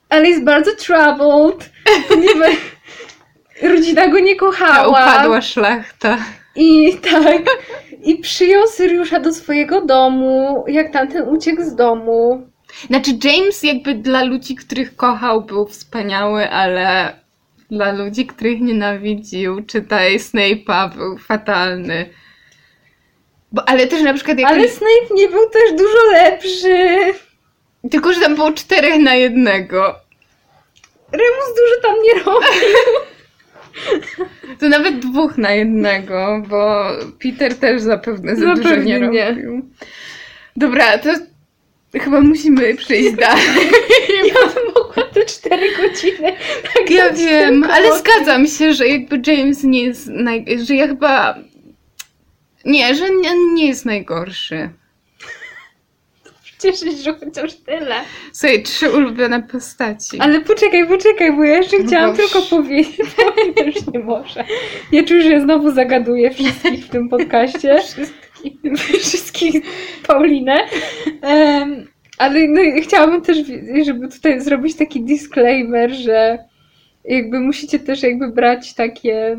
[0.09, 1.71] ale jest bardzo troubled,
[2.09, 2.55] ponieważ
[3.73, 4.89] rodzina go nie Ta kochała.
[4.89, 6.19] upadła szlachta.
[6.57, 7.43] I tak,
[8.03, 12.47] i przyjął Syriusza do swojego domu, jak tamten uciekł z domu.
[12.87, 17.13] Znaczy James jakby dla ludzi, których kochał był wspaniały, ale
[17.73, 22.07] dla ludzi, których nienawidził, czytaj Snape'a, był fatalny.
[23.53, 24.51] Bo, ale też na przykład jak...
[24.51, 26.99] Ale Snape nie był też dużo lepszy.
[27.91, 29.95] Tylko, że tam było czterech na jednego.
[31.13, 32.79] Remus dużo tam nie robił.
[34.61, 36.85] To nawet dwóch na jednego, bo
[37.23, 39.29] Peter też zapewne za dużo Zapewne nie nie.
[39.31, 39.71] robił.
[40.57, 41.11] Dobra, to
[42.01, 43.45] chyba musimy przejść dalej.
[45.45, 46.33] Ja bym mogła te cztery godziny.
[46.75, 47.99] Tak Ja wiem, ale o tym.
[47.99, 50.45] zgadzam się, że jakby James nie jest naj...
[50.65, 51.39] że ja chyba...
[52.65, 54.71] Nie, że nie, nie jest najgorszy.
[56.63, 57.95] Cieszę się, że chociaż tyle.
[58.33, 60.19] Słuchaj, trzy ulubione postaci.
[60.21, 62.23] Ale poczekaj, poczekaj, bo ja jeszcze chciałam Boże.
[62.23, 62.97] tylko powiedzieć,
[63.67, 64.45] już nie może.
[64.93, 67.79] Ja czuję, że znowu zagaduję wszystkich w tym podcaście.
[67.85, 68.53] Wszystkich.
[69.01, 69.55] Wszystkich
[70.07, 70.57] Paulinę.
[71.23, 71.87] Em,
[72.23, 73.39] ale no, i chciałabym też,
[73.87, 76.39] żeby tutaj zrobić taki disclaimer, że
[77.05, 79.37] jakby musicie też jakby brać takie...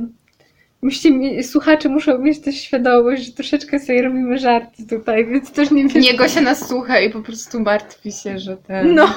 [0.81, 5.87] Musicie słuchacze muszą mieć też świadomość, że troszeczkę sobie robimy żarty tutaj, więc też nie
[5.87, 6.01] wiem.
[6.01, 8.93] Nie, Gosia nas słucha i po prostu martwi się, że ten...
[8.95, 9.07] No,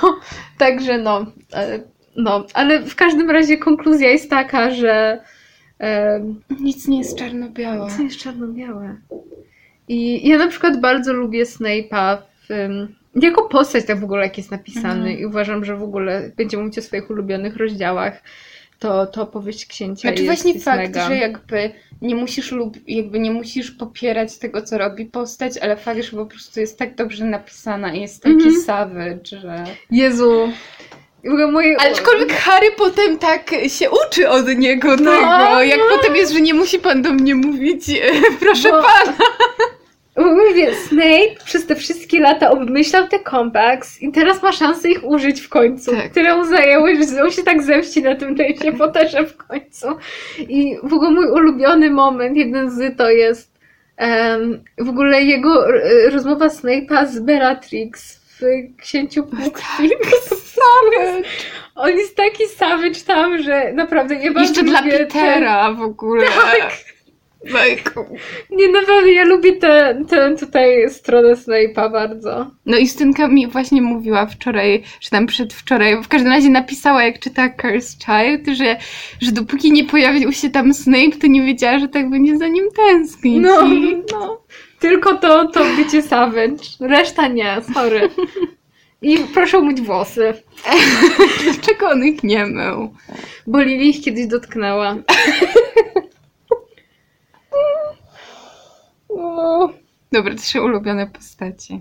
[0.59, 1.27] także no.
[1.55, 1.81] e,
[2.17, 5.21] No, ale w każdym razie konkluzja jest taka, że
[5.79, 7.91] em, Nic nie jest czarno-białe.
[7.97, 8.97] co jest czarno-białe.
[9.89, 12.19] I ja na przykład bardzo lubię Snape'a
[12.49, 12.69] w,
[13.23, 15.19] jako postać tak w ogóle jak jest napisany Mhm.
[15.19, 18.23] i uważam, że w ogóle będzie mówić o swoich ulubionych rozdziałach,
[18.79, 21.07] to, to opowieść księcia Znaczy jest, właśnie jest fakt, mega.
[21.09, 21.71] że jakby
[22.03, 26.27] nie musisz lub jakby nie musisz popierać tego, co robi postać, ale fakt, że po
[26.27, 28.61] prostu jest tak dobrze napisana i jest taki Mhm.
[28.61, 29.65] savage, że...
[29.91, 30.53] Jezu.
[31.53, 31.77] Moje...
[31.81, 35.97] Aczkolwiek Harry potem tak się uczy od niego No, tego, jak no.
[35.97, 38.01] potem jest, że nie musi pan do mnie mówić, e,
[38.41, 39.13] proszę Bo- pana.
[40.17, 45.41] Mówię, Snape przez te wszystkie lata obmyślał te compacts i teraz ma szansę ich użyć
[45.41, 45.91] w końcu.
[45.97, 46.09] Tak.
[46.13, 49.87] Tyle mu zajęło, że on się tak zemści na tym Jamesie Potterze w końcu.
[50.39, 53.53] I w ogóle mój ulubiony moment, jeden z to jest
[53.97, 58.41] em, w ogóle jego e, rozmowa Snape'a z Bellatrix w
[58.83, 59.91] Księciu Płukwi.
[60.57, 61.23] Savage.
[61.75, 66.27] On jest taki savage tam, że naprawdę ja bardzo Jeszcze dla te- Petera w ogóle.
[66.27, 66.73] Tak.
[67.47, 67.91] Like,
[68.51, 72.51] Nie, naprawdę, ja lubię tę tę tutaj stronę Snape'a bardzo.
[72.67, 77.19] No i Stynka mi właśnie mówiła wczoraj, czy tam przedwczoraj, w każdym razie napisała, jak
[77.19, 78.77] czyta Cursed Child, że,
[79.21, 82.65] że dopóki nie pojawił się tam Snape, to nie wiedziała, że tak będzie za nim
[82.77, 83.43] tęsknić.
[83.43, 83.67] No.
[83.67, 84.43] I, no.
[84.81, 86.65] Tylko to, to bycie savage.
[86.81, 88.11] Reszta nie, sorry.
[89.03, 90.35] I proszę umyć włosy,
[91.45, 92.95] Dlaczego on ich nie mył?
[93.47, 94.97] bo Lili ich kiedyś dotknęła.
[99.17, 99.73] No.
[100.13, 101.81] Dobra, trzy ulubione postaci.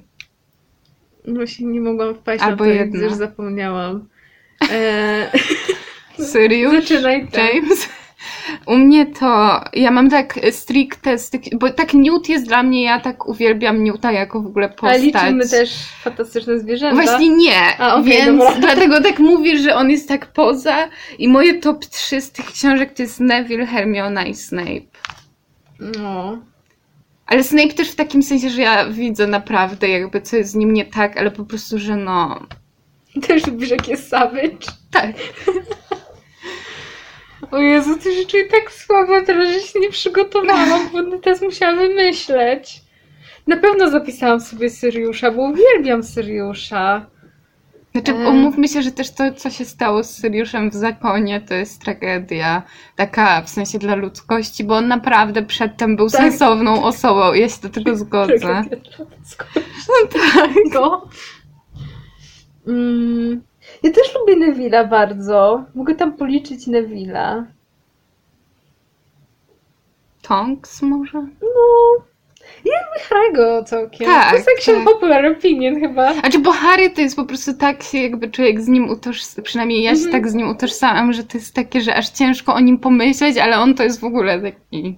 [1.27, 2.99] Właśnie nie mogłam wpaść Albo na to, jedna.
[2.99, 4.07] gdyż zapomniałam.
[4.71, 5.31] E,
[6.31, 6.75] Syriusz?
[6.75, 7.39] Zaczynaj ty.
[7.41, 7.89] James?
[8.65, 11.15] U mnie to, ja mam tak stricte,
[11.59, 15.01] bo tak Newt jest dla mnie, ja tak uwielbiam Newta jako w ogóle a postać.
[15.01, 16.95] liczymy też fantastyczne zwierzęta.
[17.03, 18.59] Właśnie nie, A, okej, więc dobra.
[18.73, 20.89] dlatego tak mówisz, że on jest tak poza
[21.19, 24.81] i moje top 3 z tych książek to jest Neville, Hermiona i Snape.
[25.79, 26.37] No.
[27.25, 30.73] Ale Snape też w takim sensie, że ja widzę naprawdę jakby co jest z nim
[30.73, 32.39] nie tak, ale po prostu, że no...
[33.27, 34.67] Też lubisz, jak jest savage.
[34.91, 35.15] Tak.
[37.51, 41.77] O Jezu, ty się czuję tak słabo teraz, że się nie przygotowałam, bo teraz musiałam
[41.77, 42.81] wymyśleć.
[43.47, 47.05] Na pewno zapisałam sobie Syriusza, bo uwielbiam Syriusza.
[47.95, 48.29] Znaczy, E.
[48.29, 52.63] umówmy się, że też to, co się stało z Syriuszem w zakonie, to jest tragedia.
[52.95, 56.21] Taka w sensie dla ludzkości, bo on naprawdę przedtem był Tak.
[56.21, 57.33] sensowną osobą.
[57.33, 58.37] Ja się do tego zgodzę.
[58.39, 59.59] Tragedia dla ludzkości.
[59.87, 60.51] No tak.
[60.73, 61.07] No.
[62.67, 63.41] Mm.
[63.83, 65.63] Ja też lubię Neville'a bardzo.
[65.75, 67.43] Mogę tam policzyć Neville'a.
[70.21, 71.17] Tonks może?
[71.41, 72.03] No.
[72.65, 74.07] Ja lubię Harry'ego całkiem.
[74.07, 74.83] Tak, to jest jakiś tak.
[74.83, 76.13] popular opinion chyba.
[76.13, 79.83] Znaczy, bo Harry to jest po prostu tak się jakby człowiek z nim utożsam, przynajmniej
[79.83, 80.11] ja się Mhm.
[80.11, 83.57] tak z nim utożsamiam, że to jest takie, że aż ciężko o nim pomyśleć, ale
[83.59, 84.97] on to jest w ogóle taki,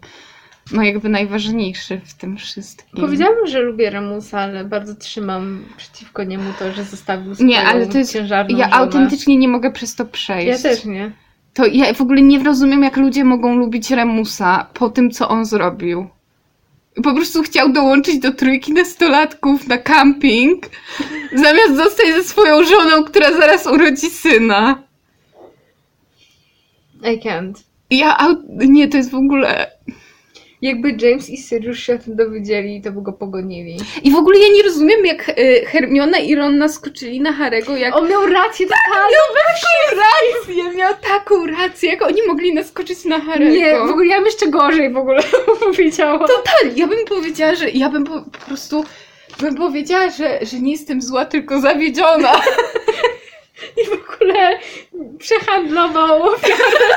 [0.74, 3.02] no jakby najważniejszy w tym wszystkim.
[3.02, 7.88] Powiedziałabym, że lubię Remusa, ale bardzo trzymam przeciwko niemu to, że zostawił swoją Nie, ale
[7.88, 8.76] to jest- ciężarną Ja żonę.
[8.78, 10.64] autentycznie nie mogę przez to przejść.
[10.64, 11.12] Ja też nie.
[11.54, 15.46] To ja w ogóle nie rozumiem, jak ludzie mogą lubić Remusa po tym, co on
[15.46, 16.08] zrobił.
[17.04, 20.66] Po prostu chciał dołączyć do trójki nastolatków na camping,
[21.34, 24.84] zamiast zostać ze swoją żoną, która zaraz urodzi syna.
[27.04, 27.54] I can't.
[27.90, 29.72] Ja, nie, to jest w ogóle...
[30.62, 33.78] Jakby James i Sirius się o tym dowiedzieli, to by go pogonili.
[34.04, 37.96] I w ogóle ja nie rozumiem, jak y, Hermiona i Ron naskoczyli na Harego, jak...
[37.96, 43.20] On miał rację, tak, miał taką rację, miał taką rację, jak oni mogli naskoczyć na
[43.20, 43.52] Harego.
[43.52, 45.24] Nie, w ogóle ja bym jeszcze gorzej w ogóle
[45.66, 46.28] powiedziała.
[46.28, 48.86] Totalnie, ja bym powiedziała, że ja bym po, po prostu
[49.40, 52.42] bym powiedziała, że, że nie jestem zła, tylko zawiedziona.
[53.84, 54.60] I w ogóle
[55.20, 56.96] przehandlował ofiarę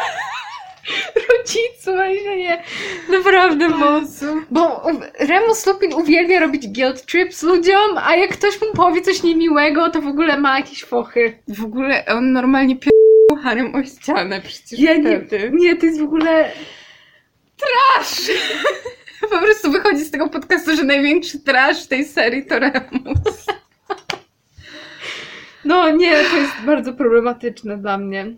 [1.28, 1.94] rodziców,
[2.24, 2.62] że nie,
[3.10, 4.34] naprawdę mocno.
[4.50, 4.86] Bo
[5.18, 10.02] Remus Lupin uwielbia robić guilt trips ludziom, a jak ktoś mu powie coś niemiłego, to
[10.02, 11.38] w ogóle ma jakieś fochy.
[11.48, 12.90] W ogóle on normalnie pił
[13.42, 15.20] Harem o ścianę przecież Ja nie,
[15.52, 16.52] nie, to jest w ogóle...
[17.56, 18.30] Trash!
[19.30, 23.46] Po prostu wychodzi z tego podcastu, że największy trash tej serii to Remus.
[25.64, 28.34] No nie, to jest bardzo problematyczne dla mnie.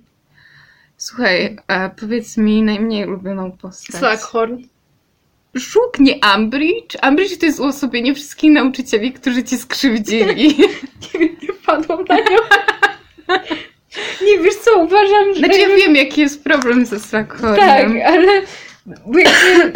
[1.05, 3.97] Słuchaj, e, powiedz mi najmniej ulubioną postać.
[3.97, 4.63] Slughorn.
[5.55, 6.97] Żuk, nie Umbridge?
[7.09, 10.57] Umbridge to jest uosobienie wszystkich nauczycieli, którzy cię skrzywdzili.
[11.15, 12.37] Nie, nie wpadłam na nią.
[14.27, 15.39] Nie wiesz co, uważam, że...
[15.39, 17.57] Znaczy ja wiem, jaki jest problem ze Slughornem.
[17.57, 18.43] Tak, ale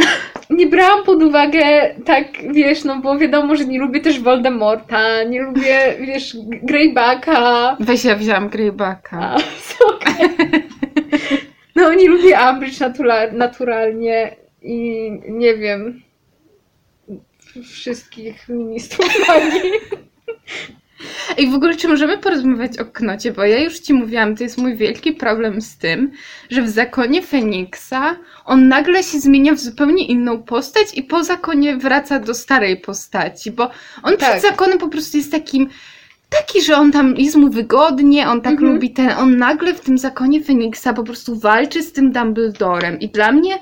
[0.51, 5.43] nie brałam pod uwagę tak, wiesz, no bo wiadomo, że nie lubię też Voldemorta, nie
[5.43, 7.77] lubię, wiesz, Greybacka.
[7.81, 9.19] Weź, ja wzięłam Greybacka.
[9.21, 9.37] A,
[9.95, 10.29] okej.
[11.77, 16.03] No nie lubię Umbridge natura- naturalnie i nie wiem
[17.65, 19.71] wszystkich ministrów magii.
[21.39, 23.33] I w ogóle, czy możemy porozmawiać o knocie?
[23.33, 26.11] Bo ja już ci mówiłam, to jest mój wielki problem z tym,
[26.51, 31.77] że w zakonie Feniksa on nagle się zmienia w zupełnie inną postać i po zakonie
[31.77, 33.71] wraca do starej postaci, bo
[34.03, 34.19] on Tak.
[34.19, 35.69] przed zakonem po prostu jest takim
[36.31, 38.73] taki, że on tam jest mu wygodnie, on tak Mhm.
[38.73, 43.09] lubi ten, on nagle w tym zakonie Feniksa po prostu walczy z tym Dumbledorem i
[43.09, 43.59] dla mnie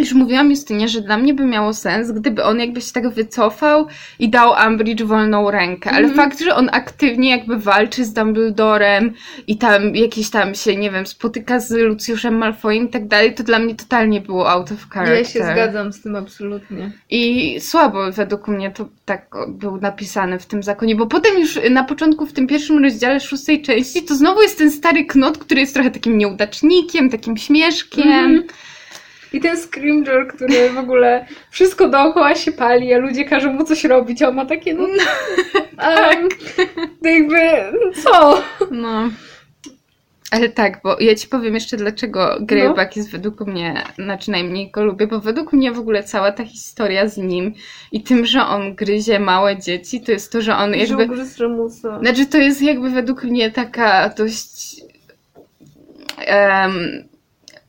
[0.00, 3.86] już mówiłam Justynie, że dla mnie by miało sens, gdyby on jakby się tak wycofał
[4.18, 6.16] i dał Umbridge wolną rękę, ale Mhm.
[6.16, 9.14] fakt, że on aktywnie jakby walczy z Dumbledorem
[9.46, 13.42] i tam jakieś tam się, nie wiem, spotyka z Lucjuszem Malfoyem i tak dalej, to
[13.42, 15.18] dla mnie totalnie było out of character.
[15.18, 16.92] Ja się zgadzam z tym absolutnie.
[17.10, 21.84] I słabo według mnie to tak był napisane w tym zakonie, bo potem już na
[21.84, 25.74] początku w tym pierwszym rozdziale szóstej części to znowu jest ten stary knot, który jest
[25.74, 28.08] trochę takim nieudacznikiem, takim śmieszkiem.
[28.08, 28.42] Mhm.
[29.32, 33.84] I ten Scrimgeour, który w ogóle wszystko dookoła się pali, a ludzie każą mu coś
[33.84, 34.86] robić, a on ma takie, no...
[35.80, 36.28] Um,
[37.02, 37.36] to jakby,
[38.02, 38.42] co?
[38.70, 39.10] No.
[40.30, 42.46] Ale tak, bo ja ci powiem jeszcze, dlaczego No.
[42.46, 46.44] Greyback jest według mnie, znaczy najmniej go lubię, bo według mnie w ogóle cała ta
[46.44, 47.54] historia z nim
[47.92, 51.08] i tym, że on gryzie małe dzieci, to jest to, że on jakby...
[51.38, 51.98] Remusa.
[52.00, 54.80] Znaczy to jest jakby według mnie taka dość
[56.16, 57.08] em,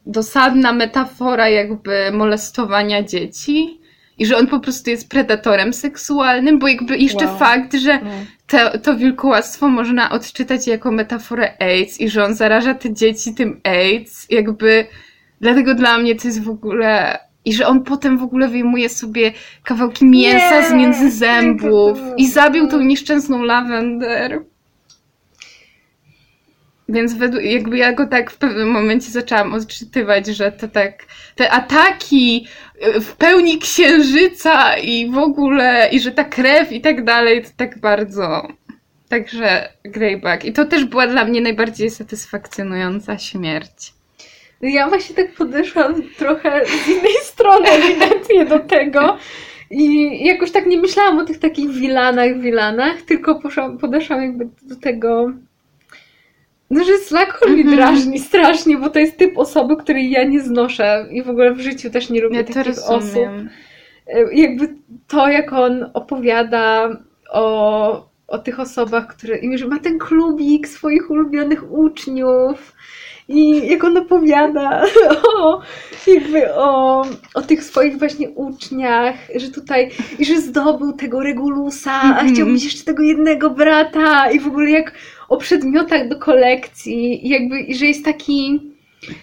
[0.05, 3.79] dosadna metafora jakby molestowania dzieci
[4.17, 7.37] i że on po prostu jest predatorem seksualnym, bo jakby jeszcze Wow.
[7.37, 8.09] fakt, że No.
[8.47, 13.61] to, to wilkołactwo można odczytać jako metaforę AIDS i że on zaraża te dzieci tym
[13.63, 14.85] AIDS, jakby
[15.41, 19.31] dlatego dla mnie to jest w ogóle i że on potem w ogóle wyjmuje sobie
[19.63, 24.41] kawałki mięsa Nie, z między zębów to- i zabił tą nieszczęsną Lavender.
[26.91, 31.05] Więc według, jakby ja go tak w pewnym momencie zaczęłam odczytywać, że to tak,
[31.35, 32.47] te ataki
[32.95, 37.49] y, w pełni księżyca i w ogóle, i że ta krew i tak dalej, to
[37.57, 38.47] tak bardzo.
[39.09, 40.45] Także Greyback.
[40.45, 43.93] I to też była dla mnie najbardziej satysfakcjonująca śmierć.
[44.61, 49.17] Ja właśnie tak podeszłam trochę z innej strony ewidentnie do tego.
[49.71, 54.75] I jakoś tak nie myślałam o tych takich wilanach, wilanach, tylko poszłam, podeszłam jakby do
[54.75, 55.31] tego.
[56.71, 57.77] No, że Slughorn mnie Mhm.
[57.77, 61.59] drażni strasznie, bo to jest typ osoby, której ja nie znoszę i w ogóle w
[61.59, 62.89] życiu też nie lubię Ja takich osób.
[62.89, 63.49] rozumiem.
[64.07, 64.75] E, Jakby
[65.07, 66.89] to, jak on opowiada
[67.33, 69.37] o, o tych osobach, które.
[69.37, 72.73] I że ma ten klubik swoich ulubionych uczniów.
[73.27, 74.83] I jak on opowiada
[75.37, 75.61] o,
[76.07, 79.89] jakby o, o tych swoich właśnie uczniach, że tutaj,
[80.19, 82.33] i że zdobył tego Regulusa, a Mhm.
[82.33, 84.93] chciał mieć jeszcze tego jednego brata, i w ogóle jak
[85.31, 88.59] o przedmiotach do kolekcji, i jakby, i że jest taki,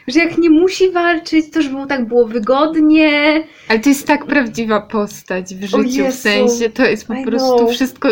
[0.09, 3.43] że jak nie musi walczyć, to żeby mu tak było wygodnie.
[3.68, 7.56] Ale to jest tak prawdziwa postać w życiu, w sensie to jest po I prostu
[7.59, 7.70] know.
[7.72, 8.09] wszystko.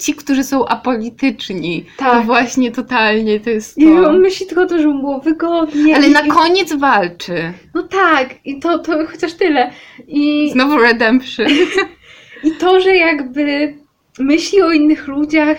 [0.00, 2.26] Ci, którzy są apolityczni, to Tak.
[2.26, 4.08] właśnie totalnie to jest I to.
[4.08, 5.96] on myśli tylko o tym, żeby mu było wygodnie.
[5.96, 7.52] Ale i, na i- koniec walczy.
[7.74, 9.70] No tak, i to, to chociaż tyle.
[10.08, 11.46] I, Znowu Redemption.
[12.44, 13.74] I to, że jakby
[14.18, 15.58] myśli o innych ludziach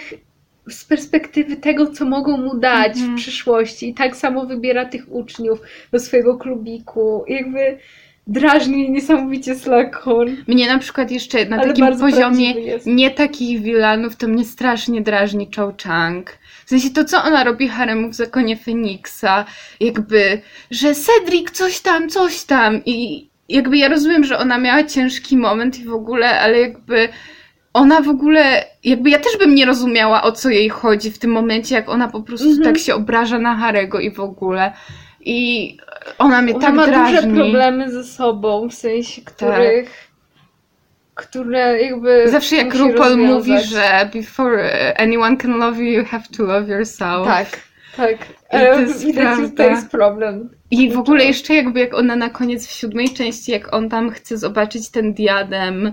[0.69, 3.15] z perspektywy tego, co mogą mu dać Mhm.
[3.17, 3.89] w przyszłości.
[3.89, 5.59] I tak samo wybiera tych uczniów
[5.91, 7.25] do swojego klubiku.
[7.27, 7.77] Jakby
[8.27, 10.35] drażni niesamowicie Slughorn.
[10.47, 12.53] Mnie na przykład jeszcze na Ale takim poziomie
[12.85, 16.37] nie takich wilanów, to mnie strasznie drażni Cho Chang.
[16.65, 19.45] W sensie to, co ona robi haremu w zakonie Feniksa,
[19.79, 20.41] jakby,
[20.71, 25.79] że Cedric coś tam, coś tam i jakby ja rozumiem, że ona miała ciężki moment
[25.79, 27.09] i w ogóle, ale jakby
[27.73, 31.31] ona w ogóle, jakby ja też bym nie rozumiała, o co jej chodzi w tym
[31.31, 32.63] momencie, jak ona po prostu Mhm.
[32.63, 34.73] tak się obraża na Harego i w ogóle.
[35.25, 35.77] I
[36.17, 37.15] ona mnie Ona tak ma drażni.
[37.29, 40.07] duże problemy ze sobą, w sensie których...
[41.15, 42.29] Które jakby.
[42.29, 47.27] Zawsze jak RuPaul mówi, że before anyone can love you, you have to love yourself.
[47.27, 47.47] Tak,
[47.97, 48.13] tak.
[48.13, 50.49] I to E, jest Widać, że to jest problem.
[50.71, 54.09] I w ogóle jeszcze jakby jak ona na koniec w siódmej części, jak on tam
[54.11, 55.91] chce zobaczyć ten diadem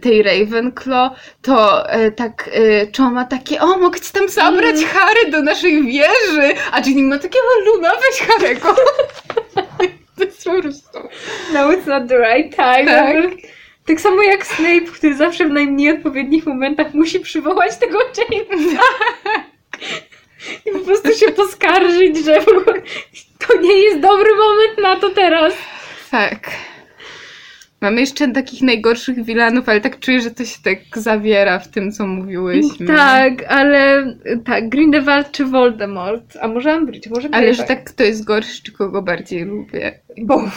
[0.00, 1.12] tej Ravenclaw,
[1.42, 4.88] to e, tak e, Cho ma takie, o mogę ci tam zabrać Mm.
[4.88, 8.74] Harry do naszej wieży, a Ginny ma takie, o Luna weź Harry'ego.
[10.16, 10.98] to jest po prostu...
[11.52, 12.84] No, it's not the right time.
[12.84, 13.16] Tak.
[13.86, 18.82] Tak samo jak Snape, który zawsze w najmniej odpowiednich momentach musi przywołać tego Jamesa.
[20.66, 22.40] I po prostu się poskarżyć, że
[23.38, 25.54] to nie jest dobry moment na to teraz.
[26.10, 26.50] Tak.
[27.82, 31.92] Mamy jeszcze takich najgorszych wilanów, ale tak czuję, że to się tak zawiera w tym,
[31.92, 32.86] co mówiłyśmy.
[32.86, 34.04] Tak, ale
[34.44, 38.72] tak, Grindelwald czy Voldemort, a może Umbridge, może Ale że tak kto jest gorszy, czy
[38.72, 40.00] kogo bardziej lubię.
[40.18, 40.50] Bo,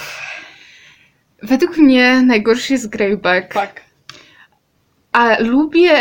[1.44, 3.54] Według mnie najgorszy jest Greyback.
[3.54, 3.82] tak.
[5.12, 5.92] A lubię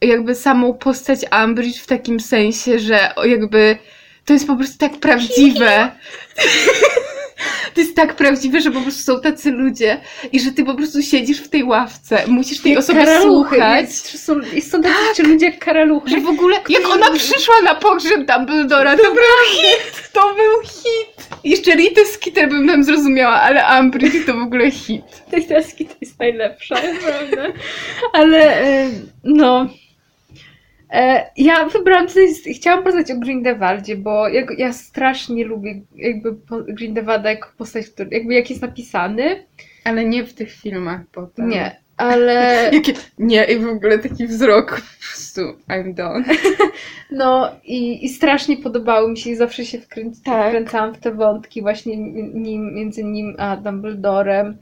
[0.00, 3.78] jakby samą postać Umbridge w takim sensie, że jakby
[4.24, 5.90] to jest po prostu tak prawdziwe.
[7.74, 10.00] To jest tak prawdziwe, że po prostu są tacy ludzie
[10.32, 13.50] i że ty po prostu siedzisz w tej ławce, musisz tej Jak osoby karaluchy.
[13.56, 13.82] słuchać.
[13.84, 16.10] Jest, są, jest, są tacy ludzie jak karaluchy.
[16.10, 20.10] Że w ogóle, jak ona przyszła na pogrzeb Dumbledora, to był hit!
[20.12, 21.28] To był hit!
[21.44, 25.04] Jeszcze Rita Skeeter bym tam zrozumiała, ale Umbridge to w ogóle hit.
[25.48, 26.74] Deski to jest najlepsza,
[27.04, 27.58] prawda?
[28.12, 28.90] Ale e,
[29.24, 29.66] no.
[30.92, 36.36] E, ja wybrałam tutaj, chciałam porozmawiać o Grindelwaldzie, bo ja, ja strasznie lubię jakby
[36.68, 39.46] Grindelwalda jako postać, który, jakby jak jest napisany.
[39.84, 41.48] Ale nie w tych filmach potem.
[41.48, 42.70] Nie, ale
[43.18, 46.24] nie, i w ogóle taki wzrok po prostu I'm done.
[47.10, 50.48] no i, i strasznie podobało mi się i zawsze się wkręc, Tak.
[50.48, 54.56] wkręcałam w te wątki właśnie nim, między nim a Dumbledorem.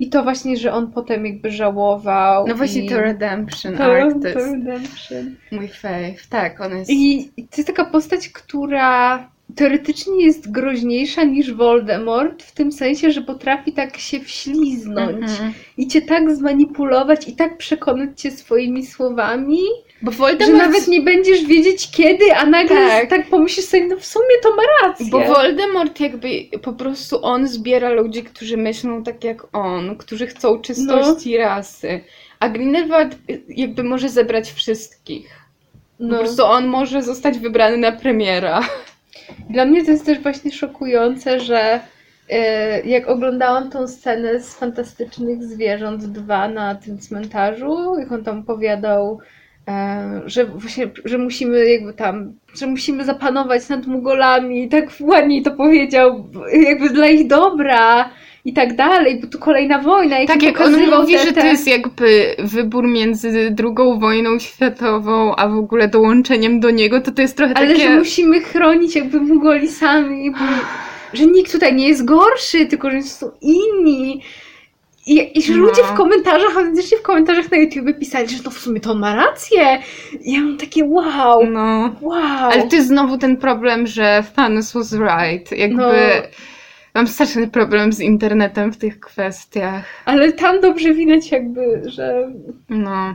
[0.00, 2.46] I to właśnie, że on potem jakby żałował.
[2.46, 2.88] No właśnie i...
[2.88, 5.36] to Redemption to, Arc to to jest Redemption.
[5.52, 6.26] mój fave.
[6.30, 6.90] Tak, on jest...
[6.90, 13.22] I to jest taka postać, która teoretycznie jest groźniejsza niż Voldemort, w tym sensie, że
[13.22, 15.52] potrafi tak się wśliznąć Mhm.
[15.76, 19.58] i cię tak zmanipulować i tak przekonać cię swoimi słowami,
[20.02, 20.58] Bo że Voldemort...
[20.58, 23.10] nawet nie będziesz wiedzieć kiedy, a nagle Tak.
[23.10, 25.06] tak, pomyślisz sobie, no w sumie to ma rację.
[25.10, 26.28] Bo Voldemort jakby
[26.62, 32.00] po prostu on zbiera ludzi, którzy myślą tak jak on, którzy chcą czystości rasy.
[32.40, 33.18] A Grindelwald
[33.48, 35.28] jakby może zebrać wszystkich.
[35.98, 36.18] Po no.
[36.18, 38.60] prostu on może zostać wybrany na premiera.
[39.50, 41.80] Dla mnie to jest też właśnie szokujące, że
[42.28, 48.38] e, jak oglądałam tą scenę z Fantastycznych Zwierząt 2 na tym cmentarzu, jak on tam
[48.38, 49.39] opowiadał, e,
[50.26, 56.24] że właśnie, że musimy jakby tam, że musimy zapanować nad Mugolami, tak ładniej to powiedział,
[56.52, 58.10] jakby dla ich dobra
[58.44, 60.18] i tak dalej, bo tu kolejna wojna.
[60.18, 65.36] Jak Tak jak on mówi, te- że to jest jakby wybór między drugą wojną światową,
[65.36, 67.80] a w ogóle dołączeniem do niego, to to jest trochę Ale takie...
[67.80, 70.38] że musimy chronić jakby Mugoli sami, bo,
[71.12, 74.20] że nikt tutaj nie jest gorszy, tylko że są inni.
[75.06, 75.58] I, i że No.
[75.58, 78.98] ludzie w komentarzach, autentycznie w komentarzach na YouTube pisali, że to w sumie to on
[78.98, 79.78] ma rację.
[80.20, 81.94] I ja mam takie wow, No...
[82.00, 82.50] wow.
[82.50, 85.52] Ale to jest znowu ten problem, że Thanos was right.
[85.52, 85.76] Jakby...
[85.76, 85.92] No.
[86.94, 89.84] Mam straszny problem z internetem w tych kwestiach.
[90.04, 92.32] Ale tam dobrze widać jakby, że...
[92.68, 93.14] No.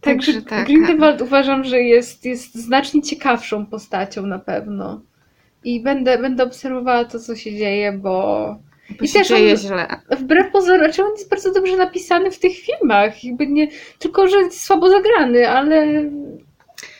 [0.00, 0.66] Także Także tak.
[0.66, 5.00] Grindelwald uważam, że jest, jest znacznie ciekawszą postacią na pewno.
[5.64, 8.56] I będę, będę obserwowała to, co się dzieje, bo
[8.98, 9.86] Bo I się też dzieje on- źle.
[10.10, 13.24] Wbrew pozorom, znaczy on jest bardzo dobrze napisany w tych filmach.
[13.24, 13.68] Jakby nie,
[13.98, 16.04] tylko, że jest słabo zagrany, ale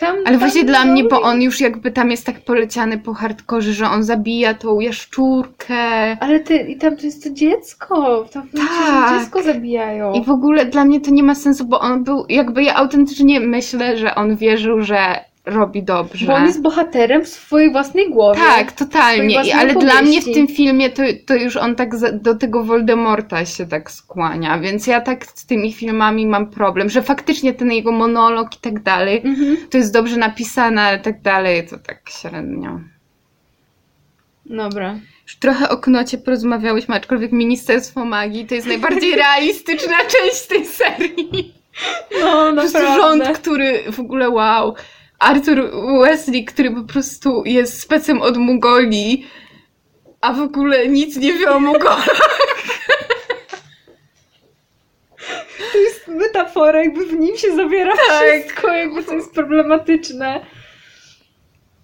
[0.01, 0.17] tam.
[0.17, 3.73] Ale tam właśnie dla mnie, bo on już jakby tam jest tak poleciany po hardkorze,
[3.73, 5.77] że on zabija tą jaszczurkę.
[6.21, 8.25] Ale ty, i tam to jest to dziecko.
[8.33, 9.21] Tam tak.
[9.21, 10.12] dziecko zabijają.
[10.12, 13.41] I w ogóle dla mnie to nie ma sensu, bo on był, jakby ja autentycznie
[13.41, 16.27] myślę, że on wierzył, że robi dobrze.
[16.27, 18.41] Bo on jest bohaterem w swojej własnej głowie.
[18.41, 19.45] Tak, totalnie.
[19.45, 22.65] I, ale dla mnie w tym filmie to, to już on tak za, do tego
[22.65, 27.73] Voldemorta się tak skłania, więc ja tak z tymi filmami mam problem, że faktycznie ten
[27.73, 29.57] jego monolog i tak dalej, Mhm.
[29.71, 32.81] to jest dobrze napisane, ale tak dalej to tak średnio.
[34.47, 34.95] Dobra.
[35.25, 41.55] Już trochę o Knocie porozmawiałyśmy, aczkolwiek Ministerstwo Magii to jest najbardziej realistyczna część tej serii.
[42.21, 44.75] No, prostu rząd, który w ogóle wow.
[45.21, 45.71] Arthur
[46.03, 49.27] Wesley, który po prostu jest specem od Mugolii,
[50.21, 52.09] a w ogóle nic nie wie o Mugolach.
[55.73, 58.23] To jest metafora, jakby w nim się zawiera Tak.
[58.23, 60.47] wszystko, jakby to jest problematyczne.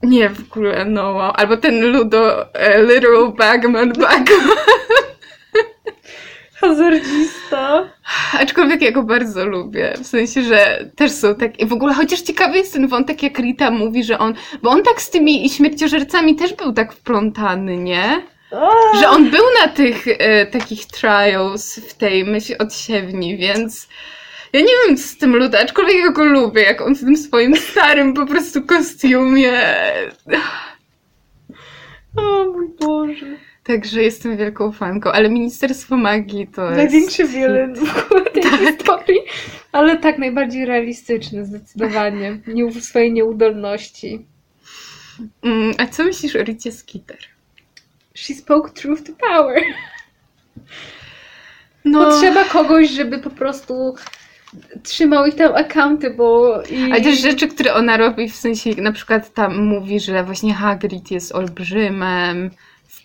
[0.03, 1.33] Nie, w ogóle, no wow.
[1.35, 4.51] Albo ten Ludo, e, literal bagman bagman.
[6.61, 7.89] Hazardzista.
[8.33, 9.95] Aczkolwiek ja go bardzo lubię.
[10.03, 11.67] W sensie, że też są takie.
[11.67, 14.35] W ogóle, chociaż ciekawy jest ten wątek, jak Rita mówi, że on.
[14.63, 18.23] Bo on tak z tymi śmierciożercami też był tak wplątany, nie?
[18.53, 18.99] A!
[19.01, 23.89] Że on był na tych e, takich trials w tej myśli odsiewni, więc.
[24.53, 27.17] Ja nie wiem, co z tym luda, aczkolwiek ja go lubię, jak on w tym
[27.17, 29.53] swoim starym po prostu kostiumie.
[32.17, 33.27] O mój Boże.
[33.67, 36.77] Także jestem wielką fanką, ale Ministerstwo Magii to jest...
[36.77, 38.61] Największy wielen w ogóle tej Tak.
[38.61, 39.21] historii.
[39.73, 42.39] Ale tak, najbardziej realistyczny, zdecydowanie.
[42.47, 44.27] Nie w swojej nieudolności.
[45.43, 47.19] Mm, a co myślisz o Ricie Skeeter?
[48.15, 49.63] She spoke truth to power.
[51.85, 53.95] No, Potrzeba kogoś, żeby po prostu
[54.83, 56.93] trzymał ich tam accounty, bo i...
[56.93, 61.11] ale też rzeczy, które ona robi, w sensie na przykład tam mówi, że właśnie Hagrid
[61.11, 62.51] jest olbrzymem,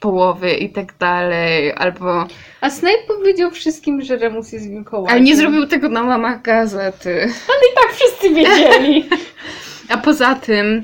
[0.02, 2.28] w połowie i tak dalej, albo...
[2.62, 5.12] A Snape powiedział wszystkim, że Remus jest wilkołakiem.
[5.12, 7.30] Ale nie zrobił tego na łamach gazety.
[7.48, 9.10] I tak wszyscy wiedzieli.
[9.92, 10.82] A poza tym,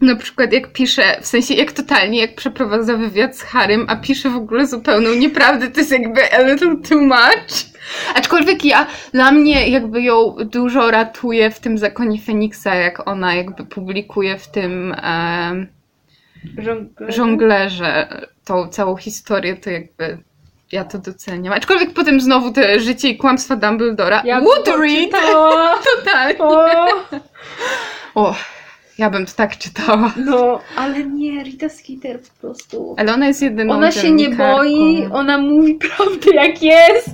[0.00, 4.30] na przykład jak pisze, w sensie jak totalnie, jak przeprowadza wywiad z Harrym, a pisze
[4.30, 7.74] w ogóle zupełną nieprawdę, to jest jakby a little too much.
[8.14, 13.66] Aczkolwiek ja, dla mnie jakby ją dużo ratuje w tym Zakonie Feniksa, jak ona jakby
[13.66, 14.94] publikuje w tym
[16.58, 17.12] Żonglerze.
[17.12, 18.08] żonglerze
[18.44, 20.18] tą całą historię, to jakby
[20.72, 21.54] ja to doceniam.
[21.54, 24.22] Aczkolwiek potem znowu te życie i kłamstwa Dumbledora.
[24.24, 25.04] Ja Would to read!
[25.04, 25.74] czytała.
[25.96, 26.38] Totalnie.
[26.38, 26.66] O,
[28.14, 28.34] O,
[28.98, 30.12] ja bym to tak czytała.
[30.16, 32.94] no, ale nie, Rita Skeeter po prostu.
[32.98, 37.10] Ale ona jest jedyną Ona się nie boi, ona mówi prawdę jak jest.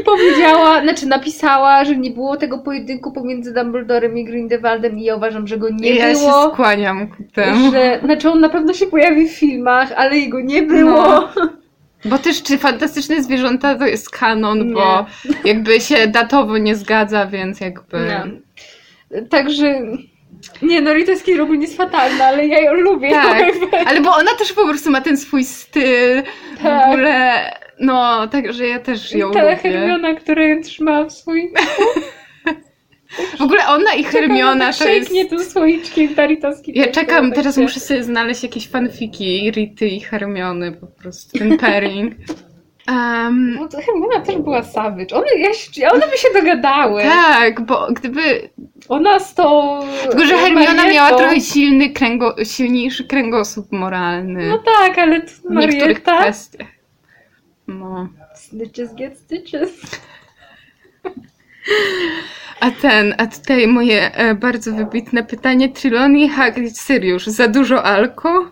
[0.00, 5.16] I powiedziała, znaczy napisała, że nie było tego pojedynku pomiędzy Dumbledorem i Grindelwaldem i ja
[5.16, 6.46] uważam, że go nie ja było.
[6.46, 7.72] się skłaniam ku temu.
[7.72, 10.92] Że, znaczy on na pewno się pojawi w filmach, ale jego nie było.
[10.92, 11.28] No.
[12.04, 15.06] Bo też czy fantastyczne zwierzęta to jest kanon, bo
[15.44, 17.98] jakby się datowo nie zgadza, więc jakby.
[17.98, 19.22] Nie.
[19.28, 19.82] Także.
[20.62, 23.10] Nie, no Rita Skeeter ogólnie jest fatalna, ale ja ją lubię.
[23.10, 23.52] Tak,
[23.86, 26.22] ale bo ona też po prostu ma ten swój styl.
[26.58, 26.88] W Tak.
[26.88, 27.32] ogóle.
[27.80, 29.56] No, także ja też ją I ta lubię.
[29.56, 31.48] Hermiona, która ją trzyma w swoim...
[33.38, 35.12] W ogóle ona i Hermiona to jest.
[35.12, 36.50] Nie tym słoiczkiem ta.
[36.66, 41.58] Ja czekam, tak teraz muszę sobie znaleźć jakieś fanfiki Rity i Hermiony, po prostu ten
[41.58, 42.14] pairing.
[42.88, 45.16] Um, No to Hermiona też była savage.
[45.16, 45.26] One,
[45.76, 47.02] ja, one by się dogadały.
[47.02, 48.50] tak, bo gdyby.
[48.88, 49.80] Ona z tą...
[50.02, 54.48] Tylko, że Hermiona Marietą- miała trochę silny kręgo, silniejszy kręgosłup moralny.
[54.48, 56.66] No tak, ale to w niektórych kwestiach.
[57.68, 58.08] No.
[58.34, 59.70] Stitches get stitches.
[62.60, 65.68] A ten, a tutaj moje e, bardzo wybitne pytanie.
[65.68, 68.50] Trelawney, Hagrid, Sirius, za dużo alko?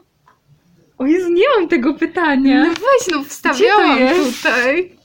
[1.01, 2.65] O Jezu, nie mam tego pytania.
[2.65, 4.97] No weź, no wstawiałam tutaj.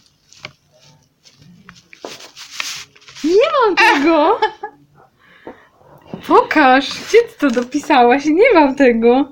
[3.23, 4.39] Nie mam tego.
[6.27, 6.89] Pokaż.
[6.89, 8.25] Gdzie ty to dopisałaś?
[8.25, 9.31] Nie mam tego.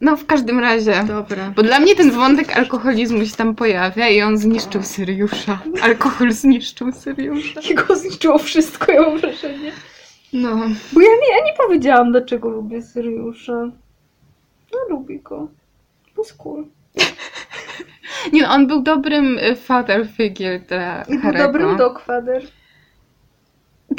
[0.00, 1.04] No w każdym razie.
[1.06, 1.52] Dobra.
[1.56, 5.58] Bo dla mnie ten wątek alkoholizmu się tam pojawia i on zniszczył Syriusza.
[5.82, 7.60] Alkohol zniszczył Syriusza.
[7.68, 9.72] Jego zniszczyło wszystko, ja mam wrażenie.
[10.32, 10.56] No.
[10.92, 13.70] Bo ja nie, ja nie powiedziałam, dlaczego lubię Syriusza.
[14.72, 15.48] No lubię go.
[16.18, 16.66] Jest cool.
[18.32, 21.46] Nie, no, on był dobrym y, father figure dla I był Harego.
[21.46, 22.42] dobrym dogfather.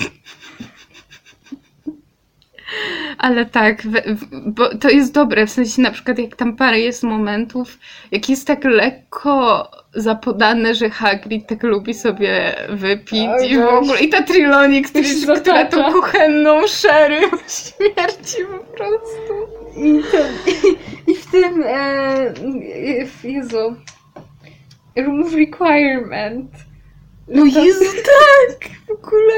[3.18, 6.80] Ale tak, w, w, bo to jest dobre, w sensie na przykład jak tam parę
[6.80, 7.77] jest momentów,
[8.11, 13.69] jak jest tak lekko zapodane, że Hagrid tak lubi sobie wypić Oj, i w weź.
[13.69, 17.19] ogóle, i ta Trilonik, się która tą kuchenną sherry
[17.57, 19.57] śmierci po prostu.
[19.78, 22.34] I, ten, i, i w tym, e,
[23.06, 23.76] w, Jezu,
[24.95, 26.52] Room of Requirement.
[27.28, 29.34] No Jezu, tak, w ogóle.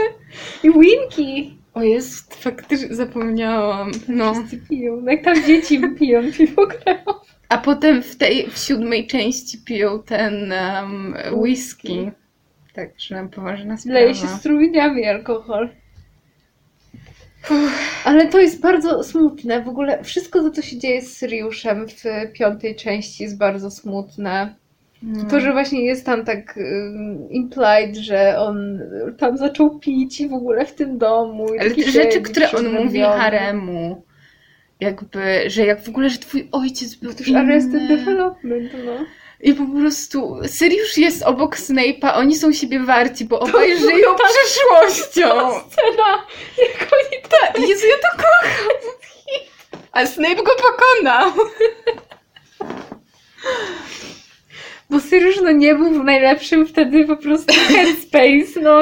[0.64, 1.60] I Winky.
[1.74, 3.92] O jest, faktycznie zapomniałam.
[4.08, 4.34] No.
[4.34, 5.06] Wszyscy piją.
[5.06, 7.04] Jak tam dzieci piją piwo grają.
[7.50, 12.12] A potem w tej, w siódmej części piją ten um, whisky.
[12.74, 14.00] Także poważna sprawa.
[14.00, 15.70] Leje się strumieniami alkohol.
[18.04, 19.62] Ale to jest bardzo smutne.
[19.62, 22.04] W ogóle wszystko to, co się dzieje z Syriuszem w
[22.34, 24.56] piątej części jest bardzo smutne.
[25.04, 25.24] No.
[25.26, 28.80] To, że właśnie jest tam tak ym, implied, że on
[29.18, 31.54] tam zaczął pić i w ogóle w tym domu.
[31.54, 34.04] i Ale te rzeczy, które on mówi haremu,
[34.80, 37.98] jakby, że jak w ogóle, że twój ojciec był To już Arrested inny.
[37.98, 39.06] Development, no.
[39.42, 45.30] I po prostu Sirius jest obok Snape'a, oni są siebie warci, bo obaj żyją przeszłością.
[45.70, 46.26] Scena,
[46.58, 48.68] jak oni Ta, Jezu, ja to kocham.
[49.92, 51.32] A Snape go pokonał.
[54.90, 58.82] Bo Syriusz no nie był w najlepszym wtedy po prostu headspace, no.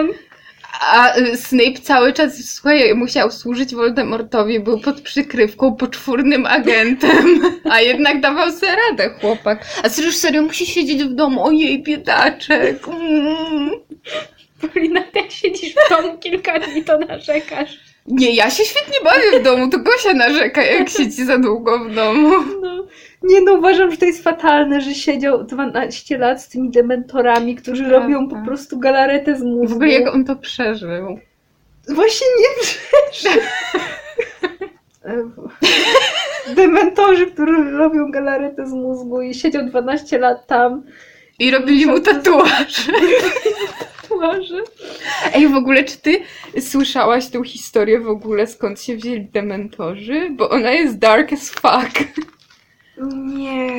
[0.81, 7.41] A y, Snape cały czas, słuchaj, musiał służyć Voldemortowi, był pod przykrywką poczwórnym agentem,
[7.71, 9.65] a jednak dawał sobie radę chłopak.
[9.83, 12.87] A Sirius serio musi siedzieć w domu, ojej, biedaczek.
[12.87, 13.69] Mm.
[14.61, 17.79] Paulina, jak siedzisz w domu kilka dni, to narzekasz.
[18.07, 21.95] Nie, ja się świetnie bawię w domu, to Gosia narzeka, jak siedzi za długo w
[21.95, 22.29] domu.
[22.61, 22.87] No.
[23.23, 27.83] Nie no, uważam, że to jest fatalne, że siedział 12 lat z tymi dementorami, którzy
[27.83, 27.99] Prawda.
[27.99, 29.67] robią po prostu galaretę z mózgu.
[29.67, 31.19] W ogóle jak on to przeżył.
[31.89, 32.63] Właśnie nie
[33.11, 33.41] przeżył.
[36.55, 40.83] Dementorzy, którzy robią galaretę z mózgu i siedział 12 lat tam.
[41.39, 42.87] I robili mu tatuaż.
[44.01, 44.61] Tatuaże.
[45.33, 46.21] Ej, w ogóle, czy ty
[46.61, 50.29] słyszałaś tą historię w ogóle, skąd się wzięli dementorzy?
[50.31, 52.03] Bo ona jest dark as fuck.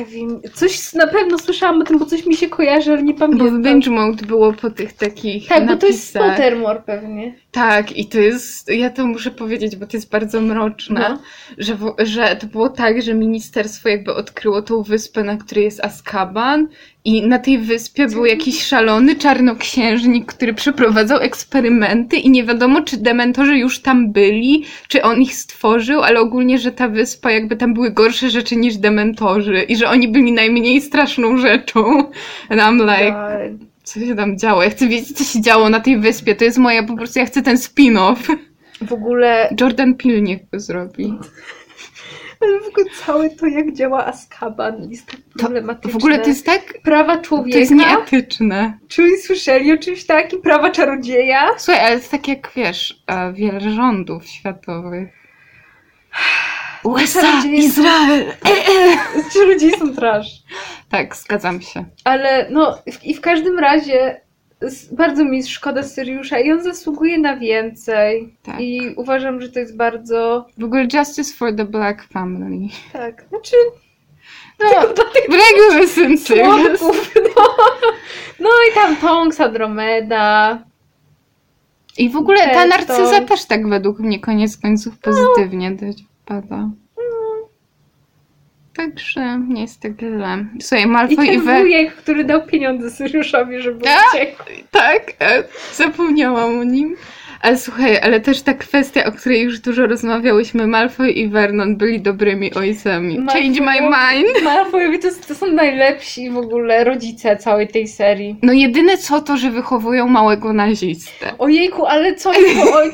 [0.05, 3.19] Wiem, coś na pewno słyszałam o tym, bo coś mi się kojarzy, ale nie Bo
[3.19, 3.61] pamiętam.
[3.61, 6.37] w Binge Mode było po tych takich tak, bo to jest napisach.
[6.37, 7.35] Pottermore pewnie.
[7.51, 11.17] Tak, i to jest, ja to muszę powiedzieć, bo to jest bardzo mroczne, No.
[11.57, 16.67] że, że to było tak, że ministerstwo jakby odkryło tą wyspę, na której jest Azkaban
[17.05, 22.97] i na tej wyspie był jakiś szalony czarnoksiężnik, który przeprowadzał eksperymenty i nie wiadomo, czy
[22.97, 27.73] dementorzy już tam byli, czy on ich stworzył, ale ogólnie, że ta wyspa jakby tam
[27.73, 32.11] były gorsze rzeczy niż dementorzy i że oni byli najmniej straszną rzeczą.
[32.49, 33.15] And I'm like,
[33.83, 34.63] co się tam działo?
[34.63, 36.35] Ja chcę wiedzieć, co się działo na tej wyspie.
[36.35, 38.35] To jest moja, po prostu ja chcę ten spin-off.
[38.81, 41.13] W ogóle, Jordan Peele niech go zrobi.
[42.41, 45.91] Ale w ogóle całe to, jak działa Azkaban, jest tak problematyczne.
[45.91, 47.59] W ogóle to jest tak, Prawa to człowieka.
[47.59, 48.77] jest nieetyczne.
[48.87, 50.41] Czy oni słyszeli o czymś takim?
[50.41, 51.47] Prawa czarodzieja?
[51.57, 55.09] Słuchaj, ale to jest tak jak, wiesz, e, wiele rządów światowych.
[56.83, 58.25] USA, Czarodzieje- Izrael!
[59.33, 60.27] Czarodzieje są trash.
[60.89, 61.85] Tak, zgadzam się.
[62.03, 64.21] Ale no, w, i w każdym razie
[64.91, 68.35] bardzo mi szkoda Syriusza i on zasługuje na więcej.
[68.43, 68.61] Tak.
[68.61, 70.45] I uważam, że to jest bardzo...
[70.57, 72.67] W ogóle Justice for the Black Family.
[72.93, 73.55] Tak, znaczy
[74.59, 74.65] No,
[75.29, 76.35] w reguły synsy.
[76.35, 77.43] członków, no.
[78.39, 80.59] no i tam Tonks, Andromeda.
[81.97, 86.69] I w ogóle ta narcyza też tak według mnie koniec końców pozytywnie dość pada.
[88.79, 90.45] Także nie jest tak źle.
[90.61, 91.59] Słuchaj, I Malfoy i, ten We...
[91.59, 94.17] wujek, który dał pieniądze Syriuszowi, żeby A!
[94.17, 94.43] uciekł.
[94.71, 95.43] Tak, e,
[95.73, 96.95] zapomniałam o nim.
[97.41, 102.01] Ale słuchaj, ale też ta kwestia, o której już dużo rozmawiałyśmy, Malfoy i Vernon byli
[102.01, 103.17] dobrymi ojcami.
[103.33, 104.43] Change my Malfoy- mind.
[104.43, 108.35] Malfoyowie to, to są najlepsi w ogóle rodzice całej tej serii.
[108.41, 111.31] No jedyne co to, że wychowują małego nazistę.
[111.39, 112.31] Ojejku, ale co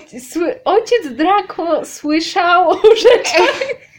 [0.66, 3.60] ojciec Draco słyszał o rzeczach.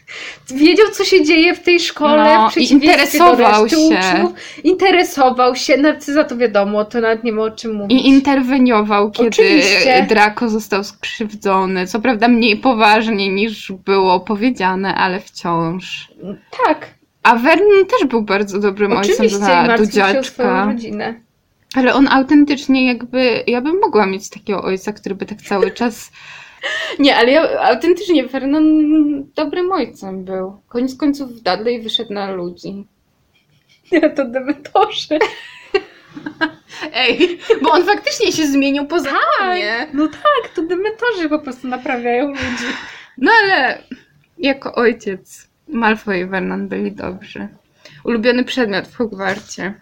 [0.55, 3.77] Wiedział, co się dzieje w tej szkole, No, w przeciwieństwie interesował do reszty się.
[3.85, 4.31] uczniów.
[4.63, 5.77] Interesował się.
[5.77, 8.01] Narcyza to wiadomo, to nawet nie ma o czym mówić.
[8.01, 10.05] I interweniował, kiedy Oczywiście.
[10.09, 11.87] Draco został skrzywdzony.
[11.87, 16.11] Co prawda mniej poważnie niż było powiedziane, ale wciąż.
[16.65, 16.87] Tak,
[17.23, 20.65] A Vernon też był bardzo dobrym oczywiście ojcem dla Dudziaczka.
[20.65, 21.13] rodzinę.
[21.75, 26.11] Ale on autentycznie jakby, ja bym mogła mieć takiego ojca, który by tak cały czas...
[26.99, 28.63] Nie, ale ja autentycznie Vernon
[29.35, 30.61] dobrym ojcem był.
[30.67, 32.85] Koniec końców Dudley wyszedł na ludzi.
[33.91, 35.19] Nie, to dementorzy.
[36.93, 39.87] Ej, bo on faktycznie się zmienił po zakonie.
[39.93, 42.67] No tak, to dementorzy po prostu naprawiają ludzi.
[43.17, 43.83] No ale
[44.37, 47.47] jako ojciec Malfoy i Vernon byli dobrzy.
[48.03, 49.73] Ulubiony przedmiot w Hogwarcie.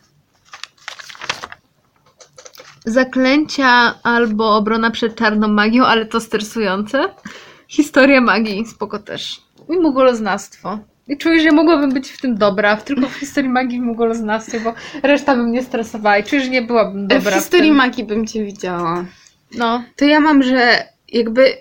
[2.85, 7.09] Zaklęcia albo obrona przed czarną magią, ale to stresujące.
[7.67, 9.41] Historia magii, spoko też.
[9.69, 10.79] I mugoloznawstwo.
[11.07, 14.59] I czuję, że mogłabym być w tym dobra, w tylko w historii magii i mugoloznawstwie,
[14.59, 17.75] bo reszta by mnie stresowała i czuję, że nie byłabym dobra w historii tym.
[17.77, 19.05] magii bym cię widziała.
[19.57, 21.53] No, To ja mam, że jakby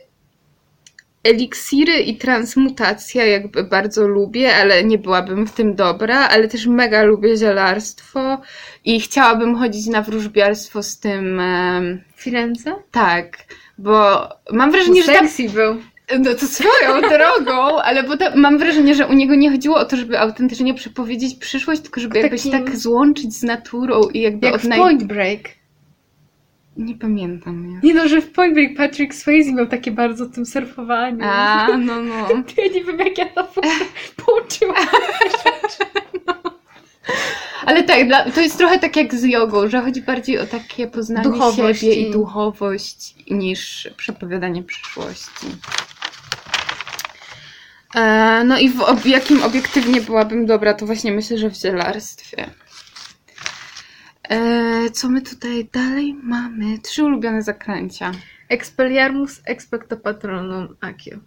[1.25, 7.03] eliksiry i transmutacja jakby bardzo lubię, ale nie byłabym w tym dobra, ale też mega
[7.03, 8.41] lubię zielarstwo
[8.85, 11.41] i chciałabym chodzić na wróżbiarstwo z tym...
[12.17, 12.75] Firenze?
[12.91, 13.39] tak,
[13.79, 15.77] bo mam wrażenie, że tam był.
[16.19, 19.85] No to swoją drogą, ale bo to, mam wrażenie, że u niego nie chodziło o
[19.85, 24.47] to, żeby autentycznie przepowiedzieć przyszłość, tylko żeby jakoś Takim- tak złączyć z naturą i jakby
[24.47, 25.41] Jak odnaj- Point Break.
[26.77, 27.81] Nie pamiętam.
[27.83, 31.19] Nie no, że w Point Break Patrick Swayze miał takie bardzo tym surfowaniu.
[31.23, 32.29] A, no, no.
[32.57, 33.49] Ja nie wiem, jak ja to
[34.27, 34.77] pouczyłam.
[37.67, 37.99] Ale tak,
[38.35, 41.95] to jest trochę tak jak z jogą, że chodzi bardziej o takie poznanie Duchowość siebie
[41.95, 45.47] i- i duchowość niż przepowiadanie przyszłości.
[47.95, 52.51] E, no i w ob- jakim obiektywnie byłabym dobra, to właśnie myślę, że w zielarstwie.
[54.31, 56.79] E, co my tutaj dalej mamy?
[56.79, 58.13] Trzy ulubione zaklęcia.
[58.49, 61.19] Expelliarmus expecto patronum accio.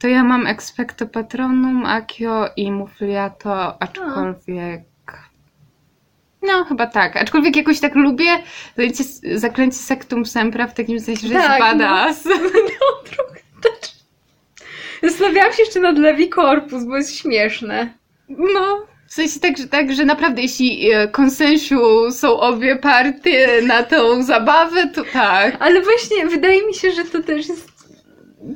[0.00, 4.82] To ja mam Expecto Patronum, Accio i Muffliato, aczkolwiek...
[6.42, 7.16] No, chyba tak.
[7.16, 8.42] Aczkolwiek jakoś tak lubię
[8.76, 9.04] zaklęcie,
[9.38, 11.66] zaklęcie Sectum Sempra w takim sensie, że Tak, jest no.
[11.66, 12.24] badass.
[12.80, 13.90] No, trochę też.
[15.02, 17.94] Zastanawiałam się jeszcze nad Levi Corpus, bo jest śmieszne.
[18.28, 23.82] No, w sensie tak, że, tak, że naprawdę jeśli e, konsensu są obie partie na
[23.82, 25.56] tą zabawę, to tak.
[25.60, 27.68] Ale właśnie wydaje mi się, że to też jest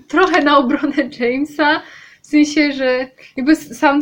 [0.09, 1.81] trochę na obronę Jamesa.
[2.23, 3.07] W sensie, że
[3.37, 4.01] jakby sam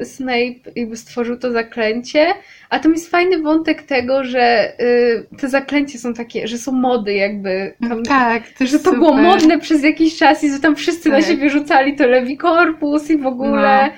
[0.00, 2.26] y, Snape jakby stworzył to zaklęcie,
[2.70, 7.14] a tam jest fajny wątek tego, że y, te zaklęcia są takie, że są mody
[7.14, 7.74] jakby.
[7.88, 9.24] Tam, Tak, też Że to było super.
[9.24, 11.24] modne przez jakiś czas i że tam wszyscy na Tak.
[11.26, 13.90] siebie rzucali to Levi Corpus i w ogóle.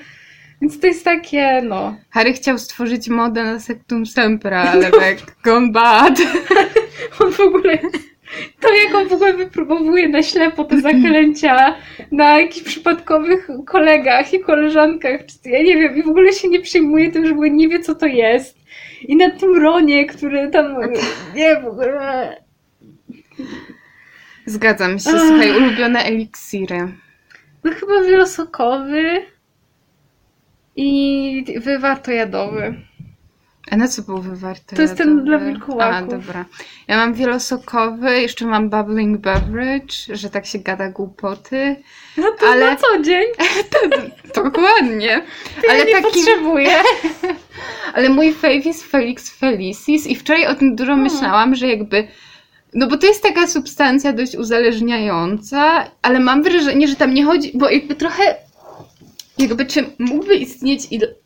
[0.61, 1.95] Więc to jest takie, no.
[2.09, 6.19] Harry chciał stworzyć modę na Sectum Sempra, ale tak gone bad.
[7.19, 7.77] On w ogóle.
[8.59, 11.75] To jak on w ogóle wypróbowuje na ślepo te zaklęcia
[12.11, 15.19] na jakichś przypadkowych kolegach i koleżankach.
[15.25, 17.69] czy- Ja nie wiem, i w ogóle się nie przejmuje tym, że w ogóle nie
[17.69, 18.57] wie, co to jest.
[19.01, 20.75] I na tym Ronie, który tam.
[21.35, 22.37] Nie, w ogóle.
[24.45, 26.87] Zgadzam się, słuchaj, ulubione eliksiry.
[27.63, 29.21] No chyba wielosokowy
[30.75, 32.75] i wywar to jadowy.
[33.71, 34.75] A na co był wywarty?
[34.75, 35.25] To jest ten jadowy?
[35.25, 36.13] dla wilkołaków.
[36.13, 36.45] A, dobra.
[36.87, 41.75] Ja mam wielosokowy, jeszcze mam bubbling beverage, że tak się gada głupoty.
[42.17, 43.25] No to Ale- na co dzień.
[44.43, 45.23] Dokładnie.
[45.61, 46.71] To Ale ja nie taki- potrzebuję.
[47.95, 52.07] Ale mój fave jest Felix Felicis i wczoraj o tym dużo myślałam, że jakby
[52.73, 57.51] no bo to jest taka substancja dość uzależniająca, ale mam wrażenie, że tam nie chodzi,
[57.55, 58.35] bo jakby trochę
[59.37, 60.81] jakby czy mógłby istnieć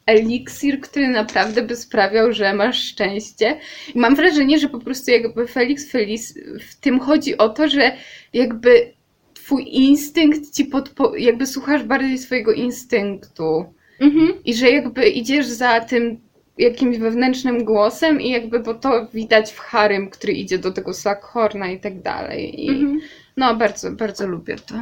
[0.05, 3.59] eliksir, który naprawdę by sprawiał, że masz szczęście.
[3.95, 6.39] I mam wrażenie, że po prostu jakby Felix Feliz
[6.69, 7.91] w tym chodzi o to, że
[8.33, 8.93] jakby
[9.33, 13.73] twój instynkt ci podpo- jakby słuchasz bardziej swojego instynktu.
[13.99, 14.33] Mhm.
[14.45, 16.19] I że jakby idziesz za tym
[16.57, 21.71] jakimś wewnętrznym głosem i jakby, bo to widać w Harym, który idzie do tego Slughorna
[21.71, 22.65] i tak dalej.
[22.65, 22.99] I Mhm.
[23.37, 24.75] no, bardzo, bardzo lubię to.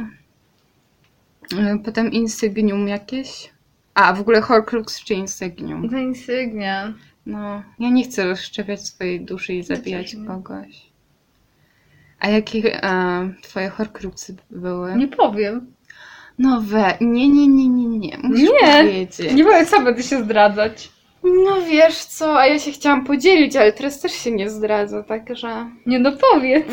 [1.58, 3.50] E, Potem Insygnium jakieś.
[3.94, 5.88] A, w ogóle Horcrux czy Insygnium.
[5.90, 6.94] To insygnia.
[7.26, 10.26] No, ja nie chcę rozszczepiać swojej duszy i zabijać też nie.
[10.26, 10.82] kogoś.
[12.20, 14.96] A jakie e, twoje Horcruxy były?
[14.96, 15.72] Nie powiem.
[16.38, 16.94] Nowe.
[17.00, 18.18] Nie, nie, nie, nie, nie.
[18.22, 18.72] Musisz Nie.
[18.82, 19.32] powiedzieć.
[19.34, 20.92] Nie powiem, co będę się zdradzać.
[21.26, 25.70] No wiesz co, a ja się chciałam podzielić, ale teraz też się nie zdradza, także...
[25.86, 26.66] Nie no powiedz.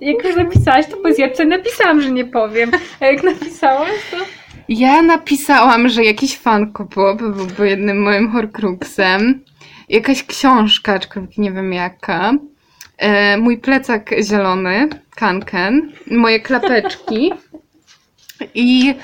[0.00, 1.18] Jak już napisałaś, to powiedz.
[1.18, 2.70] Ja tutaj napisałam, że nie powiem.
[3.00, 4.16] A jak napisałaś, to...
[4.68, 9.44] Ja napisałam, że jakiś fanko pop byłby jednym moim horcruxem.
[9.88, 12.32] Jakaś książka, aczkolwiek nie wiem jaka.
[12.98, 15.92] E, mój plecak zielony, kanken.
[16.10, 17.32] Moje klapeczki.
[18.54, 18.94] I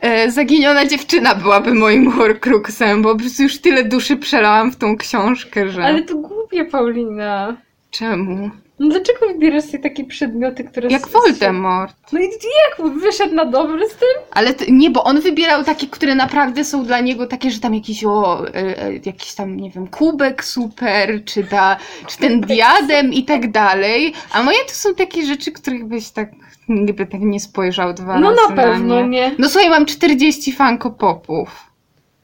[0.00, 4.96] e, zaginiona dziewczyna byłaby moim horcruxem, bo po prostu już tyle duszy przelałam w tą
[4.96, 5.84] książkę, że...
[5.84, 7.56] Ale to głupie, Paulina.
[7.90, 8.50] Czemu?
[8.78, 10.88] No dlaczego wybierasz sobie takie przedmioty, które...
[10.88, 11.96] Jak Voldemort.
[12.12, 14.08] No i jak wyszedł na dobry z tym?
[14.30, 17.74] Ale t- nie, bo on wybierał takie, które naprawdę są dla niego takie, że tam
[17.74, 23.12] jakiś o, e, e, jakiś tam, nie wiem, kubek super, czy, ta, czy ten diadem
[23.12, 24.12] i tak dalej.
[24.32, 26.30] A moje to są takie rzeczy, których byś tak,
[26.68, 29.08] niby tak nie spojrzał dwa No razy na pewno nie.
[29.08, 29.34] nie.
[29.38, 31.66] No słuchaj, mam 40 fanko popów,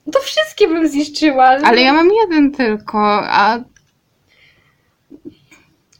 [0.06, 1.44] No to wszystkie bym zniszczyła.
[1.44, 3.58] ale ja mam jeden tylko, a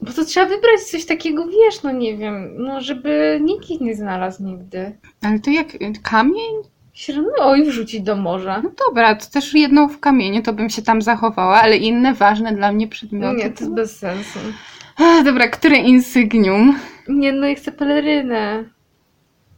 [0.01, 3.94] Bo to trzeba wybrać coś takiego, wiesz, no nie wiem, no żeby nikt ich nie
[3.94, 4.93] znalazł nigdy.
[5.23, 5.66] ale to jak
[6.02, 6.52] kamień?
[6.94, 8.60] Średnio, oj, wrzucić do morza.
[8.64, 12.52] No dobra, to też jedną w kamieniu, to bym się tam zachowała, ale inne ważne
[12.52, 13.36] dla mnie przedmioty.
[13.36, 14.39] Nie, to jest bez sensu.
[14.97, 16.78] A, dobra, które insygnium?
[17.09, 18.65] Nie, no ja chcę pelerynę.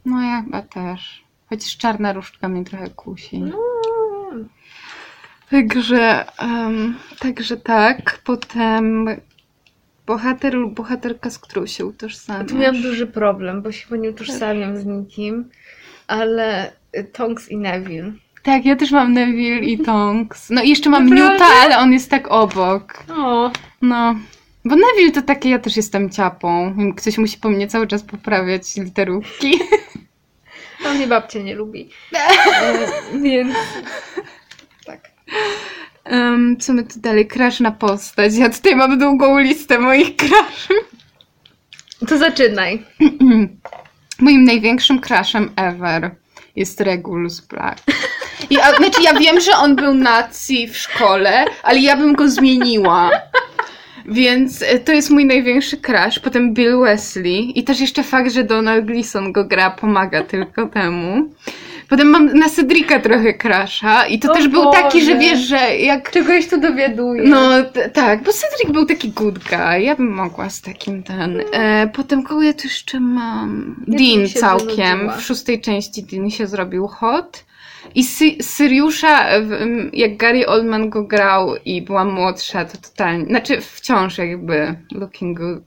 [0.05, 1.23] No ja chyba też.
[1.49, 3.39] Chociaż czarna różdżka mnie trochę kusi.
[3.39, 3.57] No.
[5.51, 8.19] Także, em, także tak.
[8.23, 9.07] Potem
[10.05, 12.51] bohater lub bohaterka, z którą się utożsamiasz.
[12.51, 15.49] Tu miałam duży problem, bo się nie utożsamiam z nikim,
[16.07, 16.71] ale
[17.13, 18.11] Tonks i Neville.
[18.43, 20.49] Tak, ja też mam Neville i Tonks.
[20.49, 21.31] No i jeszcze mam Naprawdę?
[21.31, 23.03] Newta, ale on jest tak obok.
[23.17, 23.51] O,
[23.81, 24.15] No.
[24.65, 26.75] Bo Neville to takie, ja też jestem ciapą.
[26.97, 29.59] Ktoś musi po mnie cały czas poprawiać literówki.
[30.85, 31.89] a mnie babcia nie lubi.
[32.13, 32.27] E,
[33.23, 33.55] więc
[34.85, 35.11] tak.
[36.03, 37.27] Em, co my tu dalej?
[37.27, 38.35] Crash na postać.
[38.35, 40.67] Ja tutaj mam długą listę moich crash.
[42.07, 42.83] To zaczynaj.
[44.19, 46.15] Moim największym crashem ever
[46.55, 47.83] jest Regulus Black.
[48.49, 52.29] I, a, znaczy ja wiem, że on był nazi w szkole, ale ja bym go
[52.29, 53.09] zmieniła.
[54.07, 56.19] Więc e, to jest mój największy crush.
[56.19, 57.59] Potem Bill Wesley.
[57.59, 61.29] I też jeszcze fakt, że Donald Gleason go gra, pomaga tylko temu.
[61.89, 64.07] Potem mam na Cedrika trochę crusha.
[64.07, 67.23] I to O też był taki, że wiesz, że jak Czegoś tu dowiaduję.
[67.23, 67.49] no
[67.93, 69.81] tak, bo Cedric był taki good guy.
[69.81, 71.41] Ja bym mogła z takim ten.
[71.53, 73.75] E, potem kogo ja tu jeszcze mam?
[73.87, 75.11] Ja Dean całkiem.
[75.17, 77.45] W szóstej części Dean się zrobił hot.
[77.95, 79.25] I Sy- Syriusza,
[79.93, 83.25] jak Gary Oldman go grał i była młodsza, to totalnie.
[83.25, 85.63] Znaczy wciąż jakby looking good.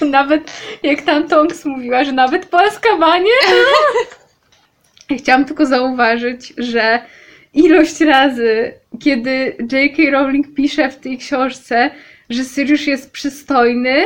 [0.10, 3.30] Nawet jak tam Tonks mówiła, że nawet po Azkabanie.
[5.10, 6.98] Ja Chciałam tylko zauważyć, że
[7.54, 8.72] ilość razy,
[9.04, 10.02] kiedy J.K.
[10.10, 11.90] Rowling pisze w tej książce,
[12.30, 13.96] że Sirius jest przystojny,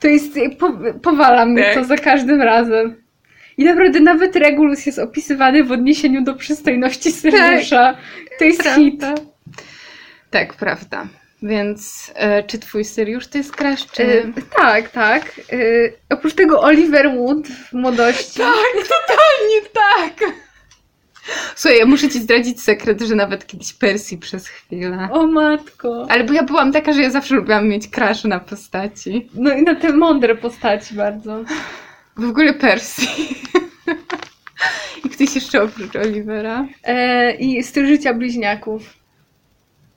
[0.00, 0.72] to jest, po,
[1.02, 1.74] powala mnie Tak.
[1.74, 3.02] to za każdym razem.
[3.60, 7.96] I naprawdę nawet Regulus jest opisywany w odniesieniu do przystojności Syriusza.
[8.38, 9.00] To jest hit.
[9.00, 9.22] Prawda?
[10.30, 11.06] Tak, prawda.
[11.42, 14.02] Więc e, czy twój Syriusz to jest crush, czy...
[14.02, 15.40] E, tak, tak.
[15.52, 15.56] E,
[16.14, 18.38] oprócz tego Oliver Wood w młodości.
[18.38, 20.32] Tak, totalnie tak!
[21.54, 25.08] Słuchaj, ja muszę ci zdradzić sekret, że nawet kiedyś Persji przez chwilę.
[25.12, 26.06] O matko.
[26.10, 29.28] Ale bo ja byłam taka, że ja zawsze lubiłam mieć crush na postaci.
[29.34, 31.44] No i na te mądre postaci bardzo.
[32.20, 33.08] W ogóle Persji.
[35.04, 36.66] I ktoś jeszcze oprócz Olivera.
[36.84, 38.82] E, I styl życia bliźniaków.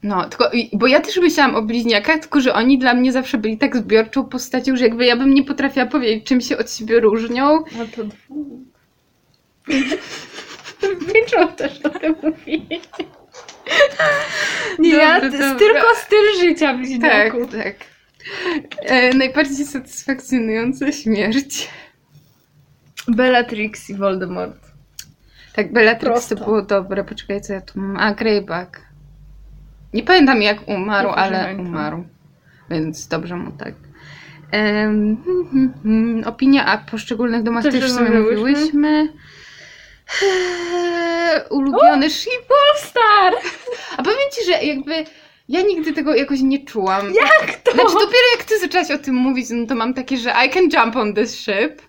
[0.04, 3.58] No, tylko, bo ja też myślałam o bliźniakach, tylko że oni dla mnie zawsze byli
[3.58, 7.64] tak zbiorczą postacią, że jakby ja bym nie potrafiła powiedzieć, czym się od siebie różnią.
[7.78, 8.48] No to dwóch.
[11.14, 12.64] Większą też o tym mówić.
[14.80, 15.56] Nie, ja Dobra, dobra.
[15.56, 17.52] tylko styl życia Tak, bliźniaków.
[17.52, 17.76] tak.
[18.82, 21.70] E, najbardziej satysfakcjonująca śmierć.
[23.08, 24.58] Bellatrix i Voldemort.
[25.56, 26.36] Tak, Bellatrix to Prosto.
[26.36, 27.04] było dobre.
[27.04, 27.98] Poczekaj, co ja tu mam.
[27.98, 28.82] A, Greyback.
[29.94, 31.68] Nie pamiętam jak umarł, nie ale pamiętam.
[31.68, 32.04] umarł.
[32.70, 33.74] Więc dobrze mu tak.
[34.52, 36.24] Hmm, hmm, hmm.
[36.28, 39.10] Opinia o poszczególnych domach Też w sumie mówiłyśmy.
[40.24, 42.32] Eee, Ulubiony ship.
[42.78, 43.34] Star!
[43.98, 44.94] A powiem ci, że jakby
[45.50, 47.14] ja nigdy tego jakoś nie czułam.
[47.14, 47.72] Jak to?
[47.72, 50.64] Znaczy dopiero jak ty zaczęłaś o tym mówić, no to mam takie, że I can
[50.64, 51.82] jump on this ship.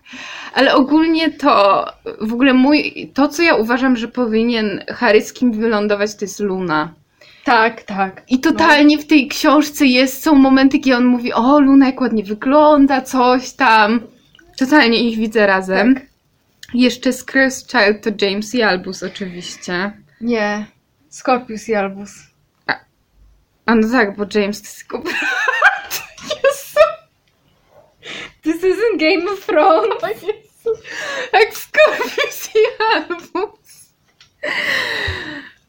[0.53, 1.85] Ale ogólnie to
[2.21, 6.39] w ogóle mój, to co ja uważam, że powinien Harry z kim wylądować, to jest
[6.39, 6.93] Luna.
[7.43, 8.23] Tak, tak.
[8.29, 12.23] I totalnie w tej książce jest, są momenty, kiedy on mówi, o Luna jak ładnie
[12.23, 13.99] wygląda, coś tam.
[14.57, 15.95] Totalnie ich widzę razem.
[15.95, 16.03] Tak.
[16.73, 19.91] Jeszcze z Cursed Child to James i Albus oczywiście.
[20.21, 20.65] Nie.
[21.09, 22.34] Scorpius i Albus.
[23.65, 24.85] A no tak, bo James to jest.
[26.43, 26.85] Jezu.
[28.41, 30.03] This isn't Game of Thrones.
[30.03, 30.81] O Jezu.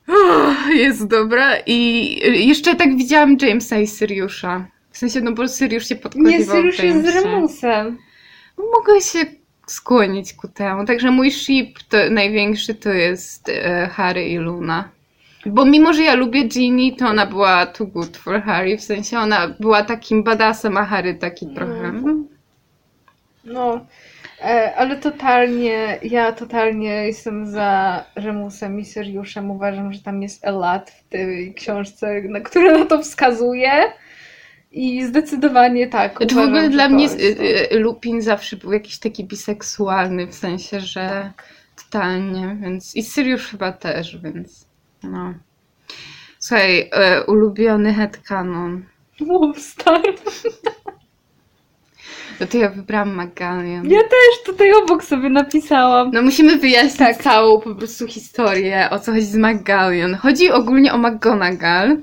[0.09, 1.57] Uff, Jest dobra.
[1.67, 4.67] I jeszcze tak widziałam Jamesa i Syriusza.
[4.91, 7.15] W sensie, no bo Syriusz się Nie, podkonywał Syriusz jest z.
[7.15, 7.99] Remusem.
[8.59, 9.19] Mogę się
[9.67, 10.85] skłonić ku temu.
[10.85, 14.89] Także mój ship to największy to jest e, Harry i Luna.
[15.47, 18.77] Bo mimo, że ja lubię Ginny, to ona była too good for Harry.
[18.77, 21.73] W sensie ona była takim badassem, a Harry taki trochę...
[21.73, 22.29] Mm.
[23.45, 23.87] No,
[24.45, 29.51] e, ale totalnie, ja totalnie jestem za Remusem i Syriuszem.
[29.51, 33.71] Uważam, że tam jest a lot w tej książce, na które na to wskazuje.
[34.73, 36.17] I zdecydowanie tak.
[36.17, 37.23] Znaczy w ogóle dla mnie jest to.
[37.23, 41.33] y, y, Lupin zawsze był jakiś taki biseksualny, w sensie, że
[41.85, 44.66] totalnie, więc i Syriusz chyba też, więc
[45.03, 45.35] no.
[46.39, 48.85] Słuchaj, e, ulubiony headcanon.
[49.21, 50.15] Wow, stary.
[52.41, 53.91] No to ja wybrałam Magalion.
[53.91, 56.11] Ja też tutaj obok sobie napisałam.
[56.13, 60.15] No musimy wyjaśnić całą po prostu historię, o co chodzi z McGallion.
[60.15, 61.99] Chodzi ogólnie o McGonagall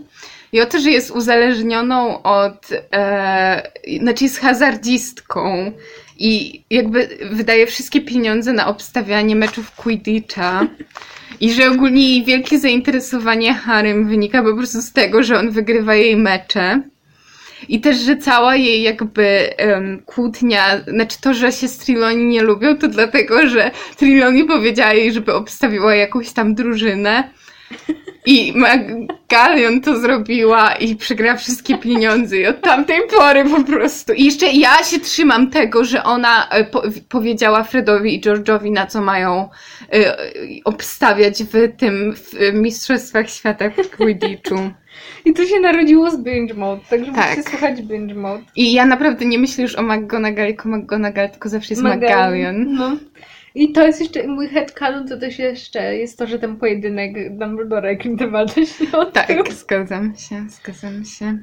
[0.51, 3.71] i o to, że jest uzależnioną od, e,
[4.01, 5.71] znaczy jest hazardzistką
[6.17, 10.67] i jakby wydaje wszystkie pieniądze na obstawianie meczów Quidditcha.
[11.43, 15.95] I że ogólnie jej wielkie zainteresowanie Harrym wynika po prostu z tego, że on wygrywa
[15.95, 16.81] jej mecze.
[17.69, 22.41] I też, że cała jej jakby em, kłótnia, znaczy to, że się z Triloni nie
[22.41, 27.29] lubią, to dlatego, że Triloni powiedziała jej, żeby obstawiła jakąś tam drużynę.
[28.25, 34.13] I Magalion to zrobiła i przegrała wszystkie pieniądze i od tamtej pory po prostu.
[34.13, 38.87] I jeszcze ja się trzymam tego, że ona e, po powiedziała Fredowi i George'owi na
[38.87, 39.49] co mają
[39.93, 40.17] e,
[40.65, 44.71] obstawiać w tym w Mistrzostwach Świata w Quidditchu.
[45.25, 47.29] I to się narodziło z Binge Mode, także Tak.
[47.29, 48.43] musicie słuchać Binge Mode.
[48.55, 52.73] I ja naprawdę nie myślę już o McGonagall jako McGonagall, tylko zawsze jest Magalion.
[52.73, 52.97] No.
[53.55, 57.93] I to jest jeszcze mój headcanon, to też jeszcze jest to, że ten pojedynek Dumbledore
[57.93, 58.85] i Grindelwalda się.
[59.13, 61.37] Tak, zgadzam się, zgadzam się.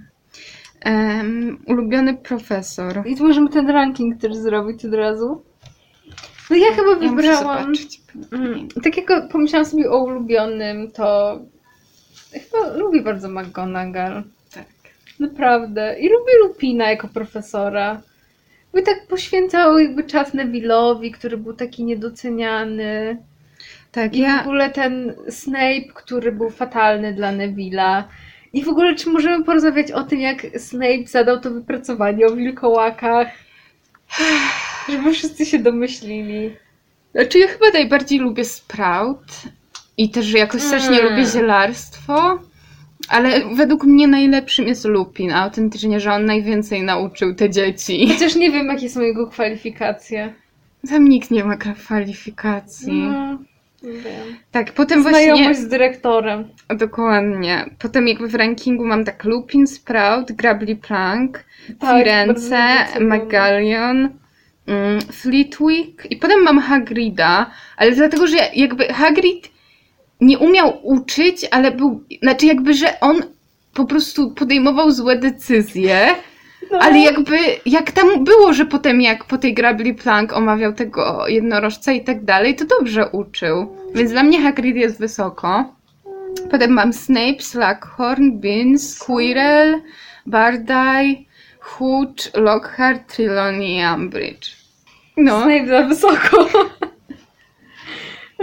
[0.81, 3.03] Em, ulubiony profesor.
[3.07, 5.45] I tu możemy ten ranking też zrobić od razu.
[6.51, 7.73] No ja chyba Ja wybrałam...
[8.32, 11.39] Mm, tak jak pomyślałam sobie o ulubionym, to
[12.32, 14.23] chyba lubię bardzo McGonagall.
[14.55, 14.66] Tak.
[15.20, 16.01] Naprawdę.
[16.01, 18.03] I lubię Lupina jako profesora.
[18.75, 23.17] By tak poświęcał jakby czas Neville'owi, który był taki niedoceniany.
[23.93, 28.03] Tak, I w ja, ogóle ten Snape, który był fatalny dla Neville'a.
[28.53, 33.29] I w ogóle czy możemy porozmawiać o tym, jak Snape zadał to wypracowanie o wilkołakach?
[34.91, 36.57] Żeby wszyscy się domyślili.
[37.13, 39.25] znaczy ja chyba najbardziej lubię Sprout
[39.97, 41.11] i też jakoś strasznie Mm.
[41.11, 42.39] lubię zielarstwo,
[43.11, 48.09] ale według mnie najlepszym jest Lupin, autentycznie, że on najwięcej nauczył te dzieci.
[48.09, 50.35] Chociaż nie wiem, jakie są jego kwalifikacje.
[50.89, 53.03] Tam nikt nie ma kwalifikacji.
[53.03, 53.39] No,
[53.82, 54.37] wiem.
[54.51, 55.65] Tak, potem Znajomość właśnie...
[55.65, 56.49] z dyrektorem.
[56.69, 57.65] Dokładnie.
[57.78, 61.45] Potem jakby w rankingu mam tak Lupin, Sprout, Grably Plank,
[61.81, 62.65] Tak, Firenze.
[63.01, 64.09] Magallion,
[64.66, 69.60] mm, Fleetwick i potem mam Hagrida, ale dlatego, że jakby Hagrid
[70.21, 73.23] nie umiał uczyć, ale był, znaczy jakby, że on
[73.75, 76.07] po prostu podejmował złe decyzje,
[76.73, 76.79] No.
[76.79, 77.37] ale jakby,
[77.67, 82.25] jak tam było, że potem jak po tej Grably Plank omawiał tego jednorożca i tak
[82.25, 83.77] dalej, to dobrze uczył.
[83.95, 85.75] Więc dla mnie Hagrid jest wysoko.
[86.51, 89.81] Potem mam Snape, Slughorn, Beans, Quirrell,
[90.27, 91.27] Bardai,
[91.61, 94.57] Hooch, Lockhart, Trelawney i Umbridge.
[95.17, 96.49] No, Snape za wysoko.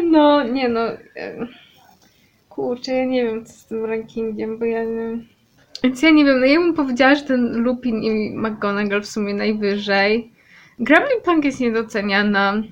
[0.04, 0.82] No, nie no.
[2.57, 5.17] Kurczę, ja nie wiem co z tym rankingiem, bo ja nie...
[5.84, 9.34] Więc ja nie wiem, no ja bym powiedziała, że ten Lupin i McGonagall w sumie
[9.34, 10.31] najwyżej.
[10.79, 12.63] Gremlin Plank jest niedoceniana.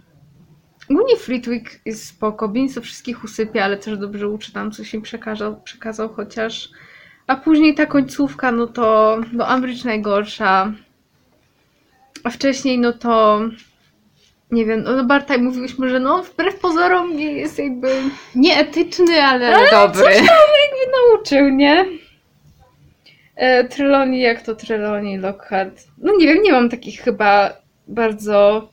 [0.90, 5.62] Głównie Fleetwick jest spoko, Beans wszystkich usypia, ale też dobrze uczy tam, coś im przekazał,
[5.62, 6.70] przekazał chociaż.
[7.28, 10.74] A później ta końcówka, no to no Umbridge najgorsza.
[12.24, 13.42] A wcześniej, no to
[14.52, 17.88] nie wiem, no Bartaj mówiłyśmy, że no wbrew pozorom nie jest jakby
[18.36, 20.04] nieetyczny, ale dobry.
[20.14, 21.86] jakby nauczył, nie?
[23.36, 25.84] E, jak to Trelawney, Lockhart?
[25.98, 27.54] No nie wiem, nie mam takich chyba
[27.88, 28.70] bardzo,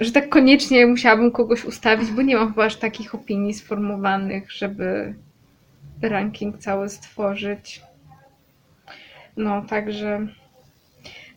[0.00, 5.14] że tak koniecznie musiałabym kogoś ustawić, bo nie mam chyba aż takich opinii sformułowanych, żeby
[6.02, 7.82] ranking cały stworzyć.
[9.36, 10.26] No, także...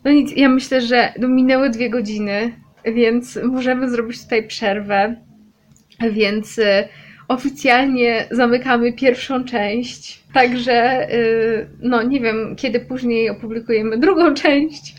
[0.04, 2.52] No nic, ja myślę, że no, minęły dwie godziny,
[2.84, 5.14] więc możemy zrobić tutaj przerwę.
[6.12, 6.88] Więc y,
[7.28, 10.22] oficjalnie zamykamy pierwszą część.
[10.32, 14.94] Także y, no nie wiem, kiedy później opublikujemy drugą część.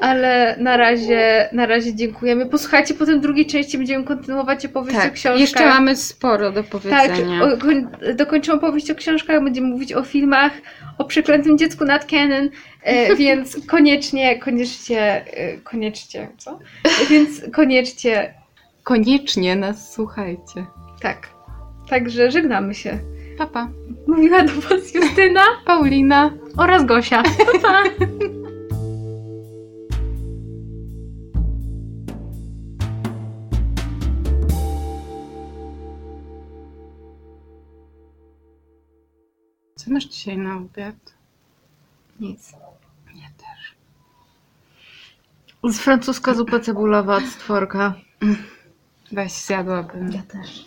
[0.00, 2.46] Ale na razie, na razie dziękujemy.
[2.46, 5.40] Posłuchajcie, potem drugiej części będziemy kontynuować opowieść o Tak, książkach.
[5.40, 7.42] jeszcze mamy sporo do Tak, powiedzenia.
[7.42, 10.52] o, koń, dokończymy opowieść o książkach, będziemy mówić o filmach,
[10.98, 12.50] o przeklętym dziecku nad Canon, e,
[13.18, 16.58] więc koniecznie, koniecznie, e, koniecznie, co?
[17.10, 18.34] Więc koniecznie,
[18.82, 20.66] Koniecznie nas słuchajcie.
[21.00, 21.28] tak.
[21.88, 22.98] Także żegnamy się.
[23.38, 23.68] Papa.
[24.06, 26.30] Mówiła do Was Justyna Paulina.
[26.56, 27.22] oraz Gosia.
[27.22, 27.82] Pa, pa.
[39.76, 40.96] Co masz dzisiaj na obiad?
[42.20, 42.52] Nic.
[43.14, 43.74] Ja też.
[45.64, 47.94] Z francuska zupa cebulowa od stworka.
[49.12, 50.12] Weź, zjadłabym.
[50.12, 50.64] Ja też.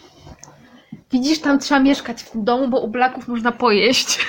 [1.11, 4.19] Widzisz, tam trzeba mieszkać w tym domu, bo u Blaków można pojeść.